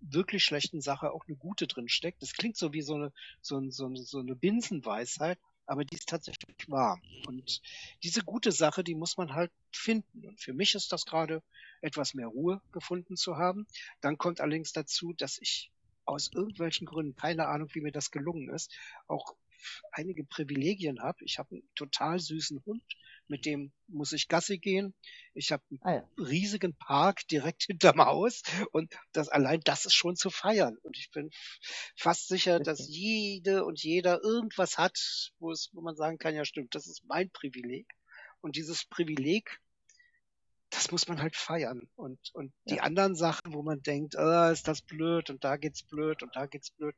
wirklich 0.00 0.44
schlechten 0.44 0.80
Sache 0.80 1.12
auch 1.12 1.24
eine 1.26 1.36
gute 1.36 1.66
drin 1.66 1.88
steckt. 1.88 2.22
Das 2.22 2.32
klingt 2.32 2.56
so 2.56 2.72
wie 2.72 2.82
so 2.82 2.94
eine, 2.94 3.12
so, 3.40 3.60
so, 3.70 3.94
so 3.94 4.18
eine 4.18 4.36
Binsenweisheit, 4.36 5.38
aber 5.66 5.84
die 5.84 5.96
ist 5.96 6.08
tatsächlich 6.08 6.68
wahr. 6.68 7.00
Und 7.26 7.60
diese 8.02 8.22
gute 8.22 8.52
Sache, 8.52 8.84
die 8.84 8.94
muss 8.94 9.16
man 9.16 9.34
halt 9.34 9.52
finden. 9.72 10.26
Und 10.26 10.40
für 10.40 10.52
mich 10.52 10.74
ist 10.74 10.92
das 10.92 11.04
gerade 11.04 11.42
etwas 11.80 12.14
mehr 12.14 12.28
Ruhe 12.28 12.60
gefunden 12.72 13.16
zu 13.16 13.36
haben. 13.36 13.66
Dann 14.00 14.18
kommt 14.18 14.40
allerdings 14.40 14.72
dazu, 14.72 15.12
dass 15.14 15.38
ich 15.40 15.70
aus 16.04 16.30
irgendwelchen 16.32 16.86
Gründen, 16.86 17.16
keine 17.16 17.48
Ahnung, 17.48 17.68
wie 17.72 17.80
mir 17.80 17.92
das 17.92 18.10
gelungen 18.10 18.50
ist, 18.50 18.72
auch 19.06 19.36
einige 19.92 20.24
Privilegien 20.24 21.00
habe. 21.00 21.24
Ich 21.24 21.38
habe 21.38 21.56
einen 21.56 21.68
total 21.74 22.18
süßen 22.20 22.62
Hund, 22.66 22.82
mit 23.28 23.46
dem 23.46 23.72
muss 23.88 24.12
ich 24.12 24.28
Gassi 24.28 24.58
gehen. 24.58 24.94
Ich 25.34 25.52
habe 25.52 25.62
einen 25.70 25.80
Ah 25.82 25.94
ja. 25.94 26.08
riesigen 26.18 26.74
Park 26.74 27.26
direkt 27.28 27.62
hinterm 27.66 28.04
Haus 28.04 28.42
und 28.72 28.92
das 29.12 29.28
allein 29.28 29.60
das 29.64 29.86
ist 29.86 29.94
schon 29.94 30.16
zu 30.16 30.30
feiern. 30.30 30.76
Und 30.82 30.96
ich 30.98 31.10
bin 31.10 31.30
fast 31.96 32.28
sicher, 32.28 32.60
dass 32.60 32.86
jede 32.88 33.64
und 33.64 33.82
jeder 33.82 34.22
irgendwas 34.22 34.78
hat, 34.78 34.98
wo 35.38 35.50
es, 35.52 35.70
wo 35.72 35.80
man 35.80 35.96
sagen 35.96 36.18
kann, 36.18 36.34
ja 36.34 36.44
stimmt, 36.44 36.74
das 36.74 36.86
ist 36.86 37.02
mein 37.06 37.30
Privileg. 37.30 37.86
Und 38.40 38.56
dieses 38.56 38.84
Privileg, 38.84 39.58
das 40.70 40.90
muss 40.90 41.08
man 41.08 41.22
halt 41.22 41.36
feiern. 41.36 41.88
Und, 41.94 42.18
und 42.34 42.52
die 42.68 42.76
Ja. 42.76 42.82
anderen 42.82 43.14
Sachen, 43.14 43.54
wo 43.54 43.62
man 43.62 43.80
denkt, 43.82 44.16
ah, 44.16 44.50
ist 44.50 44.68
das 44.68 44.82
blöd 44.82 45.30
und 45.30 45.44
da 45.44 45.56
geht's 45.56 45.82
blöd 45.82 46.22
und 46.22 46.34
da 46.36 46.46
geht's 46.46 46.70
blöd, 46.72 46.94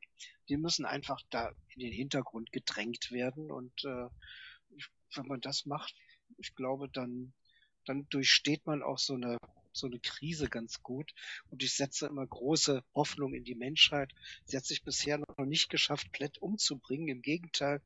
die 0.49 0.57
müssen 0.57 0.85
einfach 0.85 1.21
da 1.29 1.51
in 1.69 1.79
den 1.81 1.93
Hintergrund 1.93 2.51
gedrängt 2.51 3.11
werden. 3.11 3.51
Und 3.51 3.73
äh, 3.85 4.07
wenn 5.15 5.27
man 5.27 5.41
das 5.41 5.65
macht, 5.65 5.93
ich 6.37 6.55
glaube, 6.55 6.89
dann, 6.89 7.33
dann 7.85 8.07
durchsteht 8.09 8.65
man 8.65 8.83
auch 8.83 8.99
so 8.99 9.15
eine, 9.15 9.37
so 9.73 9.87
eine 9.87 9.99
Krise 9.99 10.49
ganz 10.49 10.81
gut. 10.81 11.13
Und 11.49 11.63
ich 11.63 11.75
setze 11.75 12.07
immer 12.07 12.25
große 12.25 12.83
Hoffnung 12.95 13.33
in 13.33 13.43
die 13.43 13.55
Menschheit. 13.55 14.11
Sie 14.45 14.57
hat 14.57 14.65
sich 14.65 14.83
bisher 14.83 15.17
noch 15.19 15.45
nicht 15.45 15.69
geschafft, 15.69 16.05
komplett 16.07 16.37
umzubringen. 16.39 17.09
Im 17.09 17.21
Gegenteil, 17.21 17.81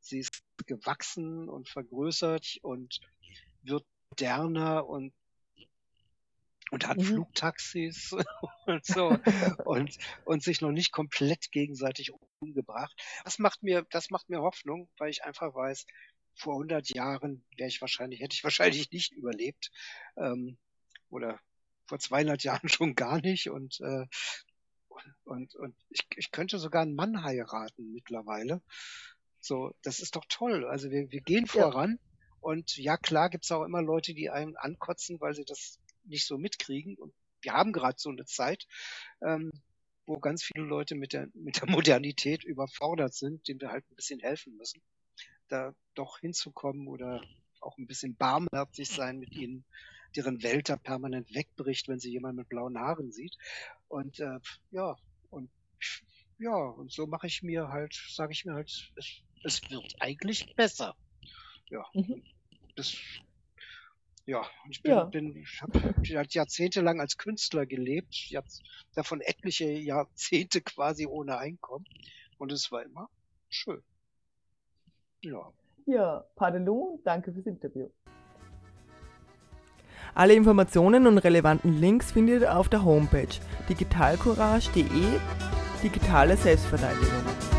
sie 0.00 0.18
ist 0.18 0.42
gewachsen 0.66 1.48
und 1.48 1.68
vergrößert 1.68 2.58
und 2.62 3.00
wird 3.62 3.84
moderner 4.10 4.86
und 4.86 5.12
und 6.72 6.86
hat 6.86 6.98
Mhm. 6.98 7.04
Flugtaxis 7.04 8.12
und 8.66 8.84
so 8.84 9.18
und, 9.64 9.96
und 10.24 10.42
sich 10.42 10.60
noch 10.60 10.72
nicht 10.72 10.92
komplett 10.92 11.52
gegenseitig 11.52 12.12
umgebracht. 12.40 12.94
Das 13.24 13.38
macht 13.38 13.62
mir, 13.62 13.86
das 13.90 14.10
macht 14.10 14.28
mir 14.28 14.40
Hoffnung, 14.40 14.88
weil 14.98 15.10
ich 15.10 15.24
einfach 15.24 15.54
weiß, 15.54 15.86
vor 16.36 16.54
100 16.54 16.94
Jahren 16.94 17.44
wäre 17.56 17.68
ich 17.68 17.80
wahrscheinlich, 17.80 18.20
hätte 18.20 18.34
ich 18.34 18.44
wahrscheinlich 18.44 18.90
nicht 18.92 19.12
überlebt, 19.12 19.70
ähm, 20.16 20.58
oder 21.10 21.40
vor 21.86 21.98
200 21.98 22.42
Jahren 22.44 22.68
schon 22.68 22.94
gar 22.94 23.20
nicht 23.20 23.50
und, 23.50 23.80
äh, 23.80 24.06
und, 25.24 25.54
und 25.56 25.76
ich, 25.90 26.06
ich 26.16 26.30
könnte 26.30 26.58
sogar 26.58 26.82
einen 26.82 26.94
Mann 26.94 27.22
heiraten 27.22 27.92
mittlerweile. 27.92 28.62
So, 29.40 29.72
das 29.82 30.00
ist 30.00 30.16
doch 30.16 30.24
toll. 30.28 30.66
Also 30.66 30.90
wir, 30.90 31.10
wir 31.10 31.20
gehen 31.20 31.46
Ja. 31.46 31.62
voran 31.62 31.98
und 32.40 32.76
ja, 32.76 32.96
klar 32.96 33.30
gibt's 33.30 33.52
auch 33.52 33.64
immer 33.64 33.82
Leute, 33.82 34.14
die 34.14 34.30
einem 34.30 34.56
ankotzen, 34.56 35.20
weil 35.20 35.34
sie 35.34 35.44
das 35.44 35.78
nicht 36.04 36.26
so 36.26 36.38
mitkriegen. 36.38 36.96
Und 36.96 37.14
wir 37.42 37.52
haben 37.52 37.72
gerade 37.72 37.96
so 37.98 38.10
eine 38.10 38.24
Zeit, 38.24 38.66
ähm, 39.22 39.50
wo 40.06 40.18
ganz 40.18 40.44
viele 40.44 40.64
Leute 40.64 40.94
mit 40.94 41.12
der, 41.12 41.28
mit 41.34 41.60
der 41.60 41.68
Modernität 41.70 42.44
überfordert 42.44 43.14
sind, 43.14 43.46
denen 43.48 43.60
wir 43.60 43.70
halt 43.70 43.84
ein 43.90 43.96
bisschen 43.96 44.20
helfen 44.20 44.56
müssen, 44.56 44.80
da 45.48 45.74
doch 45.94 46.18
hinzukommen 46.18 46.88
oder 46.88 47.24
auch 47.60 47.78
ein 47.78 47.86
bisschen 47.86 48.16
barmherzig 48.16 48.90
sein 48.90 49.18
mit 49.18 49.34
ihnen, 49.34 49.66
deren 50.16 50.42
Welt 50.42 50.68
da 50.68 50.76
permanent 50.76 51.34
wegbricht, 51.34 51.88
wenn 51.88 51.98
sie 52.00 52.10
jemanden 52.10 52.38
mit 52.38 52.48
blauen 52.48 52.78
Haaren 52.78 53.12
sieht. 53.12 53.36
Und 53.88 54.18
äh, 54.20 54.38
ja, 54.70 54.96
und 55.30 55.50
ja, 56.38 56.54
und 56.56 56.92
so 56.92 57.06
mache 57.06 57.26
ich 57.26 57.42
mir 57.42 57.68
halt, 57.68 57.94
sage 58.10 58.32
ich 58.32 58.44
mir 58.44 58.54
halt, 58.54 58.70
es, 58.96 59.22
es 59.42 59.70
wird 59.70 59.94
eigentlich 60.00 60.50
besser. 60.54 60.96
Ja, 61.70 61.84
Mhm. 61.94 62.22
das 62.76 62.94
ja, 64.26 64.40
und 64.64 64.70
ich 64.70 64.82
bin, 64.82 64.92
Ja. 64.92 65.10
bin 65.10 65.36
ich 65.36 65.60
habe 65.62 66.26
jahrzehntelang 66.28 67.00
als 67.00 67.16
Künstler 67.16 67.66
gelebt, 67.66 68.14
jetzt 68.28 68.62
davon 68.94 69.20
etliche 69.20 69.70
Jahrzehnte 69.70 70.62
quasi 70.62 71.06
ohne 71.06 71.38
Einkommen 71.38 71.86
und 72.38 72.52
es 72.52 72.70
war 72.72 72.82
immer 72.82 73.08
schön. 73.48 73.82
Ja. 75.22 75.52
Ja, 75.86 76.24
Padelou, 76.34 77.00
danke 77.04 77.32
fürs 77.32 77.46
Interview. 77.46 77.88
Alle 80.14 80.34
Informationen 80.34 81.06
und 81.06 81.18
relevanten 81.18 81.78
Links 81.78 82.12
findet 82.12 82.42
ihr 82.42 82.56
auf 82.56 82.68
der 82.68 82.84
Homepage 82.84 83.28
digitalcourage.de 83.68 85.20
Digitale 85.82 86.36
Selbstverteidigung. 86.36 87.55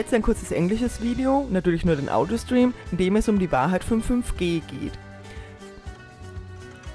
Jetzt 0.00 0.14
ein 0.14 0.22
kurzes 0.22 0.50
englisches 0.50 1.02
Video, 1.02 1.46
natürlich 1.50 1.84
nur 1.84 1.94
den 1.94 2.08
Audiostream, 2.08 2.72
in 2.90 2.96
dem 2.96 3.16
es 3.16 3.28
um 3.28 3.38
die 3.38 3.52
Wahrheit 3.52 3.84
von 3.84 4.02
5G 4.02 4.62
geht. 4.66 4.92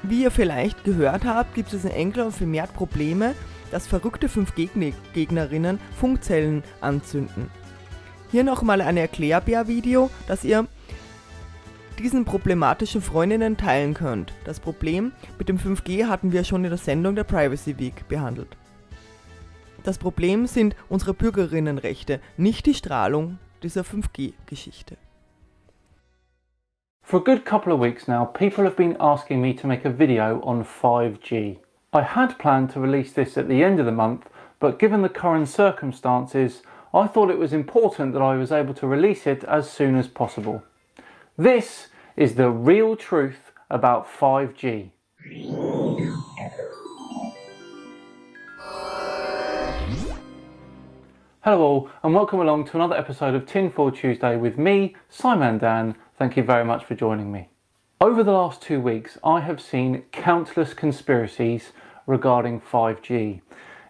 Wie 0.01 0.24
ihr 0.24 0.32
vielleicht 0.32 0.84
gehört 0.84 1.24
habt, 1.24 1.53
gibt 1.53 1.72
es 1.72 1.86
in 1.86 1.91
England 1.91 2.34
vermehrt 2.34 2.74
Probleme, 2.74 3.36
dass 3.70 3.86
verrückte 3.86 4.28
5G-Gegnerinnen 4.28 5.80
Funkzellen 5.99 6.64
anzünden. 6.82 7.51
Hier 8.32 8.43
nochmal 8.43 8.82
ein 8.82 8.97
Erklärbär-Video, 8.97 10.10
das 10.28 10.43
ihr 10.43 10.66
diesen 11.99 12.26
problematischen 12.26 13.03
Freundinnen 13.03 13.56
teilen 13.56 13.93
könnt. 13.93 14.34
Das 14.45 14.60
Problem 14.60 15.12
mit 15.38 15.47
dem 15.47 15.60
5G 15.60 16.08
hatten 16.08 16.32
wir 16.32 16.43
schon 16.43 16.64
in 16.64 16.72
der 16.72 16.80
Sendung 16.80 17.16
der 17.16 17.24
Privacy 17.24 17.78
Week 17.78 18.08
behandelt. 18.08 18.58
Das 19.86 20.00
Problem 20.00 20.48
sind 20.48 20.76
unsere 20.90 21.14
Bürgerinnenrechte, 21.14 22.20
nicht 22.38 22.66
die 22.66 22.74
Strahlung 22.74 23.38
dieser 23.62 23.82
5G-Geschichte. 23.82 24.98
For 27.04 27.20
a 27.20 27.24
good 27.24 27.46
couple 27.46 27.72
of 27.72 27.80
weeks 27.80 28.08
now, 28.08 28.26
people 28.26 28.64
have 28.64 28.76
been 28.76 29.00
asking 29.00 29.40
me 29.40 29.54
to 29.56 29.68
make 29.68 29.88
a 29.88 29.96
video 29.96 30.42
on 30.42 30.66
5G. 30.66 31.58
I 31.94 32.02
had 32.02 32.40
planned 32.40 32.74
to 32.74 32.82
release 32.82 33.14
this 33.14 33.38
at 33.38 33.48
the 33.48 33.64
end 33.64 33.80
of 33.80 33.86
the 33.86 33.92
month, 33.92 34.28
but 34.60 34.80
given 34.80 35.04
the 35.04 35.20
current 35.22 35.48
circumstances, 35.48 36.64
I 36.92 37.06
thought 37.06 37.30
it 37.30 37.38
was 37.38 37.54
important 37.54 38.14
that 38.14 38.24
I 38.24 38.38
was 38.38 38.52
able 38.52 38.74
to 38.74 38.88
release 38.88 39.28
it 39.28 39.44
as 39.44 39.70
soon 39.70 39.96
as 39.98 40.08
possible. 40.08 40.64
This 41.38 41.90
is 42.16 42.34
the 42.34 42.50
real 42.50 42.96
truth 42.96 43.52
about 43.70 44.08
5G. 44.08 44.90
Hello 51.46 51.62
all 51.62 51.89
and 52.02 52.16
welcome 52.16 52.39
along 52.39 52.66
to 52.66 52.76
another 52.76 52.98
episode 52.98 53.36
of 53.36 53.46
Tinfoil 53.46 53.91
Tuesday 53.91 54.36
with 54.36 54.58
me, 54.58 54.96
Simon 55.10 55.60
Dan. 55.60 55.93
Thank 56.18 56.36
you 56.36 56.41
very 56.41 56.66
much 56.66 56.86
for 56.86 56.96
joining 56.96 57.32
me. 57.32 57.50
Over 58.02 58.24
the 58.24 58.32
last 58.32 58.64
two 58.64 58.82
weeks, 58.82 59.20
I 59.24 59.41
have 59.41 59.62
seen 59.62 60.06
countless 60.12 60.74
conspiracies 60.74 61.72
regarding 62.08 62.62
5G, 62.62 63.41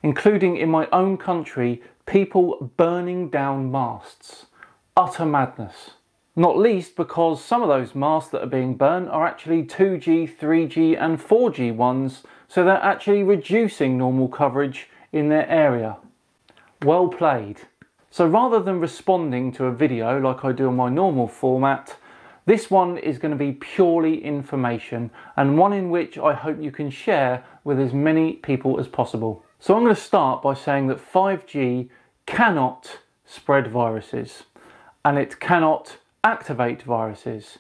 including 0.03 0.57
in 0.57 0.69
my 0.69 0.89
own 0.91 1.15
country, 1.15 1.81
people 2.05 2.73
burning 2.75 3.29
down 3.29 3.71
masts. 3.71 4.47
Utter 4.97 5.25
madness. 5.25 5.91
Not 6.35 6.57
least 6.57 6.97
because 6.97 7.41
some 7.41 7.63
of 7.63 7.69
those 7.69 7.95
masts 7.95 8.31
that 8.31 8.43
are 8.43 8.47
being 8.47 8.75
burnt 8.75 9.07
are 9.07 9.25
actually 9.25 9.63
2G, 9.63 10.37
3G, 10.37 11.01
and 11.01 11.21
4G 11.21 11.73
ones, 11.73 12.23
so 12.49 12.65
they're 12.65 12.83
actually 12.83 13.23
reducing 13.23 13.97
normal 13.97 14.27
coverage 14.27 14.89
in 15.13 15.29
their 15.29 15.47
area. 15.49 15.95
Well 16.83 17.07
played. 17.07 17.61
So 18.11 18.27
rather 18.27 18.59
than 18.59 18.79
responding 18.79 19.51
to 19.53 19.65
a 19.65 19.73
video 19.73 20.19
like 20.19 20.45
I 20.45 20.51
do 20.51 20.69
in 20.69 20.75
my 20.75 20.89
normal 20.89 21.27
format, 21.27 21.97
this 22.45 22.69
one 22.69 22.97
is 22.97 23.17
going 23.17 23.31
to 23.31 23.37
be 23.37 23.53
purely 23.53 24.23
information 24.23 25.09
and 25.35 25.57
one 25.57 25.73
in 25.73 25.89
which 25.89 26.17
I 26.17 26.33
hope 26.33 26.61
you 26.61 26.71
can 26.71 26.89
share 26.89 27.43
with 27.63 27.79
as 27.79 27.91
many 27.91 28.33
people 28.33 28.79
as 28.79 28.87
possible. 28.87 29.43
So 29.59 29.75
I'm 29.75 29.83
going 29.83 29.95
to 29.95 30.01
start 30.01 30.43
by 30.43 30.53
saying 30.53 30.87
that 30.87 31.11
5G 31.11 31.89
cannot 32.25 32.99
spread 33.25 33.67
viruses 33.67 34.43
and 35.03 35.17
it 35.17 35.39
cannot 35.39 35.97
activate 36.23 36.83
viruses. 36.83 37.57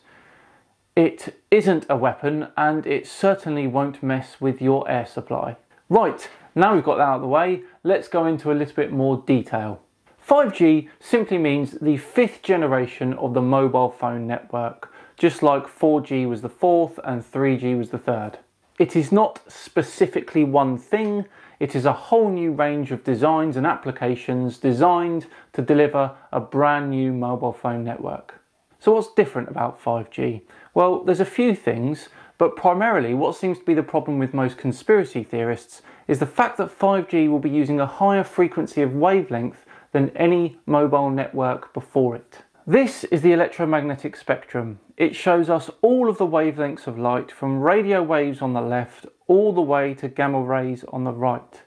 It 0.95 1.41
isn't 1.51 1.85
a 1.89 1.97
weapon 1.97 2.49
and 2.55 2.85
it 2.85 3.07
certainly 3.07 3.67
won't 3.67 4.03
mess 4.03 4.39
with 4.39 4.61
your 4.61 4.89
air 4.89 5.05
supply. 5.05 5.57
Right, 5.89 6.29
now 6.55 6.73
we've 6.73 6.83
got 6.83 6.97
that 6.97 7.03
out 7.03 7.15
of 7.17 7.21
the 7.21 7.27
way, 7.27 7.63
let's 7.83 8.07
go 8.07 8.25
into 8.25 8.51
a 8.51 8.53
little 8.53 8.73
bit 8.73 8.91
more 8.91 9.23
detail. 9.27 9.81
5G 10.27 10.89
simply 10.99 11.37
means 11.37 11.71
the 11.81 11.97
fifth 11.97 12.41
generation 12.41 13.13
of 13.15 13.33
the 13.33 13.41
mobile 13.41 13.91
phone 13.91 14.25
network, 14.25 14.91
just 15.17 15.43
like 15.43 15.67
4G 15.67 16.27
was 16.27 16.41
the 16.41 16.49
fourth 16.49 16.99
and 17.03 17.23
3G 17.23 17.77
was 17.77 17.89
the 17.89 17.97
third. 17.97 18.39
It 18.79 18.95
is 18.95 19.11
not 19.11 19.41
specifically 19.47 20.43
one 20.43 20.77
thing, 20.77 21.25
it 21.59 21.75
is 21.75 21.85
a 21.85 21.93
whole 21.93 22.29
new 22.29 22.51
range 22.51 22.91
of 22.91 23.03
designs 23.03 23.55
and 23.55 23.65
applications 23.65 24.57
designed 24.57 25.27
to 25.53 25.61
deliver 25.61 26.11
a 26.31 26.39
brand 26.39 26.89
new 26.89 27.13
mobile 27.13 27.53
phone 27.53 27.83
network. 27.83 28.41
So 28.79 28.93
what's 28.93 29.13
different 29.13 29.49
about 29.49 29.81
5G? 29.81 30.41
Well, 30.73 31.03
there's 31.03 31.21
a 31.21 31.25
few 31.25 31.55
things, 31.55 32.09
but 32.37 32.55
primarily 32.55 33.13
what 33.13 33.35
seems 33.35 33.57
to 33.59 33.65
be 33.65 33.73
the 33.73 33.83
problem 33.83 34.19
with 34.19 34.33
most 34.33 34.57
conspiracy 34.57 35.23
theorists 35.23 35.81
is 36.07 36.19
the 36.19 36.25
fact 36.25 36.57
that 36.57 36.77
5G 36.77 37.29
will 37.29 37.39
be 37.39 37.49
using 37.49 37.79
a 37.79 37.85
higher 37.85 38.23
frequency 38.23 38.81
of 38.81 38.93
wavelength 38.93 39.65
than 39.91 40.09
any 40.15 40.57
mobile 40.65 41.09
network 41.09 41.73
before 41.73 42.15
it. 42.15 42.39
This 42.67 43.03
is 43.05 43.21
the 43.21 43.31
electromagnetic 43.31 44.15
spectrum. 44.17 44.79
It 44.97 45.15
shows 45.15 45.49
us 45.49 45.69
all 45.81 46.09
of 46.09 46.17
the 46.17 46.27
wavelengths 46.27 46.87
of 46.87 46.97
light 46.97 47.31
from 47.31 47.61
radio 47.61 48.01
waves 48.01 48.41
on 48.41 48.53
the 48.53 48.61
left 48.61 49.05
all 49.27 49.53
the 49.53 49.61
way 49.61 49.93
to 49.95 50.07
gamma 50.07 50.41
rays 50.41 50.83
on 50.91 51.03
the 51.03 51.11
right. 51.11 51.61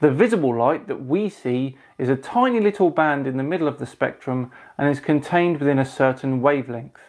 The 0.00 0.10
visible 0.10 0.54
light 0.54 0.88
that 0.88 1.04
we 1.06 1.28
see 1.28 1.76
is 1.98 2.08
a 2.08 2.16
tiny 2.16 2.60
little 2.60 2.90
band 2.90 3.26
in 3.26 3.36
the 3.36 3.42
middle 3.42 3.68
of 3.68 3.78
the 3.78 3.86
spectrum 3.86 4.50
and 4.76 4.88
is 4.88 5.00
contained 5.00 5.58
within 5.58 5.78
a 5.78 5.86
certain 5.86 6.42
wavelength. 6.42 7.00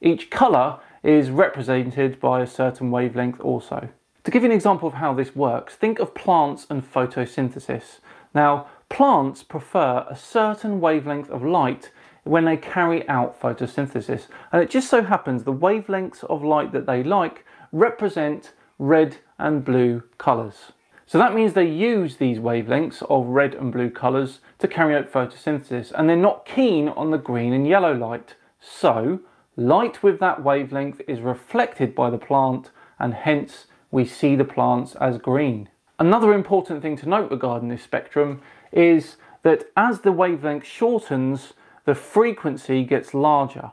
Each 0.00 0.30
colour 0.30 0.78
is 1.02 1.30
represented 1.30 2.20
by 2.20 2.40
a 2.40 2.46
certain 2.46 2.90
wavelength 2.90 3.40
also. 3.40 3.88
To 4.24 4.30
give 4.30 4.42
you 4.42 4.50
an 4.50 4.54
example 4.54 4.88
of 4.88 4.94
how 4.94 5.14
this 5.14 5.34
works, 5.34 5.74
think 5.74 5.98
of 5.98 6.14
plants 6.14 6.66
and 6.68 6.82
photosynthesis. 6.82 8.00
Now, 8.34 8.66
Plants 8.90 9.44
prefer 9.44 10.04
a 10.10 10.16
certain 10.16 10.80
wavelength 10.80 11.30
of 11.30 11.44
light 11.44 11.92
when 12.24 12.44
they 12.44 12.56
carry 12.56 13.08
out 13.08 13.40
photosynthesis, 13.40 14.26
and 14.52 14.60
it 14.60 14.68
just 14.68 14.90
so 14.90 15.02
happens 15.02 15.44
the 15.44 15.52
wavelengths 15.52 16.24
of 16.24 16.42
light 16.42 16.72
that 16.72 16.86
they 16.86 17.02
like 17.02 17.46
represent 17.72 18.52
red 18.78 19.18
and 19.38 19.64
blue 19.64 20.02
colours. 20.18 20.72
So 21.06 21.18
that 21.18 21.34
means 21.34 21.52
they 21.52 21.68
use 21.68 22.16
these 22.16 22.38
wavelengths 22.38 23.02
of 23.08 23.26
red 23.26 23.54
and 23.54 23.72
blue 23.72 23.90
colours 23.90 24.40
to 24.58 24.68
carry 24.68 24.96
out 24.96 25.10
photosynthesis, 25.10 25.92
and 25.92 26.08
they're 26.08 26.16
not 26.16 26.44
keen 26.44 26.88
on 26.88 27.12
the 27.12 27.16
green 27.16 27.52
and 27.52 27.66
yellow 27.66 27.94
light. 27.94 28.34
So, 28.60 29.20
light 29.60 30.02
with 30.02 30.18
that 30.20 30.42
wavelength 30.42 31.02
is 31.06 31.20
reflected 31.20 31.94
by 31.94 32.08
the 32.08 32.18
plant, 32.18 32.70
and 32.98 33.12
hence 33.12 33.66
we 33.90 34.04
see 34.04 34.34
the 34.34 34.44
plants 34.44 34.94
as 34.96 35.18
green. 35.18 35.68
Another 35.98 36.32
important 36.32 36.80
thing 36.80 36.96
to 36.96 37.08
note 37.08 37.30
regarding 37.30 37.68
this 37.68 37.82
spectrum 37.82 38.40
is 38.72 39.16
that 39.42 39.64
as 39.76 40.00
the 40.00 40.12
wavelength 40.12 40.64
shortens, 40.64 41.52
the 41.84 41.94
frequency 41.94 42.84
gets 42.84 43.12
larger. 43.12 43.72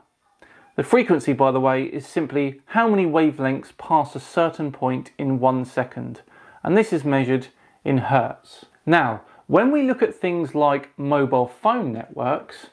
The 0.76 0.82
frequency, 0.82 1.32
by 1.32 1.50
the 1.50 1.60
way, 1.60 1.84
is 1.84 2.06
simply 2.06 2.60
how 2.66 2.88
many 2.88 3.06
wavelengths 3.06 3.76
pass 3.78 4.14
a 4.14 4.20
certain 4.20 4.70
point 4.70 5.12
in 5.18 5.40
one 5.40 5.64
second, 5.64 6.20
and 6.62 6.76
this 6.76 6.92
is 6.92 7.04
measured 7.04 7.48
in 7.84 7.98
hertz. 7.98 8.66
Now, 8.84 9.22
when 9.46 9.70
we 9.70 9.82
look 9.82 10.02
at 10.02 10.14
things 10.14 10.54
like 10.54 10.96
mobile 10.98 11.46
phone 11.46 11.94
networks, 11.94 12.66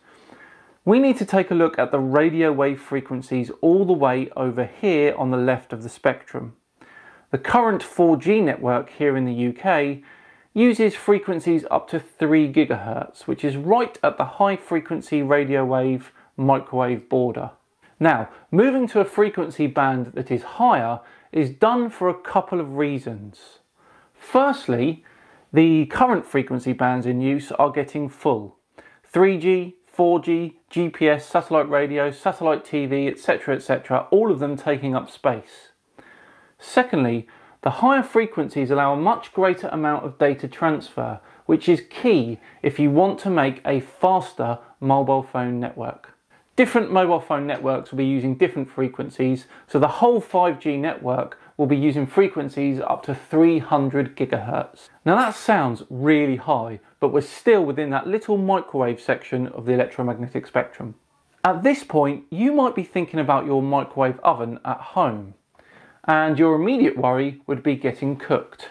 we 0.85 0.99
need 0.99 1.17
to 1.17 1.25
take 1.25 1.49
a 1.49 1.55
look 1.55 1.79
at 1.79 1.91
the 1.91 1.99
radio 1.99 2.53
wave 2.53 2.79
frequencies 2.79 3.49
all 3.59 3.85
the 3.85 3.93
way 3.93 4.29
over 4.37 4.65
here 4.65 5.15
on 5.17 5.31
the 5.31 5.37
left 5.37 5.73
of 5.73 5.81
the 5.81 5.89
spectrum. 5.89 6.55
The 7.31 7.39
current 7.39 7.81
4G 7.81 8.43
network 8.43 8.91
here 8.91 9.17
in 9.17 9.25
the 9.25 9.47
UK 9.47 10.03
uses 10.53 10.95
frequencies 10.95 11.65
up 11.71 11.89
to 11.89 11.99
3 11.99 12.53
gigahertz, 12.53 13.21
which 13.21 13.43
is 13.43 13.57
right 13.57 13.97
at 14.03 14.17
the 14.17 14.25
high 14.25 14.55
frequency 14.55 15.23
radio 15.23 15.65
wave 15.65 16.13
microwave 16.37 17.09
border. 17.09 17.49
Now, 17.99 18.29
moving 18.51 18.87
to 18.89 18.99
a 18.99 19.05
frequency 19.05 19.65
band 19.65 20.11
that 20.13 20.29
is 20.29 20.43
higher 20.43 20.99
is 21.31 21.49
done 21.49 21.89
for 21.89 22.09
a 22.09 22.13
couple 22.13 22.59
of 22.59 22.77
reasons. 22.77 23.59
Firstly, 24.13 25.03
the 25.51 25.87
current 25.87 26.25
frequency 26.25 26.73
bands 26.73 27.05
in 27.05 27.21
use 27.21 27.51
are 27.53 27.71
getting 27.71 28.07
full. 28.07 28.57
3G, 29.11 29.73
4G, 29.97 30.55
GPS, 30.69 31.21
satellite 31.21 31.69
radio, 31.69 32.11
satellite 32.11 32.65
TV, 32.65 33.09
etc., 33.09 33.55
etc., 33.55 34.07
all 34.11 34.31
of 34.31 34.39
them 34.39 34.57
taking 34.57 34.95
up 34.95 35.09
space. 35.09 35.69
Secondly, 36.59 37.27
the 37.61 37.81
higher 37.81 38.03
frequencies 38.03 38.69
allow 38.69 38.93
a 38.93 38.97
much 38.97 39.33
greater 39.33 39.67
amount 39.69 40.05
of 40.05 40.17
data 40.17 40.47
transfer, 40.47 41.19
which 41.45 41.67
is 41.67 41.83
key 41.89 42.39
if 42.61 42.79
you 42.79 42.91
want 42.91 43.19
to 43.19 43.29
make 43.29 43.61
a 43.65 43.79
faster 43.79 44.59
mobile 44.79 45.23
phone 45.23 45.59
network. 45.59 46.11
Different 46.55 46.91
mobile 46.91 47.19
phone 47.19 47.47
networks 47.47 47.91
will 47.91 47.97
be 47.97 48.05
using 48.05 48.35
different 48.35 48.69
frequencies, 48.69 49.45
so 49.67 49.77
the 49.79 49.87
whole 49.87 50.21
5G 50.21 50.79
network 50.79 51.39
will 51.57 51.65
be 51.67 51.77
using 51.77 52.05
frequencies 52.05 52.79
up 52.79 53.03
to 53.03 53.15
300 53.15 54.15
gigahertz. 54.15 54.89
Now 55.05 55.15
that 55.15 55.35
sounds 55.35 55.83
really 55.89 56.35
high, 56.35 56.79
but 56.99 57.13
we're 57.13 57.21
still 57.21 57.63
within 57.63 57.89
that 57.91 58.07
little 58.07 58.37
microwave 58.37 58.99
section 58.99 59.47
of 59.47 59.65
the 59.65 59.73
electromagnetic 59.73 60.47
spectrum. 60.47 60.95
At 61.43 61.63
this 61.63 61.83
point, 61.83 62.23
you 62.29 62.51
might 62.51 62.75
be 62.75 62.83
thinking 62.83 63.19
about 63.19 63.45
your 63.45 63.61
microwave 63.61 64.19
oven 64.19 64.59
at 64.65 64.79
home 64.79 65.35
and 66.05 66.37
your 66.37 66.55
immediate 66.55 66.97
worry 66.97 67.41
would 67.47 67.63
be 67.63 67.75
getting 67.75 68.17
cooked. 68.17 68.69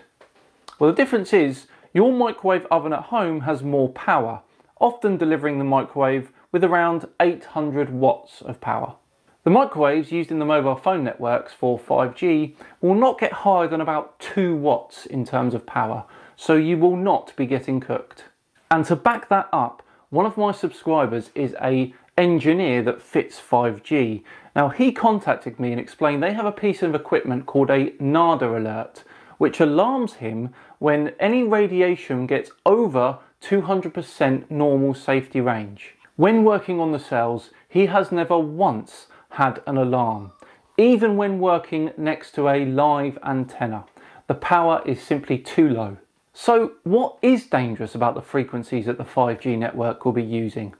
Well, 0.79 0.91
the 0.91 0.97
difference 0.97 1.33
is 1.33 1.67
your 1.93 2.13
microwave 2.13 2.67
oven 2.71 2.93
at 2.93 3.05
home 3.05 3.43
has 3.43 3.63
more 3.63 3.89
power. 3.91 4.43
often 4.81 5.17
delivering 5.17 5.59
the 5.59 5.65
microwave 5.65 6.31
with 6.53 6.65
around 6.65 7.07
800 7.21 7.91
watts 7.91 8.43
of 8.43 8.61
power. 8.61 8.97
The 9.45 9.51
microwaves 9.51 10.11
used 10.11 10.31
in 10.31 10.39
the 10.39 10.47
mobile 10.47 10.75
phone 10.75 11.05
networks 11.05 11.53
for 11.53 11.79
5G 11.79 12.55
will 12.81 12.95
not 12.95 13.21
get 13.21 13.31
higher 13.31 13.69
than 13.69 13.83
about 13.83 14.19
2 14.19 14.57
watts 14.57 15.05
in 15.05 15.27
terms 15.27 15.53
of 15.53 15.67
power, 15.67 16.05
so 16.35 16.57
you 16.57 16.79
will 16.79 16.97
not 16.97 17.37
be 17.37 17.45
getting 17.45 17.79
cooked. 17.79 18.25
And 18.71 18.87
to 18.87 18.97
back 18.97 19.29
that 19.29 19.51
up, 19.53 19.83
one 20.09 20.25
of 20.25 20.39
my 20.39 20.51
subscribers 20.51 21.29
is 21.35 21.55
a 21.63 21.93
engineer 22.17 22.83
that 22.85 23.03
fits 23.03 23.39
5G. 23.39 24.23
Now 24.57 24.71
he 24.71 24.93
contacted 24.93 25.61
me 25.61 25.73
and 25.73 25.81
explained 25.81 26.23
they 26.23 26.33
have 26.33 26.47
a 26.47 26.53
piece 26.53 26.83
of 26.83 26.95
equipment 26.95 27.45
called 27.45 27.71
a 27.71 27.93
NADA 28.01 28.49
alert, 28.49 29.05
which 29.37 29.61
alarms 29.61 30.15
him 30.15 30.55
when 30.79 31.13
any 31.21 31.43
radiation 31.43 32.27
gets 32.27 32.51
over 32.65 33.19
200% 33.43 34.51
normal 34.51 34.95
safety 34.95 35.43
range. 35.43 35.97
When 36.17 36.45
working 36.45 36.81
on 36.81 36.93
the 36.93 36.99
cells, 36.99 37.51
he 37.69 37.87
has 37.87 38.11
never 38.11 38.39
once 38.39 39.09
had 39.35 39.63
an 39.67 39.77
alarm. 39.77 40.33
Even 40.77 41.17
when 41.17 41.39
working 41.39 41.93
next 41.97 42.33
to 42.33 42.49
a 42.49 42.65
live 42.65 43.17
antenna, 43.25 43.85
the 44.27 44.35
power 44.35 44.83
is 44.85 45.01
simply 45.01 45.39
too 45.39 45.69
low. 45.69 45.97
So 46.33 46.73
what 46.83 47.17
is 47.23 47.47
dangerous 47.47 47.95
about 47.95 48.17
the 48.17 48.23
frequencies 48.23 48.87
that 48.87 48.99
the 48.99 49.05
5G 49.05 49.57
network 49.57 50.05
will 50.05 50.13
be 50.13 50.25
using? 50.25 50.75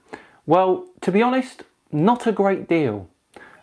Well, 0.45 0.85
to 0.99 1.11
be 1.13 1.21
honest, 1.21 1.63
not 1.93 2.27
a 2.27 2.33
great 2.33 2.67
deal. 2.67 3.07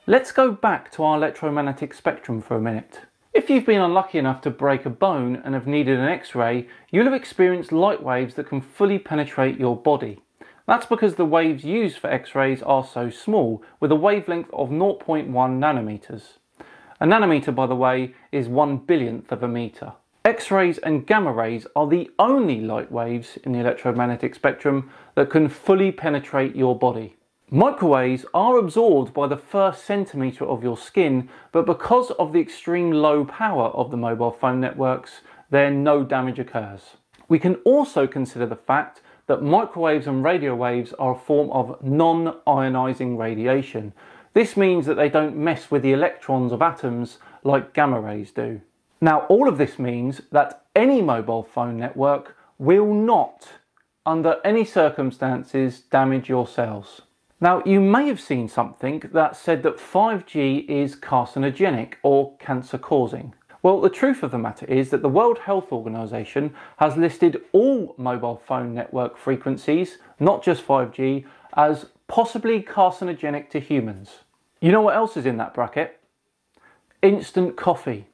Let's 0.06 0.32
go 0.32 0.50
back 0.50 0.90
to 0.92 1.04
our 1.04 1.16
electromagnetic 1.16 1.92
spectrum 1.92 2.40
for 2.40 2.56
a 2.56 2.60
minute. 2.62 3.00
If 3.34 3.50
you've 3.50 3.66
been 3.66 3.82
unlucky 3.82 4.18
enough 4.18 4.40
to 4.42 4.50
break 4.50 4.86
a 4.86 4.90
bone 4.90 5.36
and 5.44 5.54
have 5.54 5.66
needed 5.66 5.98
an 5.98 6.08
x-ray, 6.08 6.66
you'll 6.90 7.04
have 7.04 7.14
experienced 7.14 7.72
light 7.72 8.02
waves 8.02 8.34
that 8.34 8.48
can 8.48 8.62
fully 8.62 8.98
penetrate 8.98 9.58
your 9.58 9.76
body. 9.76 10.21
That's 10.66 10.86
because 10.86 11.16
the 11.16 11.24
waves 11.24 11.64
used 11.64 11.98
for 11.98 12.08
X-rays 12.08 12.62
are 12.62 12.84
so 12.84 13.10
small, 13.10 13.62
with 13.80 13.90
a 13.90 13.96
wavelength 13.96 14.50
of 14.52 14.70
0.1 14.70 15.28
nanometers. 15.28 16.38
A 17.00 17.04
nanometer, 17.04 17.54
by 17.54 17.66
the 17.66 17.74
way, 17.74 18.14
is 18.30 18.48
one 18.48 18.76
billionth 18.76 19.32
of 19.32 19.42
a 19.42 19.48
meter. 19.48 19.92
X-rays 20.24 20.78
and 20.78 21.04
gamma 21.04 21.32
rays 21.32 21.66
are 21.74 21.88
the 21.88 22.08
only 22.16 22.60
light 22.60 22.92
waves 22.92 23.38
in 23.42 23.52
the 23.52 23.58
electromagnetic 23.58 24.36
spectrum 24.36 24.88
that 25.16 25.30
can 25.30 25.48
fully 25.48 25.90
penetrate 25.90 26.54
your 26.54 26.78
body. 26.78 27.16
Microwaves 27.50 28.24
are 28.32 28.56
absorbed 28.56 29.12
by 29.12 29.26
the 29.26 29.36
first 29.36 29.84
centimetre 29.84 30.44
of 30.44 30.62
your 30.62 30.78
skin, 30.78 31.28
but 31.50 31.66
because 31.66 32.12
of 32.12 32.32
the 32.32 32.40
extreme 32.40 32.92
low 32.92 33.24
power 33.24 33.66
of 33.70 33.90
the 33.90 33.96
mobile 33.96 34.30
phone 34.30 34.60
networks, 34.60 35.22
then 35.50 35.82
no 35.82 36.04
damage 36.04 36.38
occurs. 36.38 36.96
We 37.28 37.40
can 37.40 37.56
also 37.64 38.06
consider 38.06 38.46
the 38.46 38.56
fact 38.56 39.02
that 39.26 39.42
microwaves 39.42 40.06
and 40.06 40.24
radio 40.24 40.54
waves 40.54 40.92
are 40.94 41.14
a 41.14 41.18
form 41.18 41.50
of 41.50 41.82
non-ionizing 41.82 43.16
radiation. 43.18 43.92
This 44.34 44.56
means 44.56 44.86
that 44.86 44.94
they 44.94 45.08
don't 45.08 45.36
mess 45.36 45.70
with 45.70 45.82
the 45.82 45.92
electrons 45.92 46.52
of 46.52 46.62
atoms 46.62 47.18
like 47.44 47.74
gamma 47.74 48.00
rays 48.00 48.30
do. 48.30 48.60
Now 49.00 49.26
all 49.26 49.48
of 49.48 49.58
this 49.58 49.78
means 49.78 50.22
that 50.30 50.64
any 50.74 51.02
mobile 51.02 51.42
phone 51.42 51.76
network 51.76 52.36
will 52.58 52.92
not, 52.94 53.48
under 54.06 54.40
any 54.44 54.64
circumstances, 54.64 55.80
damage 55.80 56.28
your 56.28 56.46
cells. 56.46 57.02
Now 57.40 57.62
you 57.66 57.80
may 57.80 58.06
have 58.06 58.20
seen 58.20 58.48
something 58.48 59.02
that 59.12 59.36
said 59.36 59.64
that 59.64 59.76
5G 59.76 60.68
is 60.68 60.94
carcinogenic 60.94 61.94
or 62.02 62.36
cancer 62.36 62.78
causing. 62.78 63.34
Well, 63.62 63.80
the 63.80 63.90
truth 63.90 64.24
of 64.24 64.32
the 64.32 64.38
matter 64.38 64.66
is 64.66 64.90
that 64.90 65.02
the 65.02 65.08
World 65.08 65.38
Health 65.38 65.70
Organization 65.70 66.52
has 66.78 66.96
listed 66.96 67.40
all 67.52 67.94
mobile 67.96 68.42
phone 68.44 68.74
network 68.74 69.16
frequencies, 69.16 69.98
not 70.18 70.42
just 70.42 70.66
5G, 70.66 71.24
as 71.56 71.86
possibly 72.08 72.60
carcinogenic 72.60 73.50
to 73.50 73.60
humans. 73.60 74.10
You 74.60 74.72
know 74.72 74.80
what 74.80 74.96
else 74.96 75.16
is 75.16 75.26
in 75.26 75.36
that 75.36 75.54
bracket? 75.54 76.00
Instant 77.02 77.56
coffee. 77.56 78.06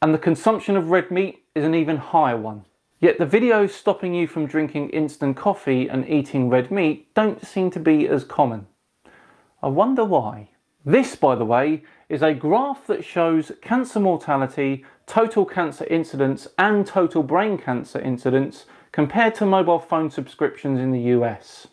And 0.00 0.14
the 0.14 0.18
consumption 0.18 0.76
of 0.76 0.90
red 0.90 1.10
meat 1.10 1.44
is 1.54 1.64
an 1.64 1.74
even 1.74 1.98
higher 1.98 2.36
one. 2.36 2.64
Yet 2.98 3.18
the 3.18 3.26
videos 3.26 3.70
stopping 3.70 4.14
you 4.14 4.26
from 4.26 4.46
drinking 4.46 4.90
instant 4.90 5.36
coffee 5.36 5.88
and 5.88 6.08
eating 6.08 6.48
red 6.48 6.70
meat 6.70 7.12
don't 7.14 7.46
seem 7.46 7.70
to 7.72 7.80
be 7.80 8.08
as 8.08 8.24
common. 8.24 8.66
I 9.62 9.68
wonder 9.68 10.04
why. 10.04 10.48
This, 10.86 11.16
by 11.16 11.34
the 11.34 11.44
way, 11.44 11.82
is 12.08 12.22
a 12.22 12.34
graph 12.34 12.86
that 12.86 13.04
shows 13.04 13.52
cancer 13.60 13.98
mortality, 13.98 14.84
total 15.06 15.44
cancer 15.44 15.84
incidence 15.86 16.46
and 16.58 16.86
total 16.86 17.22
brain 17.22 17.58
cancer 17.58 18.00
incidence 18.00 18.66
compared 18.92 19.34
to 19.34 19.46
mobile 19.46 19.78
phone 19.78 20.10
subscriptions 20.10 20.78
in 20.78 20.92
the 20.92 21.00
US. 21.16 21.66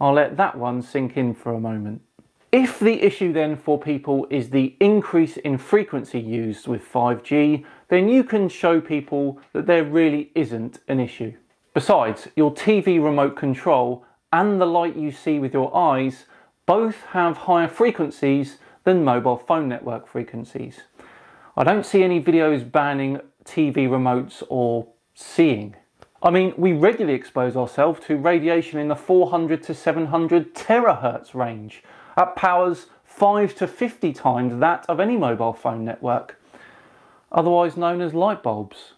I'll 0.00 0.12
let 0.12 0.36
that 0.36 0.58
one 0.58 0.82
sink 0.82 1.16
in 1.16 1.34
for 1.34 1.54
a 1.54 1.60
moment. 1.60 2.02
If 2.50 2.78
the 2.78 3.02
issue 3.02 3.32
then 3.32 3.56
for 3.56 3.80
people 3.80 4.26
is 4.30 4.50
the 4.50 4.76
increase 4.78 5.36
in 5.38 5.58
frequency 5.58 6.20
used 6.20 6.68
with 6.68 6.84
5G, 6.84 7.64
then 7.88 8.08
you 8.08 8.22
can 8.22 8.48
show 8.48 8.80
people 8.80 9.40
that 9.52 9.66
there 9.66 9.84
really 9.84 10.30
isn't 10.34 10.80
an 10.86 11.00
issue. 11.00 11.32
Besides, 11.74 12.28
your 12.36 12.54
TV 12.54 13.02
remote 13.02 13.36
control 13.36 14.04
and 14.32 14.60
the 14.60 14.66
light 14.66 14.96
you 14.96 15.10
see 15.10 15.38
with 15.38 15.52
your 15.52 15.74
eyes 15.76 16.26
both 16.66 17.02
have 17.06 17.36
higher 17.36 17.68
frequencies 17.68 18.58
than 18.84 19.04
mobile 19.04 19.36
phone 19.36 19.68
network 19.68 20.06
frequencies. 20.06 20.80
I 21.56 21.64
don't 21.64 21.84
see 21.86 22.02
any 22.02 22.22
videos 22.22 22.70
banning 22.70 23.20
TV 23.44 23.88
remotes 23.88 24.42
or 24.48 24.88
seeing. 25.14 25.76
I 26.22 26.30
mean, 26.30 26.54
we 26.56 26.72
regularly 26.72 27.14
expose 27.14 27.56
ourselves 27.56 28.00
to 28.06 28.16
radiation 28.16 28.78
in 28.78 28.88
the 28.88 28.96
400 28.96 29.62
to 29.64 29.74
700 29.74 30.54
terahertz 30.54 31.34
range 31.34 31.82
at 32.16 32.34
powers 32.34 32.86
5 33.04 33.54
to 33.56 33.66
50 33.66 34.12
times 34.12 34.58
that 34.60 34.84
of 34.88 35.00
any 35.00 35.16
mobile 35.16 35.52
phone 35.52 35.84
network, 35.84 36.40
otherwise 37.30 37.76
known 37.76 38.00
as 38.00 38.14
light 38.14 38.42
bulbs. 38.42 38.94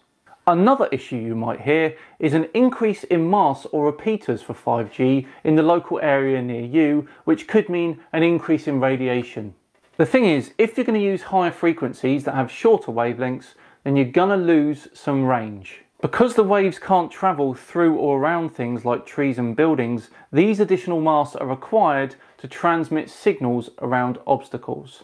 Another 0.47 0.87
issue 0.93 1.17
you 1.17 1.35
might 1.35 1.61
hear 1.61 1.97
is 2.17 2.33
an 2.33 2.47
increase 2.53 3.03
in 3.03 3.29
masts 3.29 3.67
or 3.73 3.85
repeaters 3.85 4.41
for 4.41 4.53
5G 4.53 5.27
in 5.43 5.55
the 5.55 5.61
local 5.61 5.99
area 6.01 6.41
near 6.41 6.63
you, 6.63 7.07
which 7.25 7.47
could 7.47 7.67
mean 7.67 7.99
an 8.13 8.23
increase 8.23 8.65
in 8.67 8.79
radiation. 8.79 9.53
The 9.97 10.05
thing 10.05 10.25
is, 10.25 10.53
if 10.59 10.77
you're 10.77 10.85
going 10.85 10.99
to 10.99 11.03
use 11.03 11.23
higher 11.23 11.49
frequencies 11.49 12.23
that 12.25 12.35
have 12.35 12.51
shorter 12.51 12.91
wavelengths, 12.91 13.55
then 13.83 13.95
you're 13.95 14.05
going 14.05 14.29
to 14.29 14.45
lose 14.45 14.87
some 14.93 15.25
range. 15.25 15.81
Because 16.01 16.35
the 16.35 16.43
waves 16.43 16.77
can't 16.77 17.09
travel 17.09 17.55
through 17.55 17.95
or 17.95 18.19
around 18.19 18.49
things 18.49 18.85
like 18.85 19.07
trees 19.07 19.39
and 19.39 19.55
buildings, 19.55 20.11
these 20.31 20.59
additional 20.59 21.01
masts 21.01 21.35
are 21.35 21.47
required 21.47 22.13
to 22.37 22.47
transmit 22.47 23.09
signals 23.09 23.71
around 23.79 24.19
obstacles. 24.27 25.03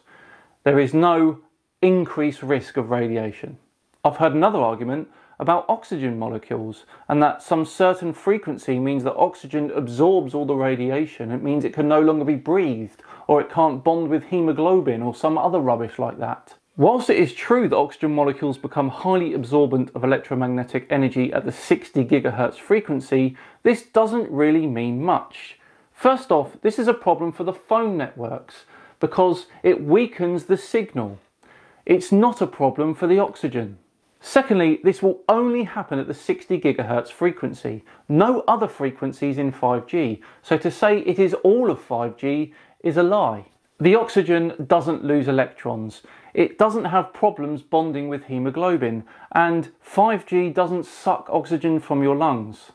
There 0.63 0.79
is 0.79 0.93
no 0.93 1.39
increased 1.81 2.43
risk 2.43 2.77
of 2.77 2.91
radiation. 2.91 3.57
I've 4.03 4.17
heard 4.17 4.35
another 4.35 4.59
argument 4.59 5.07
about 5.39 5.65
oxygen 5.67 6.19
molecules 6.19 6.85
and 7.09 7.21
that 7.23 7.41
some 7.41 7.65
certain 7.65 8.13
frequency 8.13 8.77
means 8.77 9.03
that 9.05 9.15
oxygen 9.15 9.71
absorbs 9.71 10.35
all 10.35 10.45
the 10.45 10.53
radiation. 10.53 11.31
It 11.31 11.41
means 11.41 11.65
it 11.65 11.73
can 11.73 11.87
no 11.87 11.99
longer 11.99 12.25
be 12.25 12.35
breathed 12.35 13.01
or 13.27 13.41
it 13.41 13.49
can't 13.49 13.83
bond 13.83 14.09
with 14.09 14.25
hemoglobin 14.25 15.01
or 15.01 15.15
some 15.15 15.37
other 15.37 15.59
rubbish 15.59 15.99
like 15.99 16.19
that. 16.19 16.55
Whilst 16.75 17.09
it 17.09 17.17
is 17.17 17.33
true 17.33 17.69
that 17.69 17.75
oxygen 17.75 18.15
molecules 18.15 18.57
become 18.57 18.89
highly 18.89 19.35
absorbent 19.35 19.91
of 19.93 20.03
electromagnetic 20.03 20.87
energy 20.89 21.31
at 21.31 21.45
the 21.45 21.51
60 21.51 22.03
GHz 22.03 22.55
frequency, 22.55 23.37
this 23.61 23.83
doesn't 23.83 24.31
really 24.31 24.65
mean 24.65 25.03
much. 25.03 25.59
First 25.93 26.31
off, 26.31 26.57
this 26.61 26.79
is 26.79 26.87
a 26.87 26.93
problem 26.93 27.31
for 27.31 27.43
the 27.43 27.53
phone 27.53 27.95
networks 27.95 28.65
because 28.99 29.45
it 29.61 29.83
weakens 29.83 30.45
the 30.45 30.57
signal. 30.57 31.19
It's 31.85 32.11
not 32.11 32.41
a 32.41 32.47
problem 32.47 32.95
for 32.95 33.05
the 33.05 33.19
oxygen. 33.19 33.77
Secondly, 34.19 34.79
this 34.83 35.03
will 35.03 35.21
only 35.27 35.65
happen 35.65 35.99
at 35.99 36.07
the 36.07 36.13
60 36.13 36.57
GHz 36.57 37.11
frequency, 37.11 37.83
no 38.07 38.41
other 38.47 38.69
frequencies 38.69 39.37
in 39.37 39.51
5G. 39.51 40.21
So 40.41 40.57
to 40.57 40.71
say 40.71 40.99
it 40.99 41.19
is 41.19 41.33
all 41.43 41.69
of 41.69 41.85
5G 41.85 42.53
is 42.83 42.97
a 42.97 43.03
lie. 43.03 43.45
The 43.79 43.95
oxygen 43.95 44.53
doesn't 44.67 45.03
lose 45.03 45.27
electrons. 45.27 46.03
It 46.33 46.57
doesn't 46.57 46.85
have 46.85 47.13
problems 47.13 47.63
bonding 47.63 48.07
with 48.09 48.25
hemoglobin 48.25 49.03
and 49.31 49.71
5G 49.85 50.53
doesn't 50.53 50.85
suck 50.85 51.27
oxygen 51.29 51.79
from 51.79 52.03
your 52.03 52.15
lungs. 52.15 52.71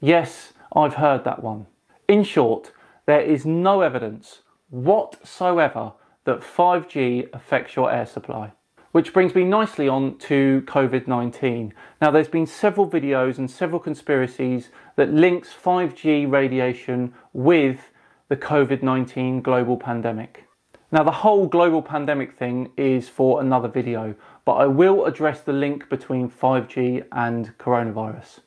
Yes, 0.00 0.52
I've 0.74 0.94
heard 0.94 1.24
that 1.24 1.42
one. 1.42 1.66
In 2.06 2.24
short, 2.24 2.72
there 3.06 3.20
is 3.20 3.44
no 3.44 3.82
evidence 3.82 4.42
whatsoever 4.70 5.92
that 6.24 6.40
5G 6.40 7.34
affects 7.34 7.74
your 7.74 7.92
air 7.92 8.06
supply. 8.06 8.52
Which 8.92 9.12
brings 9.12 9.34
me 9.34 9.44
nicely 9.44 9.88
on 9.88 10.18
to 10.18 10.62
COVID-19. 10.66 11.72
Now 12.00 12.10
there's 12.10 12.28
been 12.28 12.46
several 12.46 12.88
videos 12.88 13.38
and 13.38 13.50
several 13.50 13.80
conspiracies 13.80 14.70
that 14.96 15.12
links 15.12 15.54
5G 15.54 16.30
radiation 16.30 17.14
with 17.32 17.90
the 18.28 18.36
COVID-19 18.36 19.42
global 19.42 19.76
pandemic. 19.76 20.44
Now 20.92 21.02
the 21.02 21.10
whole 21.10 21.46
global 21.46 21.82
pandemic 21.82 22.36
thing 22.36 22.70
is 22.76 23.08
for 23.08 23.40
another 23.40 23.68
video, 23.68 24.14
but 24.44 24.54
I 24.54 24.66
will 24.66 25.06
address 25.06 25.40
the 25.40 25.52
link 25.52 25.88
between 25.88 26.30
5G 26.30 27.04
and 27.12 27.56
coronavirus. 27.58 28.40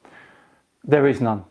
There 0.83 1.07
is 1.07 1.19
none. 1.19 1.45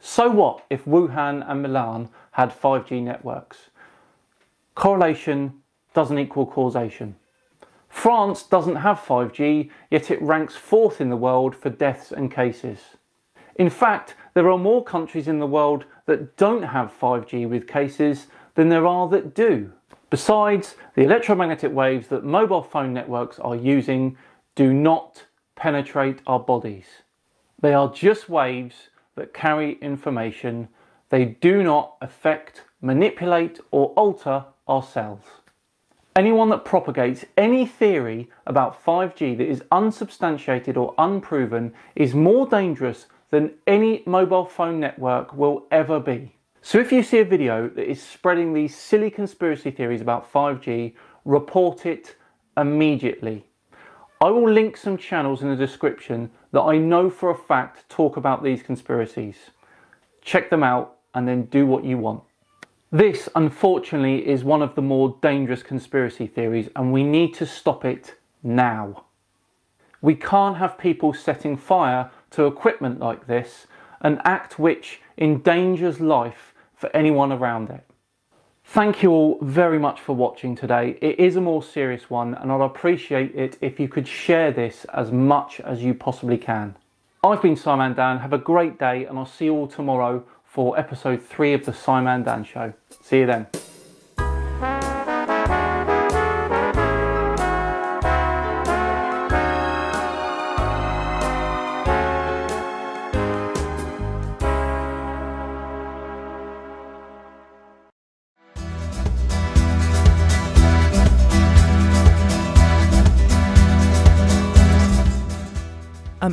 So 0.00 0.30
what 0.30 0.64
if 0.70 0.84
Wuhan 0.84 1.48
and 1.48 1.62
Milan 1.62 2.08
had 2.32 2.50
5G 2.50 3.02
networks? 3.02 3.70
Correlation 4.74 5.54
doesn't 5.94 6.18
equal 6.18 6.46
causation. 6.46 7.16
France 7.88 8.42
doesn't 8.44 8.76
have 8.76 8.98
5G, 8.98 9.70
yet 9.90 10.10
it 10.10 10.22
ranks 10.22 10.56
fourth 10.56 11.00
in 11.00 11.10
the 11.10 11.16
world 11.16 11.54
for 11.54 11.68
deaths 11.68 12.10
and 12.10 12.32
cases. 12.32 12.78
In 13.56 13.68
fact, 13.68 14.14
there 14.34 14.50
are 14.50 14.58
more 14.58 14.82
countries 14.82 15.28
in 15.28 15.38
the 15.38 15.46
world 15.46 15.84
that 16.06 16.36
don't 16.36 16.62
have 16.62 16.92
5G 16.98 17.48
with 17.48 17.66
cases 17.66 18.26
than 18.54 18.68
there 18.68 18.86
are 18.86 19.08
that 19.08 19.34
do. 19.34 19.72
Besides, 20.10 20.76
the 20.94 21.02
electromagnetic 21.02 21.72
waves 21.72 22.08
that 22.08 22.24
mobile 22.24 22.62
phone 22.62 22.92
networks 22.92 23.38
are 23.38 23.56
using 23.56 24.16
do 24.54 24.72
not 24.72 25.24
penetrate 25.56 26.20
our 26.26 26.40
bodies. 26.40 26.86
They 27.60 27.72
are 27.72 27.92
just 27.92 28.28
waves 28.28 28.90
that 29.16 29.32
carry 29.32 29.78
information. 29.80 30.68
They 31.08 31.24
do 31.24 31.62
not 31.62 31.96
affect, 32.00 32.62
manipulate, 32.80 33.60
or 33.70 33.88
alter 33.96 34.44
our 34.66 34.82
cells. 34.82 35.22
Anyone 36.14 36.50
that 36.50 36.66
propagates 36.66 37.24
any 37.38 37.64
theory 37.64 38.28
about 38.46 38.84
5G 38.84 39.38
that 39.38 39.48
is 39.48 39.62
unsubstantiated 39.72 40.76
or 40.76 40.94
unproven 40.98 41.72
is 41.96 42.14
more 42.14 42.46
dangerous 42.46 43.06
than 43.32 43.50
any 43.66 44.02
mobile 44.06 44.44
phone 44.44 44.78
network 44.78 45.34
will 45.34 45.66
ever 45.72 45.98
be. 45.98 46.36
So 46.60 46.78
if 46.78 46.92
you 46.92 47.02
see 47.02 47.18
a 47.18 47.24
video 47.24 47.68
that 47.70 47.90
is 47.90 48.00
spreading 48.00 48.52
these 48.52 48.76
silly 48.76 49.10
conspiracy 49.10 49.72
theories 49.72 50.00
about 50.00 50.30
5G, 50.32 50.92
report 51.24 51.86
it 51.86 52.14
immediately. 52.56 53.44
I 54.20 54.30
will 54.30 54.48
link 54.48 54.76
some 54.76 54.96
channels 54.96 55.42
in 55.42 55.48
the 55.48 55.56
description 55.56 56.30
that 56.52 56.60
I 56.60 56.76
know 56.76 57.10
for 57.10 57.30
a 57.30 57.34
fact 57.34 57.88
talk 57.88 58.16
about 58.16 58.44
these 58.44 58.62
conspiracies. 58.62 59.36
Check 60.20 60.50
them 60.50 60.62
out 60.62 60.98
and 61.14 61.26
then 61.26 61.46
do 61.46 61.66
what 61.66 61.84
you 61.84 61.98
want. 61.98 62.22
This, 62.92 63.30
unfortunately, 63.34 64.28
is 64.28 64.44
one 64.44 64.60
of 64.60 64.74
the 64.74 64.82
more 64.82 65.16
dangerous 65.22 65.62
conspiracy 65.62 66.26
theories, 66.26 66.68
and 66.76 66.92
we 66.92 67.02
need 67.02 67.32
to 67.34 67.46
stop 67.46 67.86
it 67.86 68.16
now. 68.42 69.06
We 70.02 70.14
can't 70.14 70.58
have 70.58 70.76
people 70.76 71.14
setting 71.14 71.56
fire 71.56 72.10
to 72.32 72.46
equipment 72.46 73.00
like 73.00 73.26
this, 73.26 73.66
an 74.00 74.20
act 74.24 74.58
which 74.58 75.00
endangers 75.16 76.00
life 76.00 76.54
for 76.74 76.94
anyone 76.94 77.32
around 77.32 77.70
it. 77.70 77.84
Thank 78.64 79.02
you 79.02 79.10
all 79.10 79.38
very 79.42 79.78
much 79.78 80.00
for 80.00 80.14
watching 80.14 80.54
today. 80.54 80.96
It 81.00 81.18
is 81.18 81.36
a 81.36 81.40
more 81.40 81.62
serious 81.62 82.08
one, 82.08 82.34
and 82.34 82.50
I'd 82.50 82.60
appreciate 82.60 83.34
it 83.34 83.58
if 83.60 83.78
you 83.78 83.88
could 83.88 84.08
share 84.08 84.50
this 84.50 84.86
as 84.94 85.10
much 85.10 85.60
as 85.60 85.82
you 85.82 85.94
possibly 85.94 86.38
can. 86.38 86.76
I've 87.22 87.42
been 87.42 87.56
Simon 87.56 87.94
Dan. 87.94 88.18
Have 88.18 88.32
a 88.32 88.38
great 88.38 88.78
day, 88.78 89.04
and 89.04 89.18
I'll 89.18 89.26
see 89.26 89.46
you 89.46 89.54
all 89.54 89.68
tomorrow 89.68 90.24
for 90.44 90.78
episode 90.78 91.22
three 91.22 91.54
of 91.54 91.64
the 91.64 91.72
Simon 91.72 92.22
Dan 92.22 92.44
Show. 92.44 92.72
See 93.02 93.20
you 93.20 93.26
then. 93.26 93.46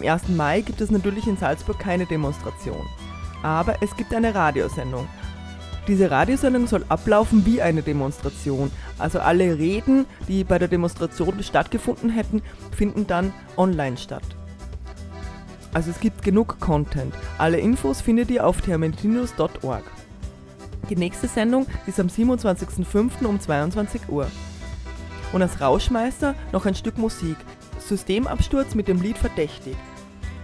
1. 0.09 0.29
Mai 0.29 0.61
gibt 0.61 0.81
es 0.81 0.91
natürlich 0.91 1.27
in 1.27 1.37
Salzburg 1.37 1.79
keine 1.79 2.05
Demonstration. 2.05 2.85
Aber 3.43 3.75
es 3.81 3.95
gibt 3.95 4.13
eine 4.13 4.33
Radiosendung. 4.35 5.07
Diese 5.87 6.11
Radiosendung 6.11 6.67
soll 6.67 6.85
ablaufen 6.89 7.45
wie 7.45 7.61
eine 7.61 7.81
Demonstration. 7.81 8.71
Also 8.97 9.19
alle 9.19 9.57
Reden, 9.57 10.05
die 10.27 10.43
bei 10.43 10.59
der 10.59 10.67
Demonstration 10.67 11.41
stattgefunden 11.41 12.09
hätten, 12.09 12.41
finden 12.75 13.07
dann 13.07 13.33
online 13.57 13.97
statt. 13.97 14.23
Also 15.73 15.91
es 15.91 15.99
gibt 15.99 16.23
genug 16.23 16.59
Content. 16.59 17.13
Alle 17.37 17.59
Infos 17.59 18.01
findet 18.01 18.29
ihr 18.31 18.45
auf 18.45 18.61
termentinus.org. 18.61 19.83
Die 20.89 20.95
nächste 20.95 21.27
Sendung 21.27 21.67
ist 21.85 21.99
am 21.99 22.07
27.05. 22.07 23.25
um 23.25 23.39
22 23.39 24.09
Uhr. 24.09 24.27
Und 25.31 25.41
als 25.41 25.61
Rauschmeister 25.61 26.35
noch 26.51 26.65
ein 26.65 26.75
Stück 26.75 26.97
Musik. 26.97 27.37
Systemabsturz 27.79 28.75
mit 28.75 28.87
dem 28.87 29.01
Lied 29.01 29.17
Verdächtig. 29.17 29.75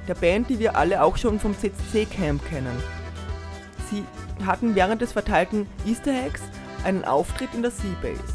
Der 0.08 0.16
Band, 0.16 0.50
die 0.50 0.60
wir 0.60 0.76
alle 0.76 1.02
auch 1.04 1.18
schon 1.18 1.40
vom 1.40 1.56
CCC 1.58 2.06
Camp 2.06 2.46
kennen. 2.48 2.78
Sie 3.90 4.04
hatten 4.46 4.76
während 4.76 5.02
des 5.02 5.14
verteilten 5.14 5.68
Easter 5.86 6.12
Eggs 6.26 6.42
einen 6.84 7.06
Auftritt 7.06 7.50
in 7.54 7.64
der 7.64 7.72
Seabase. 7.72 8.35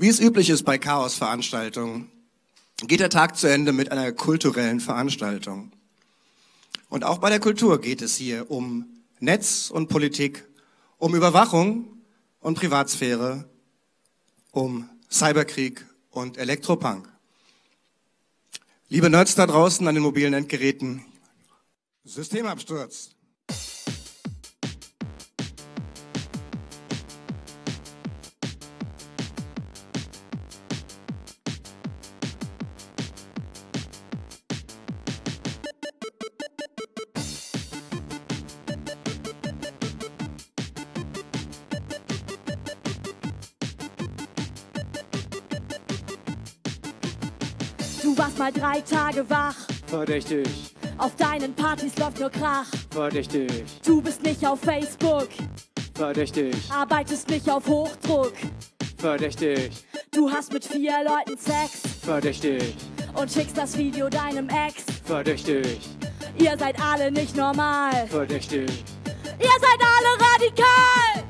Wie 0.00 0.06
es 0.06 0.20
üblich 0.20 0.48
ist 0.48 0.62
bei 0.62 0.78
Chaos-Veranstaltungen, 0.78 2.08
geht 2.86 3.00
der 3.00 3.10
Tag 3.10 3.36
zu 3.36 3.48
Ende 3.48 3.72
mit 3.72 3.90
einer 3.90 4.12
kulturellen 4.12 4.78
Veranstaltung. 4.78 5.72
Und 6.88 7.02
auch 7.02 7.18
bei 7.18 7.30
der 7.30 7.40
Kultur 7.40 7.80
geht 7.80 8.00
es 8.00 8.14
hier 8.14 8.48
um 8.48 8.86
Netz 9.18 9.70
und 9.70 9.88
Politik, 9.88 10.44
um 10.98 11.16
Überwachung 11.16 12.00
und 12.38 12.56
Privatsphäre, 12.56 13.50
um 14.52 14.88
Cyberkrieg 15.10 15.84
und 16.10 16.38
Elektropunk. 16.38 17.12
Liebe 18.88 19.10
Nerds 19.10 19.34
da 19.34 19.48
draußen 19.48 19.84
an 19.88 19.96
den 19.96 20.04
mobilen 20.04 20.32
Endgeräten, 20.32 21.04
Systemabsturz. 22.04 23.10
Drei 48.68 48.80
Tage 48.80 49.28
wach. 49.30 49.54
Verdächtig. 49.86 50.46
Auf 50.98 51.16
deinen 51.16 51.54
Partys 51.54 51.96
läuft 51.98 52.20
nur 52.20 52.30
Krach. 52.30 52.66
Verdächtig. 52.90 53.50
Du 53.84 54.02
bist 54.02 54.22
nicht 54.22 54.44
auf 54.46 54.60
Facebook. 54.60 55.28
Verdächtig. 55.94 56.54
Arbeitest 56.70 57.28
nicht 57.30 57.48
auf 57.48 57.66
Hochdruck. 57.66 58.34
Verdächtig. 58.98 59.70
Du 60.10 60.30
hast 60.30 60.52
mit 60.52 60.64
vier 60.64 60.92
Leuten 61.04 61.38
Sex. 61.38 61.82
Verdächtig. 62.02 62.74
Und 63.14 63.30
schickst 63.30 63.56
das 63.56 63.76
Video 63.76 64.08
deinem 64.08 64.48
Ex. 64.48 64.84
Verdächtig. 65.04 65.80
Ihr 66.38 66.56
seid 66.58 66.80
alle 66.80 67.10
nicht 67.10 67.36
normal. 67.36 68.06
Verdächtig. 68.08 68.68
Ihr 69.38 69.56
seid 69.60 69.80
alle 69.80 70.32
radikal! 70.32 71.24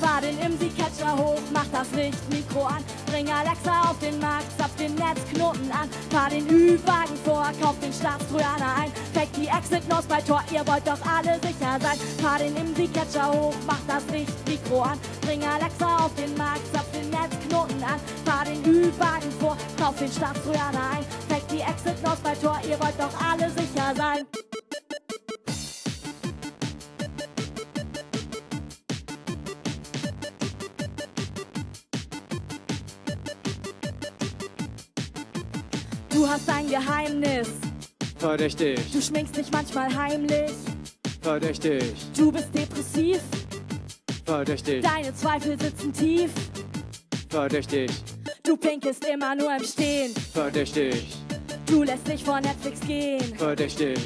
Fahr 0.00 0.20
den 0.20 0.38
IMSI-Catcher 0.38 1.16
hoch, 1.16 1.40
mach 1.52 1.66
das 1.72 1.90
Lichtmikro 1.92 2.64
an. 2.64 2.84
Bring 3.14 3.30
Alexa 3.30 3.90
auf 3.90 3.98
den 4.00 4.18
Markt, 4.18 4.50
zapf 4.58 4.74
den 4.74 4.96
Netzknoten 4.96 5.70
an. 5.70 5.88
Fahr 6.10 6.30
den 6.30 6.48
Ü-Wagen 6.50 7.16
vor, 7.24 7.46
kauf 7.62 7.78
den 7.78 7.92
Staatstrojaner 7.92 8.74
ein. 8.76 8.92
Feck 9.12 9.28
die 9.34 9.46
Exit-Nos 9.46 10.04
bei 10.06 10.20
Tor, 10.20 10.42
ihr 10.52 10.66
wollt 10.66 10.84
doch 10.84 10.98
alle 11.06 11.38
sicher 11.38 11.78
sein. 11.80 11.96
Fahr 12.20 12.40
den 12.40 12.56
IMSI-Catcher 12.56 13.32
hoch, 13.32 13.54
mach 13.68 13.78
das 13.86 14.04
Lichtmikro 14.10 14.82
an. 14.82 14.98
Bring 15.20 15.44
Alexa 15.44 16.06
auf 16.06 16.14
den 16.16 16.36
Markt, 16.36 16.66
zapf 16.72 16.90
den 16.90 17.08
Netzknoten 17.10 17.84
an. 17.84 18.00
Fahr 18.24 18.46
den 18.46 18.64
Ü-Wagen 18.64 19.30
vor, 19.38 19.56
kauf 19.78 19.96
den 19.96 20.10
Staatstrojaner 20.10 20.90
ein. 20.96 21.04
Feck 21.28 21.46
die 21.52 21.60
Exit-Nos 21.60 22.18
bei 22.18 22.34
Tor, 22.34 22.58
ihr 22.68 22.80
wollt 22.80 22.98
doch 22.98 23.14
alle 23.24 23.48
sicher 23.48 23.94
sein. 23.96 24.26
Du 36.14 36.28
hast 36.28 36.48
ein 36.48 36.68
Geheimnis. 36.68 37.48
Verdächtig. 38.18 38.78
Du 38.92 39.02
schminkst 39.02 39.36
dich 39.36 39.50
manchmal 39.50 39.92
heimlich. 39.92 40.52
Verdächtig. 41.20 41.92
Du 42.16 42.30
bist 42.30 42.54
depressiv. 42.54 43.20
Verdächtig. 44.24 44.84
Deine 44.84 45.12
Zweifel 45.12 45.58
sitzen 45.60 45.92
tief. 45.92 46.30
Verdächtig. 47.28 47.90
Du 48.44 48.56
pinkelst 48.56 49.04
immer 49.06 49.34
nur 49.34 49.56
im 49.56 49.64
Stehen. 49.64 50.14
Verdächtig. 50.32 51.16
Du 51.66 51.82
lässt 51.82 52.06
dich 52.06 52.22
vor 52.22 52.40
Netflix 52.40 52.78
gehen. 52.86 53.34
Verdächtig. 53.36 53.98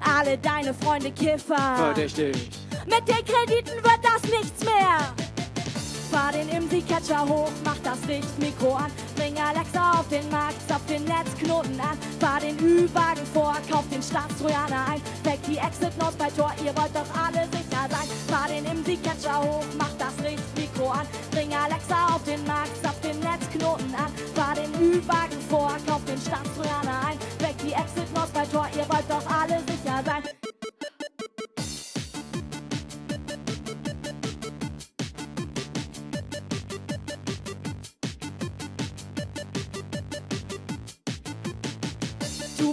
Alle 0.00 0.36
deine 0.36 0.74
Freunde 0.74 1.10
Kiffer. 1.12 1.76
Verdächtig. 1.76 2.36
Mit 2.84 3.08
den 3.08 3.24
Krediten 3.24 3.82
wird 3.82 4.00
das 4.02 4.22
nichts 4.30 4.64
mehr. 4.64 5.14
Fahr 6.10 6.32
den 6.32 6.48
IMSI-Catcher 6.50 7.26
hoch, 7.26 7.50
mach 7.64 7.78
das 7.78 8.04
Lichtmikro 8.06 8.74
an. 8.74 8.90
Bring 9.28 9.42
Alexa 9.42 10.00
auf 10.00 10.08
den 10.08 10.26
Markt, 10.30 10.56
zapf 10.66 10.86
den 10.86 11.04
Netzknoten 11.04 11.78
an. 11.80 11.98
Fahr 12.18 12.40
den 12.40 12.58
Ü-Wagen 12.60 13.26
vor, 13.34 13.54
kauf 13.70 13.84
den 13.90 14.02
Staatstrojaner 14.02 14.86
ein. 14.88 15.02
Weck 15.22 15.42
die 15.46 15.58
Exit-Notes 15.58 16.16
bei 16.16 16.30
Tor, 16.30 16.50
ihr 16.64 16.74
wollt 16.74 16.94
doch 16.96 17.12
alle 17.14 17.44
sicher 17.52 17.84
sein. 17.90 18.08
Fahr 18.26 18.48
den 18.48 18.64
IMSI-Catcher 18.64 19.38
hoch, 19.38 19.66
mach 19.76 19.92
das 19.98 20.16
Lichtmikro 20.24 20.92
an. 20.92 21.06
Bring 21.30 21.52
Alexa 21.52 22.14
auf 22.14 22.24
den 22.24 22.42
Markt, 22.46 22.74
zapf 22.82 23.02
den 23.02 23.20
Netzknoten 23.20 23.94
an. 23.96 24.10
Fahr 24.34 24.54
den 24.54 24.72
Ü-Wagen 24.80 25.40
vor, 25.50 25.76
kauf 25.86 26.02
den 26.06 26.18
Staatstrojaner 26.18 27.08
ein. 27.08 27.18
Weck 27.40 27.58
die 27.58 27.74
Exit-Notes 27.74 28.30
bei 28.32 28.46
Tor, 28.46 28.66
ihr 28.78 28.88
wollt 28.88 29.10
doch 29.10 29.26
alle 29.30 29.60
sicher 29.68 30.02
sein. 30.06 30.37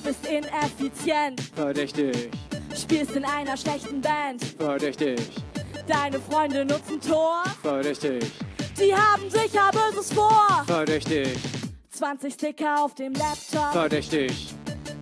Bist 0.06 0.26
ineffizient, 0.28 1.42
Verdächtig. 1.56 2.30
spielst 2.78 3.16
in 3.16 3.26
einer 3.26 3.58
schlechten 3.58 4.02
Band. 4.02 4.44
Verdächtig. 4.58 5.20
Deine 5.88 6.20
Freunde 6.20 6.64
nutzen 6.66 7.00
Tor, 7.02 7.44
Verdächtig. 7.62 8.24
die 8.80 8.94
haben 8.96 9.30
sicher 9.30 9.70
Böses 9.72 10.14
vor. 10.14 10.64
Verdächtig. 10.66 11.38
20 11.92 12.34
Sticker 12.34 12.84
auf 12.84 12.94
dem 12.96 13.14
Laptop, 13.14 13.72
Verdächtig. 13.72 14.54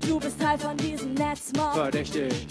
du 0.07 0.19
bist 0.19 0.39
Teil 0.39 0.57
von 0.57 0.77
diesem 0.77 1.13
Netzmob. 1.13 1.73
Verdächtig. 1.73 2.47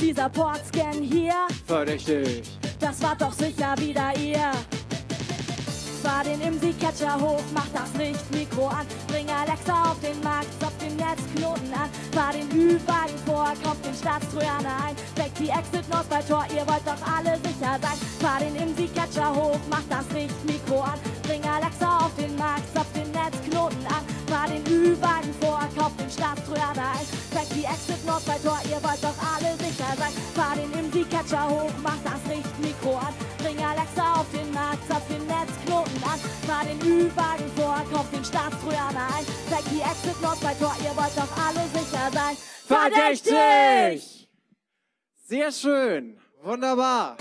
Dieser 0.00 0.28
Portscan 0.28 1.02
hier, 1.02 1.34
Verdächtig. 1.66 2.42
das 2.80 3.00
war 3.02 3.16
doch 3.16 3.32
sicher 3.32 3.74
wieder 3.78 4.12
ihr. 4.18 4.50
Fahr 6.04 6.22
den 6.22 6.38
IMSI-Catcher 6.42 7.18
hoch, 7.18 7.40
mach 7.54 7.66
das 7.72 7.88
Lichtmikro 7.96 8.68
an. 8.68 8.86
Bring 9.08 9.26
Alexa 9.30 9.90
auf 9.90 9.98
den 10.00 10.22
Markt, 10.22 10.52
zapf 10.60 10.76
den 10.76 10.96
Netzknoten 10.96 11.72
an. 11.72 11.88
Fahr 12.12 12.32
den 12.34 12.44
Ü-Wagen 12.52 13.16
vor, 13.24 13.48
kauf 13.64 13.80
den 13.80 13.94
Staatstrojaner 13.94 14.76
ein. 14.84 14.96
Weck 15.16 15.32
die 15.40 15.48
Exit-Nos 15.48 16.04
bei 16.10 16.20
Tor, 16.20 16.44
ihr 16.54 16.66
wollt 16.68 16.84
doch 16.84 17.00
alle 17.08 17.40
sicher 17.40 17.80
sein. 17.80 17.98
Fahr 18.20 18.38
den 18.38 18.54
IMSI-Catcher 18.54 19.34
hoch, 19.34 19.58
mach 19.70 19.86
das 19.88 20.04
Lichtmikro 20.12 20.82
an. 20.82 21.00
Bring 21.22 21.42
Alexa 21.42 21.96
auf 22.04 22.14
den 22.16 22.36
Markt, 22.36 22.68
zapf 22.74 22.92
den 22.92 23.10
Netzknoten 23.10 23.86
an. 23.88 24.04
Fahr 24.28 24.46
den 24.46 24.60
Ü-Wagen 24.68 25.32
vor, 25.40 25.64
kauf 25.74 25.96
den 25.96 26.10
Staatstrojaner 26.10 27.00
ein. 27.00 27.06
Weck 27.32 27.48
die 27.56 27.64
Exit-Nos 27.64 28.24
bei 28.28 28.36
Tor, 28.44 28.60
ihr 28.68 28.80
wollt 28.84 29.00
doch 29.00 29.16
alle 29.24 29.56
sicher 29.56 29.88
sein. 29.96 30.12
Fahr 30.36 30.52
den 30.52 30.68
IMSI-Catcher 30.68 31.48
hoch, 31.48 31.72
mach 31.82 32.03
Ü-Wagen 36.84 37.50
vor, 37.56 37.82
kauf 37.90 38.10
den 38.10 38.24
Staatstrojaner 38.24 39.06
ein. 39.16 39.24
Zeig 39.48 39.64
die 39.70 39.80
Exit-Notes 39.80 40.40
bei 40.40 40.54
Tor, 40.54 40.74
ihr 40.82 40.96
wollt 40.96 41.16
doch 41.16 41.36
alle 41.46 41.66
sicher 41.68 42.10
sein. 42.12 42.36
Verdächtig! 42.66 44.28
Sehr 45.26 45.50
schön. 45.52 46.18
Wunderbar. 46.42 47.16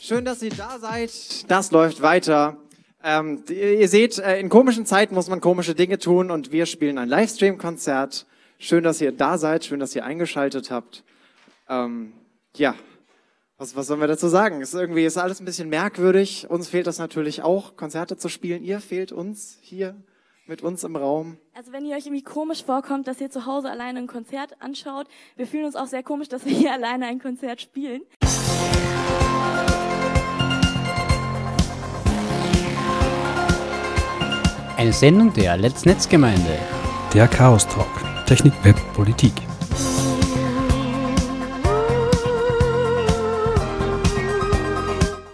Schön, 0.00 0.24
dass 0.24 0.42
ihr 0.42 0.50
da 0.50 0.78
seid. 0.78 1.10
Das 1.48 1.72
läuft 1.72 2.00
weiter. 2.02 2.56
Ähm, 3.02 3.42
ihr 3.48 3.88
seht, 3.88 4.18
äh, 4.18 4.38
in 4.38 4.48
komischen 4.48 4.86
Zeiten 4.86 5.14
muss 5.14 5.28
man 5.28 5.40
komische 5.40 5.74
Dinge 5.74 5.98
tun 5.98 6.30
und 6.30 6.52
wir 6.52 6.66
spielen 6.66 6.98
ein 6.98 7.08
Livestream-Konzert. 7.08 8.26
Schön, 8.58 8.84
dass 8.84 9.00
ihr 9.00 9.10
da 9.10 9.38
seid. 9.38 9.64
Schön, 9.64 9.80
dass 9.80 9.96
ihr 9.96 10.04
eingeschaltet 10.04 10.70
habt. 10.70 11.02
Ähm, 11.68 12.12
ja, 12.56 12.76
was, 13.62 13.76
was 13.76 13.86
sollen 13.86 14.00
wir 14.00 14.08
dazu 14.08 14.26
sagen? 14.26 14.60
Ist 14.60 14.74
irgendwie 14.74 15.04
ist 15.04 15.16
alles 15.16 15.40
ein 15.40 15.44
bisschen 15.44 15.68
merkwürdig. 15.68 16.50
Uns 16.50 16.68
fehlt 16.68 16.86
das 16.88 16.98
natürlich 16.98 17.42
auch, 17.42 17.76
Konzerte 17.76 18.16
zu 18.16 18.28
spielen. 18.28 18.64
Ihr 18.64 18.80
fehlt 18.80 19.12
uns 19.12 19.56
hier 19.60 19.94
mit 20.46 20.62
uns 20.62 20.82
im 20.82 20.96
Raum. 20.96 21.38
Also 21.54 21.72
wenn 21.72 21.84
ihr 21.84 21.96
euch 21.96 22.06
irgendwie 22.06 22.24
komisch 22.24 22.64
vorkommt, 22.64 23.06
dass 23.06 23.20
ihr 23.20 23.30
zu 23.30 23.46
Hause 23.46 23.70
alleine 23.70 24.00
ein 24.00 24.08
Konzert 24.08 24.60
anschaut, 24.60 25.06
wir 25.36 25.46
fühlen 25.46 25.64
uns 25.64 25.76
auch 25.76 25.86
sehr 25.86 26.02
komisch, 26.02 26.28
dass 26.28 26.44
wir 26.44 26.52
hier 26.52 26.72
alleine 26.72 27.06
ein 27.06 27.20
Konzert 27.20 27.60
spielen. 27.60 28.02
Eine 34.76 34.92
Sendung 34.92 35.32
der 35.34 35.56
Let's 35.56 35.84
Netz 35.84 36.08
Gemeinde. 36.08 36.58
Der 37.14 37.28
Chaos 37.28 37.68
Talk. 37.68 37.86
Technik, 38.26 38.52
Web, 38.64 38.76
Politik. 38.94 39.32